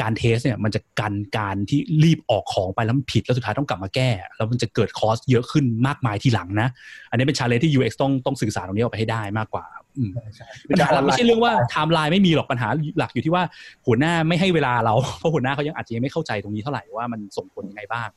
[0.00, 6.68] การ test เนี่ยมันจะกันการที่รีบออกของไปแล้วมันผิดแล้วสุดท้ายต้องกลับมาแก้ แล้วมันจะเกิด cost เยอะขึ้นมากมายทีหลังนะ
[7.10, 9.64] อันนี้เป็น challenge ที่ UX ต้องต้องสื่อสารตรงนี้ออกไปให้ได้มากกว่า
[9.98, 12.68] อืมใช่ปัญหาหลักไม่ใช่เรื่องว่าไทม์ไลน์ไม่มีหรอกปัญหา
[12.98, 13.42] หลักอยู่ที่ว่า
[13.86, 18.08] หัวหน้าไม่ให้เวลาเราเพราะหัวหน้าเขายังอาจจะยังไม่เข้าใจตรงนี้เท่าไหร่ว่ามันส่งผลยังไงบ้าง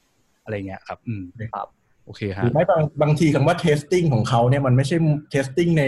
[0.43, 1.67] อะไรเงี้ยครับ อืมครับ
[2.05, 4.95] โอเคฮะหรือไม่บางบางทีคำว่า testing ของเขาเนี่ยมันไม่ใช่
[5.33, 5.83] testing ใน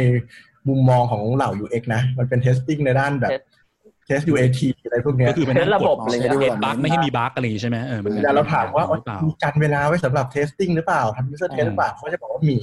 [0.70, 3.32] มุมมองของเหล่า UX นะ มันเป็น testing ในด้านแบบ
[4.10, 12.58] test UAT อะไรพวกเนี้ยก็คือเป็นเทสระบบกอะไรดเงี้ยเทสบั๊กไม่ให้มีบั๊กอะไรอย่างงี้ใช่ไหมเออมันเวลาเราถามว่าหรือเปล่ามีกันเวลาไว้สำหรับ testing หรือเปล่าทำ user test หรือเปล่าเขาจะบอกว่ามี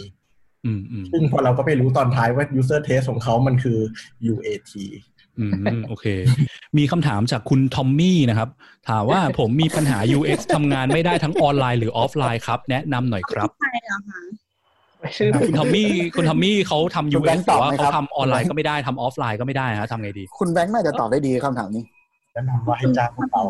[0.64, 3.78] อืมอืมซึ่งพอเราก็ไปรู้ตอนท้ายว่า user test ของเขามันคือ
[4.32, 4.72] UAT
[5.38, 6.06] อืมโอเค
[6.78, 8.48] มีคำถามจากคุณทอมมี่นะครับ
[8.88, 14.22] ถามว่าผมมีปัญหา UX ทำงานไม่ได้ทั้งออนไลน์หรือออฟไลน์ครับ แนะนำหน่อยครับใช่เหรอคะ
[15.16, 21.84] ชื่อคุณทอมมี่คุณทอมมี่เขาทำคุณแบ UX งค์ตแต่อบว่าไหมเขาครับทำออนไลน์ก็ไม่ได้ทำออฟไลน์ก็ไม่ได้ฮะทำไงดี คุณแบงค์น่าจะตอบได้ดีคำถามนี้
[22.34, 23.42] แนะนำว่าให้จ้างพวกเรา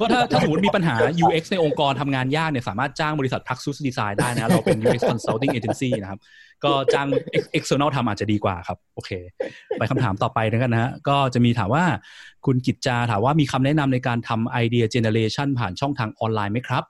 [0.00, 6.20] ก็ถ้าถ้าสมมติมีปัญหา UX ในองค์กรทำงานยากเนี่ยสามารถจ้างบริษัท Praxis Design ได้นะ เราเป็น UX Consulting Agency นะครับ
[6.64, 9.10] ก็จ้าง ex- external ทำอาจจะดีกว่าครับ โอเค
[9.78, 11.84] ไปคำถามต่อไปนะกันนะฮะก็จะมีถามว่า
[12.46, 16.82] คุณกิจจาถามว่ามีคำแนะนำในการทำไอเดีย generation ผ่านช่องทางออนไลน์ไหมครับ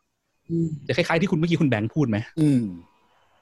[0.49, 2.63] อืมจะคล้ายๆที่คุณเมื่อกี้คุณแบงค์พูดไหมอืม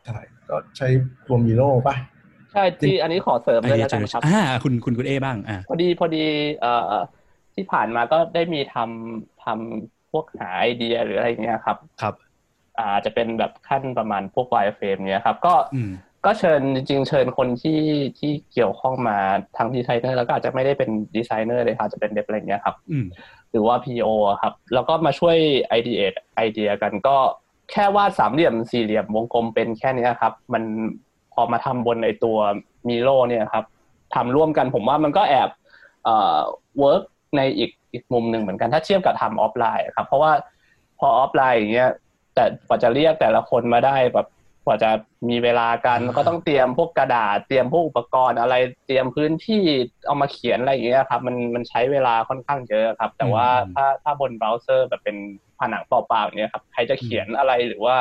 [0.05, 0.19] ใช่
[0.49, 0.89] ก็ใช้
[1.27, 6.25] ตัวมิโลป่ะใช่ที่อันนี้ขอเสริมไอเลยเดียแล้วกันครับ generation อ่าคุณคุณคุณเอบ้างอ่าพอดีพอดี
[6.61, 6.95] เอ่อ
[7.55, 12.15] ที่ผ่านมาก็ได้มีทำทำพวกหาไอเดียหรืออะไรอย่างเงี้ยครับครับ
[12.79, 15.91] อาจจะเป็นแบบขั้นประมาณพวก wireframe เนี้ยครับ ก็อืม
[16.25, 17.81] ก็เชิญจริง ๆ เชิญคนที่
[18.19, 19.19] ที่เกี่ยวข้องมา
[19.57, 23.07] ทั้งดีไซเนอร์แล้วก็อาจจะไม่ได้เป็นดีไซเนอร์เลยครับอาจจะเป็น dev อะไรอย่างเงี้ยครับอืม
[23.51, 26.01] หรือว่า PO อะครับ แล้วก็มาช่วยไอเดีย
[26.37, 27.17] ไอเดียกันก็
[27.71, 30.63] แค่วาดสามเหลี่ยมสี่เหลี่ยมวงกลมเป็นแค่เนี้ยครับ มัน
[31.37, 32.37] พอมาทำบนไอตัว
[32.89, 33.65] Miro เนี่ยครับ
[34.15, 35.51] ทำร่วมกันผมว่ามันก็แอบ
[36.05, 36.39] เอ่อ
[36.79, 37.03] work
[37.37, 40.33] ในอีกอีกมุมหนึ่งเหมือนกันถ้าเทียบกับทำออฟไลน์ครับเพราะว่า
[40.99, 41.91] พอออฟไลน์อย่างเงี้ย
[42.35, 44.27] แต่กว่าจะเรียกแต่ละคนมาได้แบบ
[44.67, 44.91] กว่าจะ
[45.29, 48.55] มีเวลากันก็ต้องเตรียมพวกกระดาษเตรียมพวกอุปกรณ์อะไร
[48.87, 49.63] เตรียมพื้นที่
[50.07, 55.17] เอามาเขียนอะไรอย่างเงี้ยครับ มันมันใช้เวลาค่อนข้างเยอะครับ แต่ว่าถ้าถ้าบนเบราว์เซอร์แบบเป็น
[55.61, 57.97] ผนังเปล่าๆอย่างเงี้ยครับใครจะเขียนอะไรหรือว่า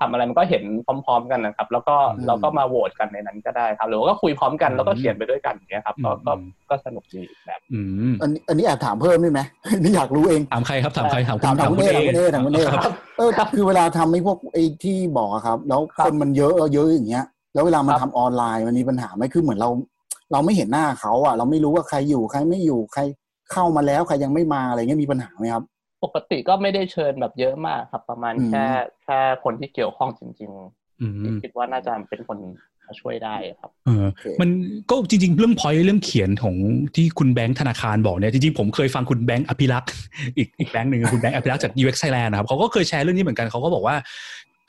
[0.00, 7.80] ทำอะไรมันก็เห็นพร้อม ๆ กันนะครับ แล้วก็อืมเราก็มาโหวตกันในนั้นก็ได้ครับ หรือว่าก็คุยพร้อมกันอืมแล้วก็เขียนไปด้วยกันอย่างเงี้ยครับก็ก็อืมก็สนุกดีอีกแบบอื
[8.10, 9.40] มอันนี้อันนี้แอบถามเพิ่มได้ไหม
[9.82, 12.82] นี่อยากรู้เองถามใครครับถามใครถามถามถามคุณเอถามคุณเอถามคุณเอครับ
[13.16, 17.24] เออคือเวลาทำไอ้พวกไอ้ที่บอกอะครับ แล้วคนมันเยอะเยอะอย่างเงี้ย
[17.54, 19.70] แล้วเวลามันครัทำบออนไลน์มันมีปัญหาไหมคือเหมือนเรา
[20.32, 23.02] เราไม่เห็นหน้าเขาอะเราไม่รู้ว่าใครอยู่ใครไม่อยู่ใคร
[23.52, 25.64] เข้ามาแล้วใครยังไม่มาอะไรเงี้ยมีปัญหาไหมครับ
[26.04, 28.66] ปกติก็ไม่ได้เชิญแบบเยอะมากครับ ประมาณอืมแค่
[29.04, 30.50] แค่คนที่เกี่ยวข้องจริง
[31.00, 32.38] อืมคิดว่าน่าจะเป็นคน
[32.86, 34.06] มาช่วยได้ครับ เออ
[34.40, 34.50] มัน
[34.90, 36.54] ก็จริง ๆ เรื่องพอยเรื่องเขียนของ
[36.96, 39.90] ที่คุณแบงค์ธนาคารบอกเนี่ยจริงๆผมเคยฟังคุณแบงค์อภิรักษ์
[40.36, 43.96] อีกอีกแบงค์หนึ่งคุณแบงค์อภิรักษ์จาก UX Thailand นะครับเขาก็เคยแชร์เรื่องนี้เหมือนกันเขาก็บอกว่า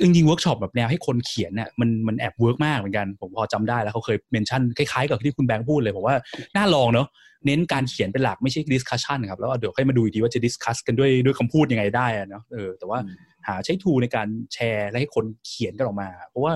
[0.04, 6.16] จริงๆเวิร์กช็อปแบบแนวให้คนเขียนเนี่ยมันมันแอบ work มากเหมือนกัน ผมพอจำได้แล้วเขาเคย mention คล้ายๆ กับที่คุณแบงค์พูดเลยบอกว่า
[6.56, 7.08] น่าลองเนาะ
[7.45, 13.00] เน้นการเขียนเป็นหลักไม่ใช่ discussion ครับแล้วเดี๋ยวค่อยมาดูอีกทีว่าจะ discuss กันด้วยด้วยคำพูดยังไงได้อะเนาะเออแต่ว่า
[13.47, 16.54] หาใช้ tool ในการแชร์และให้คนเขียนกันออกมา เพราะว่า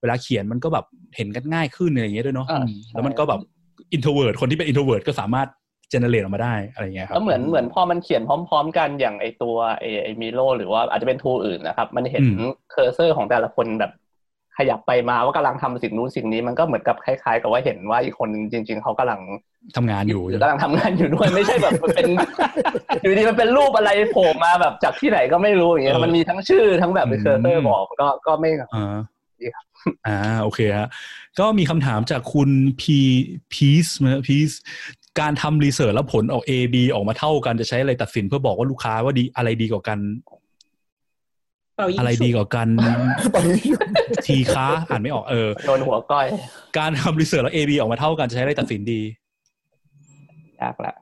[0.00, 0.84] เวลาเขียนมันก็แบบ
[1.16, 3.40] เห็นกันง่ายขึ้นอะไรอย่างเงี้ยด้วยเนาะอ่าอืมแล้วมันก็แบบ
[3.92, 5.48] introvert คนที่เป็น introvert ก็สามารถ
[5.94, 13.92] generate ออกมาได้อะไรอย่างเงี้ยครับแล้วเหมือนเหมือนพอมันเขียนพร้อม ๆ กันอย่างไอตัวไอไอ Miro หรือว่าอาจจะเป็น tool อื่นนะครับ มันเห็นอืม cursor ของแต่ละคนแบบ
[14.58, 19.20] ขยับไปมาว่ากำลังทำสิ่งนู้นสิ่งนี้มันก็เหมือนกับคล้าย ๆ กับว่าเห็นว่าอีกคนนึงจริง ๆเขากำลัง
[19.76, 22.08] ทำงานอยู่หรือกำลังทำงานอยู่ด้วยไม่ใช่แบบมันเป็น
[23.02, 28.96] อยู่ดีมันเป็นรูปอะไรโผล่มาแบบจากที่ไหนก็ไม่รู้อย่างเงี้ยเออมันมีทั้งชื่อทั้งแบบเป็น cursor อืมบอกก็ก็ไม่อ่า
[29.40, 29.64] ดีครับ
[30.06, 30.88] อ่าโอเคฮะ
[31.38, 32.98] ก็มีคำถามจากคุณพี
[33.52, 34.50] พีซนะพีซ
[35.20, 39.98] การทำ research แล้วผลออก A B ออกมาเท่ากันจะใช้อะไรตัดสินเพื่อบอกว่าลูกค้าว่าดีอะไรดีกว่ากัน
[41.76, 42.68] เป่ายิงอะไรฉุบดีกว่ากัน
[43.32, 43.36] ไป
[44.26, 46.26] ทีค้าอ่านไม่ออกเออโดนหัวก้อย
[46.78, 49.00] การทำรีเสิร์ชแล้ว A B ออกมาเท่ากันจะใช้อะไรตัดสินดี
[50.62, 50.94] ยากละ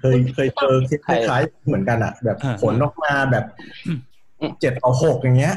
[0.00, 0.74] เคยเคยเจอ
[1.06, 3.44] คล้ายๆเหมือนกันอะแบบอ่าผลออกมาแบบ
[3.86, 5.54] อืมเจ็ดต่อหกอย่างเงี้ย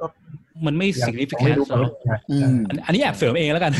[0.00, 0.10] อืม
[0.54, 3.72] อ่ามันไม่ยัง significant ไม่รู้เนอะว่าอืมอันอันนี้แอบเสริมเองแล้วกัน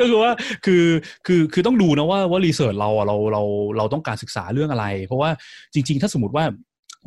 [0.00, 0.32] ก็คือว่า
[0.66, 0.84] คือ
[1.26, 3.42] คือคือต้องดูนะว่าว่ารีเสิร์ชเราอะเราเรา
[3.76, 5.30] เราต้องการศึกษาเรื่องอะไร เพราะว่า
[5.74, 6.44] จริง ๆ ถ้าสมมติว่า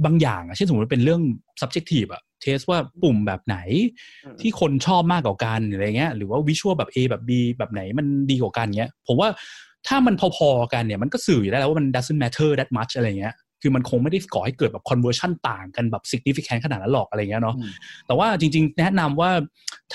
[0.06, 1.22] บางอย่างอะเช่นสมมติเป็นเรื่อง
[1.62, 3.58] subjective อะเทสว่าปุ่มแบบไหน
[4.26, 9.30] อืมที่คนชอบมากกว่ากันหรืออะไรเงี้ยหรือว่าวิชวลแบบ A แบบ B แบบไหนมันดีกว่ากันเงี้ยผมว่า
[9.88, 17.72] ถ้ามันพอๆกันเนี่ยมันก็สื่ออยู่ได้แล้วว่ามัน doesn't matter that much อะไรเงี้ย คือมันคงไม่ได้ก่อให้เกิดแบบ conversion ต่างกันแบบ significant ขนาดนั้นหรอกอะไรเงี้ยเนาะอืม
[18.08, 19.32] แต่ว่าจริง ๆ แนะนำว่า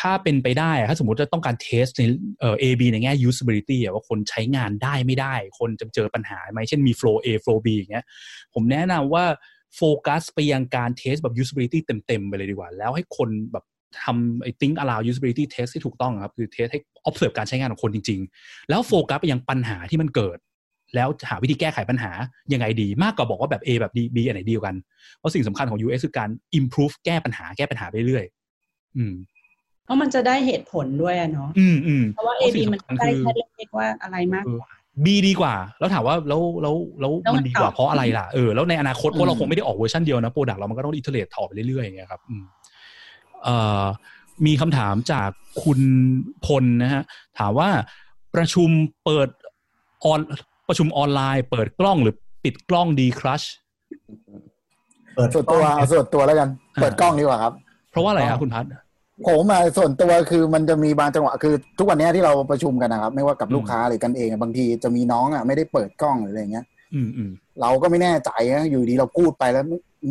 [0.01, 2.03] ถ้าเป็นไปได้อะถ้าสมมติจะต้องการ test ใน
[2.41, 8.05] เอ่อ A B ในแง่ usability อะว่าคนใช้งานได้ไม่ได้ คนจะเจอปัญหาไหมเช่นมี flow A flow B อย่างเงี้ย
[8.55, 9.25] ผมแนะนำว่า
[9.77, 13.65] โฟกัสไปยังการ test แบบ usability เต็ม ๆ ไปเลยดีกว่า แล้วให้คนแบบ
[14.05, 20.39] ทำไอ้ think aloud usability test ที่ถูกต้องครับ คือ test ให้ observe การใช้งานของคนจริง ๆ แล้วโฟกัสไปยังปัญหาที่มันเกิด
[20.95, 22.11] แล้วหาวิธีแก้ไขปัญหา
[22.53, 24.77] ยังไงดี มากกว่าบอกว่าแบบ A แบบ B อันไหนดีกว่ากัน
[25.19, 26.29] เพราะสิ่งสำคัญของ UX คือการ
[26.59, 29.15] improve แก้ปัญหาแก้ปัญหาไปเรื่อยๆอืม
[29.85, 34.71] เพราะมันจะได้เหตุผลด้วยอะเนาะอืมอืมเพราะว่า A เพราะ B สิ่งมันสำคัญได้คือแค่เลขว่าอะไรมากกว่า
[35.05, 42.45] บีดีกว่า แล้วถามว่าแล้วแล้วแล้วแล้วมันมันดีกว่าต่อเพราะอะไรล่ะเออแล้วในอนาคตเพอืราะมเราคงไม่ได้ออกเวอร์ชันเดียวนะโปรดักต์เรามันก็ต้องอิเทอร์เรตต่อไปเรื่อยๆอย่างเงี้ยครับอืม
[43.45, 43.85] เอ่อ
[44.47, 45.31] มีคำถามจาก
[45.63, 45.81] คุณ
[46.47, 47.03] พลนะฮะ
[47.39, 47.69] ถามว่า
[48.35, 48.69] ประชุม
[49.05, 49.29] เปิด
[50.05, 50.21] ออน
[50.69, 52.15] ประชุมออนไลน์ เปิดกล้องหรือ
[52.45, 53.43] ปิดกล้องดีครัช
[55.15, 57.53] เปิดส่วนตัวเอาส่วนตัวแล้วกันอ่าเปิดกล้องดีกว่าครับ
[57.91, 58.71] เพราะว่าอะไรครับคุณพัฒน์
[59.27, 66.65] ผมมาส่วนตัวคือมันจะมีบางจังหวะคือ ทุกวันเนี้ยที่เราประชุมกันนะครับ ไม่ว่ากับอืมลูกค้าหรือกันเองอะบางทีจะมีน้องอะไม่ได้เปิดกล้องหรืออะไรเงี้ย
[66.95, 69.65] อืมอืมเราก็ไม่แน่ใจนะอยู่ดีเราพูดไปแล้ว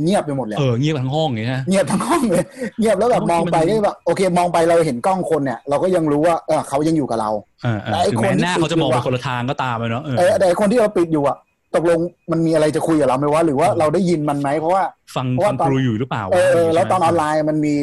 [0.03, 2.43] เงียบไปหมดเลยเออเงียบทั้งห้องอย่างเงี้ยนะเงียบทั้งห้องเลย
[2.79, 7.29] เงียบแล้วแบบมองไปบางทีมันก็แบบโอเค มองไปเราเห็นกล้องคนเนี่ย เราก็ยังรู้ว่าเออเขายังอยู่กับเรา
[7.65, 11.37] อ่าแต่ไอ้ถึงแม้คนที่หน้าเขาจะมองไปปิดอยู่อะคนละทางก็ตามไปเนาะเออเออแต่ไอ้คนที่เราปิดอยู่อะ
[11.75, 11.99] ตกลง
[12.31, 14.83] มันมีอะไรจะคุยกับเราไหมวะหรือว่าเราได้ยินมันไหมเพราะว่า
[15.15, 17.73] ฟังเพราะฟัว่างตอนครูอยู่หรือเปล่าเออวะแล้วตอนออนไลใช่หมน์มันมี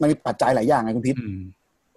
[0.00, 1.40] มันมีปัจจัยหลายอย่างไงคุณพิษอืม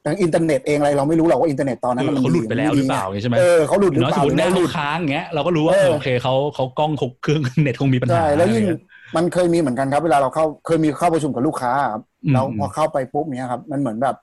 [0.05, 8.80] ทั้งอินเทอร์เน็ตเองอะไรเราไม่รู้หรอกว่าอินเทอร์เน็ตตอนนั้นเออมันเขาหลุดไปแล้วหรือเปล่าดีอย่างงี้ใช่ไหมเออเขาหลุดหรือน้อยเปสมล่ามติหรือหน้าไม่หเขาลุดค้างอย่างเงี้ยเราก็รู้ว่าเออโอเคเขาเขากล้องเขาเครื่องเน็ตคงมีปัญหาใช่แล้วยิ่งอะไรเงี้
[9.16, 14.16] มันเคยมีเหมือนกันครับ เวลาเราเข้าเคยมีเข้าประชุมกับลูกค้าครับอืมแล้วพอเข้าไปปุ๊บเนี้ยครับ มันเหมือนแบบ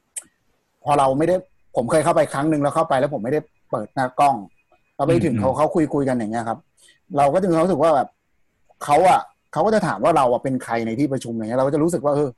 [0.84, 1.34] พอเราไม่ได้
[1.76, 4.36] ผมเคยเข้าไปครั้งหนึ่งแล้วเข้าไปแล้วผมไม่ได้เปิดหน้ากล้อง
[4.96, 6.58] เราไปถึงเขาเขาคุยคุยกันอย่างเงี้ยครับ
[7.16, 8.08] เราก็จะมีความรู้สึกว่าแบบ
[8.84, 9.20] เขาอะ
[9.52, 12.28] เขาก็จะถามว่าเราอะเป็นใครในที่ประชุมอย่างเงี้ยเราก็จะรู้สึกว่าเออ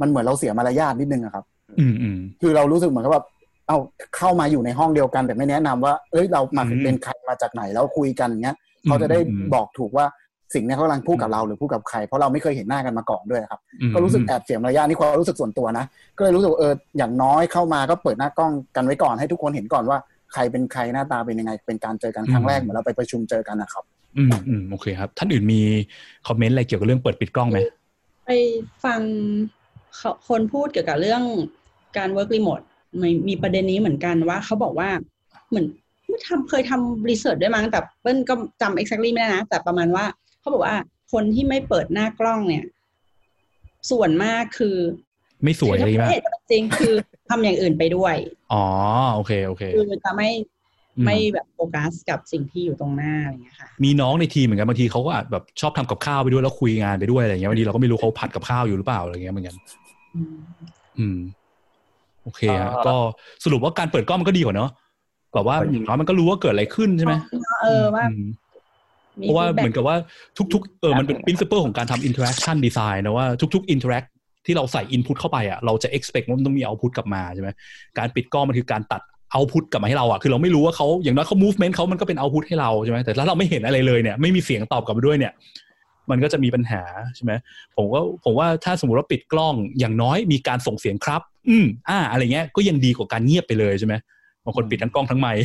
[0.00, 1.44] มันเหมือนเราเสียมารยาทนิดนึงอะครับ
[1.80, 3.26] อืมอืมคือเรารู้สึกเหมือนกับแบบ
[3.68, 3.78] เอา
[4.16, 10.06] เข้ามาอยู่ในห้องเดียวกัน แต่ไม่แนะนำว่า เอ้ยเรามาอืมเป็นใครมาจากไหนแล้วคุยกันอย่างเงี้ยเขาจะได้อืมบอกถูกว่า
[10.54, 15.84] สิ่งเนี้ยเขากำลังพูดกับเราหรือพูดกับใคร เพราะเราไม่เคยเห็นหน้ากันมาก่อนด้วยครับอืมก็รู้สึกแอบเสียมารยาทนี่ความรู้สึกส่วนตัวนะ
[16.16, 19.98] ก็เลยรู้สึกว่าเอออย่างน้อยเข้ามาก็เปิดหน้ากล้องกันไว้ก่อนให้ทุกคนเห็นก่อนว่า
[20.32, 23.84] ใครเป็นใครหน้าตาเป็นยังไง เป็นการเจอกันครั้งแรกเหมือนเราไปประชุมเจอกันนะครับ
[24.16, 25.60] อืมอืมโอเคครับ ท่านอื่นมี
[26.26, 27.58] คอมเมนต์อะไรเกี่ยวกับเรื่องเปิดปิดกล้องไหม
[28.26, 28.30] ไป
[28.84, 29.00] ฟัง
[29.96, 31.22] เขาคนพูดเกี่ยวกับเรื่อง
[31.96, 32.64] การ work remote
[33.02, 34.88] มีมีประเด็นนี้เหมือนกันว่าเขาบอกว่า
[35.50, 35.66] เหมือน
[36.06, 40.04] ไม่ทำเคยทำรีเสิร์ชด้วยมั้งแต่เปิ้ลก็จำ exactly ไม่ได้นะ แต่ประมาณว่า
[40.50, 40.78] เขาบอกว่า
[41.12, 42.64] คนที่ไม่เปิดหน้ากล้องเนี่ย
[43.90, 44.76] ส่วนมากคือ
[45.44, 46.94] ไม่สวยอะไรคืไหมถ้าเหตุจริงคือ
[47.28, 48.14] ทำอย่างอื่นไปด้วย
[48.52, 48.64] อ๋อ
[49.14, 50.28] โอเคโอเค คือจะไม่
[50.96, 59.56] อืมไม่แบบโฟกัสกับสิ่งที่อยู่ตรงหน้าอะไรอย่างเงี้ยค่ะ มีน้องในทีมเหมือนกันบางทีเขาก็อาจแบบชอบทำกับข้าวไปด้วยแล้วคุยงานไปด้วยอะไรอย่างเงี้ยบางทีเราก็ไม่รู้เขาผัดกับข้าวอยู่หรือเปล่าอะไรอย่างเงี้ยเหมือนกัน
[60.14, 60.36] อืม
[60.98, 61.18] อืม
[62.22, 62.94] โอเคฮะเอ่อก็
[63.44, 64.70] สรุปว่าการเปิดกล้องมันก็ดีกว่าเนอะ
[65.34, 67.14] แบบว่าอย่างน้อยมันก็รู้ว่าเกิดอะไรขึ้นใช่ไหม
[67.62, 68.24] เออว่ามมี
[69.20, 69.96] เพราะว่า feedback เหมือนกับว่า
[70.52, 74.08] ทุก ๆ เออมันเป็น principle ของการทำ interaction design นะว่าทุก ๆ interact
[74.46, 77.48] ที่เราใส่ input เข้าไปอะเราจะ expect ว่ามันต้องมี output กลับมาใช่ไหม
[77.98, 79.02] การปิดกล้องมันคือการตัด
[79.34, 85.32] output กลับมาให้เราอะคือเราไม่รู้ว่าเขาอย่างน้อยเขา movement เขามันก็เป็น output ให้เราใช่ไหมแต่ถ้าเราไม่เห็นอะไรเลยเนี่ยไม่มีเสียงตอบกลับมาด้วยเนี่ย
[86.10, 86.82] มันก็จะมีปัญหา
[87.16, 87.32] ใช่ไหม
[87.76, 93.94] ผมก็ผมว่าถ้าสมมติว่าปิดกล้องอย่างน้อยมีการส่งเสียงครับ อืมอ่าอะไรเงี้ยก็ยังดีกว่าการเงียบไปเลยใช่ไหม
[94.44, 95.42] บางคนปิดทั้งกล้องทั้งไมค์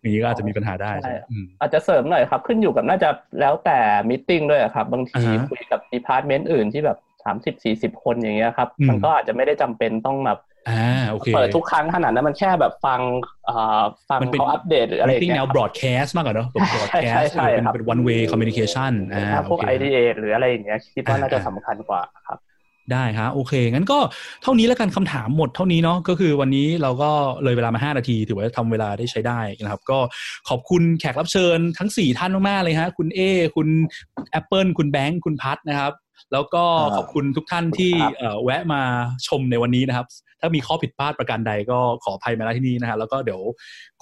[0.00, 3.08] อย่างนี้ก็อาจจะมีปัญหาได้ใช่ไหมอืมอาจจะเสริมหน่อยครับ ขึ้นอยู่กับน่าจะ
[3.40, 3.78] แล้วแต่
[4.10, 10.72] meeting ด้วยอะครับ บางทีอ่าฮะคุยกับ department อื่นที่แบบสามสิบสี่สิบคนอย่างเงี้ยครับอืมมันก็อาจจะไม่ได้จำเป็นต้องแบบอ่า
[11.10, 13.00] โอเคเปิดทุกครั้งขนาดนั้นมันแค่แบบฟัง
[13.46, 22.38] เอ่อฟังมันเป็นเขาอัปเดตหรืออะไรอย่าง meeting เงี้ย แนว broadcast มากกว่าเนอะแบบ broadcast ใช่ใช่หรือเป็นครับเป็น one way communication อ่าถ้าพวกโอเค ideate หรืออะไรอย่างเงี้ยคิดว่าน่าจะอ่าสำคัญกว่าครับ
[22.92, 23.98] ได้ฮะโอเค งั้นก็
[24.42, 27.10] เท่านี้แล้วกันคำถามหมดเท่านี้เนาะก็คือวันนี้เราก็
[27.44, 29.98] เลยเวลามา 5 นาที ถือว่าทำเวลาได้ใช้ได้นะครับ ก็
[30.48, 33.20] ขอบคุณแขกรับเชิญทั้ง 4 ท่านมากๆเลยฮะคุณเอ
[33.56, 33.68] คุณ
[34.40, 35.92] Apple คุณแบงค์คุณพัทนะครับ
[36.32, 38.82] แล้วก็ครับขอบคุณทุกท่านที่ครับเอ่อแวะมา
[39.26, 40.06] ชมในวันนี้นะครับ
[40.40, 43.40] ถ้ามีข้อผิดพลาดประการใดก็ขออภัยมาณที่นี่นะฮะแล้วก็เดี๋ยว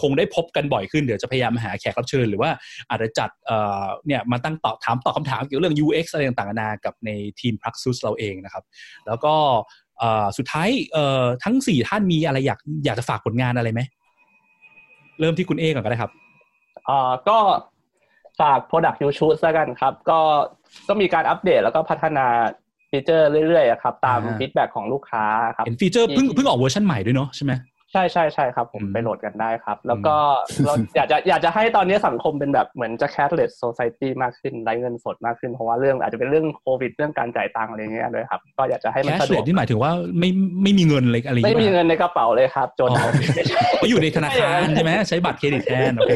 [0.02, 2.50] คงได้พบกันบ่อยขึ้นเดี๋ยวจะพยายามหาแขกรับเชิญ หรือว่า
[2.90, 7.10] อาจจะจัดเอ่อเนี่ยมาตั้งตอบถามตอบคำถามเกี่ยวกับเรื่อง UX อะไรต่างๆนานากับใน
[7.40, 8.64] ทีม Praxis เราเองนะครับ
[9.06, 9.34] แล้วก็
[9.98, 13.80] เอ่อสุดท้ายเอ่อทั้งสี่ท่านมีอะไรอยากอยากจะฝากผลงานอะไรไหม
[15.20, 16.12] เริ่มที่คุณเอก่อนก็ได้ครับ
[16.86, 17.38] เอ่อก็
[18.40, 20.18] ฝาก Product UCHOOSE แล้วกันครับ ก็
[20.88, 22.26] ก็มีการอัปเดตแล้วก็พัฒนา
[22.90, 25.24] feature เรื่อยๆอะครับ ตามอ่า feedback ของลูกค้า
[25.56, 27.52] ครับ เห็น feature เพิ่งเพิ่งออกเวอร์ชันใหม่ด้วยเนาะใช่ไหม
[27.92, 30.16] ใช่ใช่ใช่ครับผมอืมไปโหลดกันได้ครับ แล้วก็
[30.64, 40.30] เราอยากจะอยากจะให้ตอนนี้สังคมเป็นแบบเหมือนจะ cashless society มากขึ้นไร้เงินสดมากขึ้น เพราะว่าเรื่องอาจจะเป็นเรื่องโควิดเรื่องการจ่ายตังค์อะไรเงี้ยด้วยครับ ก็อยากจะให้มันแคชสะดวกที่หมายถึงว่าไม่
[40.62, 42.96] ไม่มีเงินอะไรอะไรอย่างไม่เงี้ย ไม่มีเงินในกระเป๋าเลยครับจนอ๋อ
[43.80, 46.12] ก็อยู่ในธนาคารใช่ไหมใช้บัตรเครดิตแทนโอเค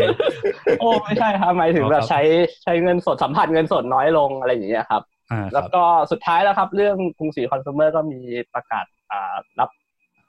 [0.78, 2.20] โอ้ไม่ใช่ครับหมายถึงอ๋อครับ แบบใช้
[2.64, 8.20] ใช้เงินสดสัมผัสเงินสดน้อยลงอะไรอย่างเงี้ยครับอ่าคแล้วบก็สุดท้ายแล้วครับ เรื่องกรุงศรีคอน sumer ก็มี
[8.54, 9.70] ประกาศอ่ารับ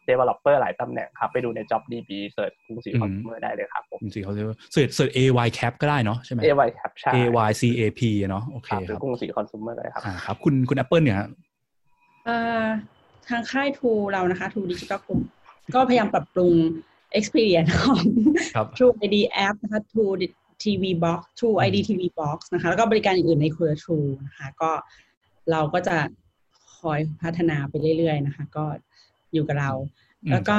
[0.10, 9.46] developer หลายตำแหน่งครับ ไปดูใน JobDB search กรุงศรี Consumer ได้เลยครับผมจริงๆเขาเรียกว่าเสิร์ชเสิร์ช AY cap ก็ได้เนาะใช่ไหม AY ครับใช่ AYCAP เนาะโอเคครับหครือรับกรุงศรีคอน
[9.52, 11.30] sumer เลยครับอ่าครับ คุณคุณ Apple เนี่ยฮะ
[12.28, 12.70] อ่า
[13.30, 15.22] ทางค่ายทูเรานะคะทูดิจิตอลกลุ่ม
[15.76, 16.54] ก็พยายามปรับปรุง
[17.20, 18.04] experience ของ
[18.56, 20.14] ครับ True ID App นะคะ True
[20.64, 24.72] TV Box True ID TV Box นะคะ แล้วก็บริการอื่นๆในเครือ True นะคะ ก็
[25.52, 25.98] เราก็จะ
[26.80, 28.66] คอยพัฒนาไปเรื่อยๆนะคะ ก็
[29.34, 29.72] อยู่กับเรา
[30.24, 30.58] อืมแล้วก็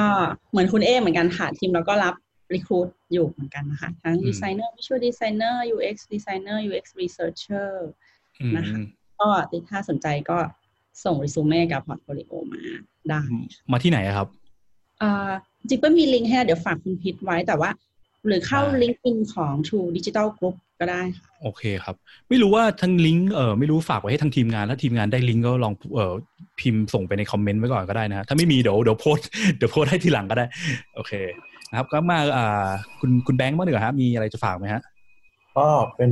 [0.51, 2.15] เหมือนคุณเอเหมือนกันค่ะ ทีมเราก็รับ
[2.53, 7.71] recruit อยู่เหมือนกันนะคะ ทั้งอืม designer visual designer UX designer UX researcher
[8.39, 8.79] อืมนะคะ
[9.19, 9.27] ก็
[9.69, 10.37] ถ้าสนใจก็
[11.03, 12.61] ส่ง resume กับ portfolio มา
[13.09, 13.21] ได้
[13.71, 14.27] มาที่ไหนอะครับ
[15.01, 17.69] อ่าจริงๆก็มีลิงก์ให้นะเดี๋ยวฝากคุณพิทไว้แต่ว่า
[18.27, 21.95] หรือเข้าได้ลิงก์อินของ True Digital Group ก็ได้ค่ะโอเคครับ
[22.29, 26.13] ไม่รู้ว่าทั้งลิงก์เออไม่รู้ฝากไว้ให้ทางทีมงานถ้าทีมงานได้ลิงก์ก็ลองเออ
[26.59, 30.45] พิมพ์ส่งไปในคอมเมนต์ไว้ก่อนก็ได้นะฮะถ้าไม่มีเดี๋ยวเดี๋ยวโพสต์เดี๋ยวโพสต์ให้ทีหลังก็ได้
[30.95, 31.11] โอเค
[31.69, 32.67] นะครับ ก็มาอ่า
[32.99, 34.81] คุณคุณแบงค์บ้างดีกว่าฮะมีอะไรจะฝากไหมฮะ
[35.57, 36.11] ก็เป็น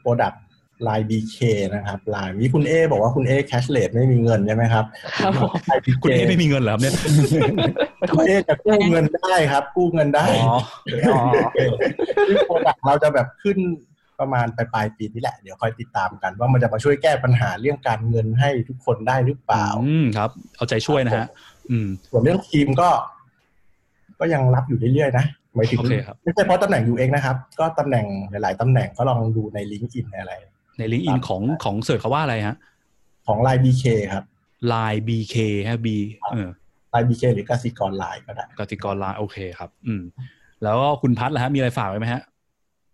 [0.00, 0.42] โปรดักต์
[0.88, 1.36] LINE BK
[1.74, 4.84] นะครับลายนี้คุณเอบอกว่าคุณเอ cashless ไม่มีเงินใช่ไหมครับ
[5.20, 6.94] ครับผมลาย BK คุณเอไม่มีเงินเหรอครับเนี่ย
[8.12, 10.56] คุณเอจะกู้เงินได้ครับ กู้เงินได้อ๋อ
[11.14, 11.22] อ๋อ
[12.28, 13.58] ซึ่ง product เราจะแบบขึ้น
[14.20, 21.26] ประมาณปลายปลายๆปีนี้แหละ เดี๋ยวคอยติดตามกัน ว่ามันจะมาช่วยแก้ปัญหาเรื่องการเงินให้ทุกคนได้หรือเปล่า อืมครับ เอาใจช่วยนะฮะ
[21.70, 22.90] อืม ส่วนเรื่องทีมก็
[24.20, 25.24] ก็ยังรับอยู่เรื่อยๆนะ
[25.54, 30.34] หมายถึงโอเคครับไม่ใช่เพราะตำแหน่ง UX นะครับ ก็ตำแหน่งหลาย ๆตำแหน่งก็ลองดูในลิงก์อินอะไร
[30.80, 32.56] ในลิงก์อินของของเสิร์ชเขาว่าอะไรฮะ
[33.26, 34.24] ของลาย BK ครับ
[34.72, 35.36] Line BK
[35.68, 35.88] ฮะ B
[36.32, 36.48] เออ
[36.94, 40.02] ลาย BK หรือกสิกรไลน์ก็ได้กติกรไลน์โอเคครับ อืม
[40.62, 42.22] แล้วก็คุณพัทล่ะฮะมีอะไรฝากไว้ไหมฮะ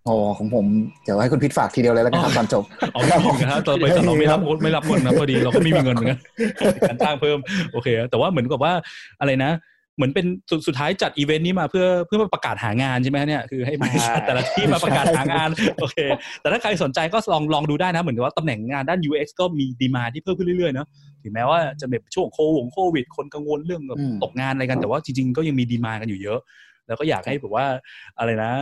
[0.04, 0.66] โอ้ของผม
[1.04, 6.18] เดี๋ยวให้คุณพิทฝากทีเดียวเลยแล้วกันครับตอนจบเอาไม่มีนะครับตอนบริษัทเราไม่รับไม่รับเงินนะพอดีเราก็ไม่มีเงินเหมือนกัน
[6.88, 7.38] การจ้างเพิ่ม
[7.72, 8.72] โอเค แต่ว่าเหมือนกับว่า
[9.20, 9.50] อะไรนะ
[9.96, 15.48] เหมือนเป็นสุดสุดท้ายจัดอีเวนต์นี้มาเพื่อเพื่อมาประกาศหางานใช่ไหมฮะเนี่ยคือให้บริษัทแต่ละที่มาประกาศหางาน
[15.80, 15.96] โอเค
[16.40, 20.86] แต่ถ้าใครสนใจก็ลองลองดูได้นะ เหมือนกับว่าตำแหน่งงานด้าน UX ก็มีดีมาที่เพิ่มขึ้นเรื่อยๆเนาะ
[21.22, 26.40] ถึงแม้ว่าจะแบบช่วงโควงโควิด คนกังวลเรื่องแบบอืมตกงานอะไรกันแต่ว่าจริงๆก็ยังมีดีมากันอยู่เยอะ
[26.88, 27.66] แล้วก็อยากให้แบบว่า
[28.18, 28.52] อะไรนะ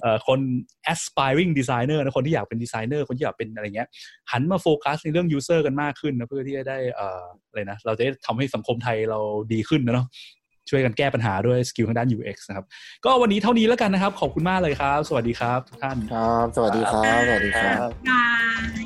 [0.00, 0.40] เอ่อคน
[0.92, 3.88] aspiring designer นะคนที่อยากเป็นดีไซเนอร์คนที่อยากเป็นอะไรเงี้ย
[4.32, 9.18] หันมาโฟกัสในเรื่อง user กันมากขึ้นนะเพื่อที่จะได้เอ่ออะไรนะเราจะได้ทำให้สังคมไทยเรา
[9.52, 10.06] ดีขึ้นนะเนาะ
[10.70, 12.64] ช่วยกันแก้ปัญหาด้วย skill ทางด้าน UX นะครับ
[13.04, 18.84] ก็วันนี้เท่านี้แล้วกันนะครับ ขอบคุณมากเลยครับ สวัสดีครับทุกท่านครับ สวัสดีครับ สวัสดีครับ bye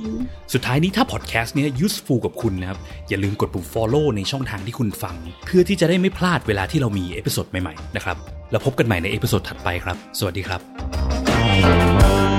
[0.52, 2.78] สุดท้ายนี้ถ้าพอดแคสต์เนี้ย useful กับคุณนะครับ
[3.09, 8.16] อย่าลืมกดปุ่ม follow ในช่องทางที่คุณฟัง เพื่อที่จะได้ไม่พลาดเวลาที่เรามี episode ใหม่ๆนะครับ
[8.50, 10.56] แล้วพบกันใหม่ใน episode ถัดไปครับ สวัสดีครั
[12.34, 12.38] บ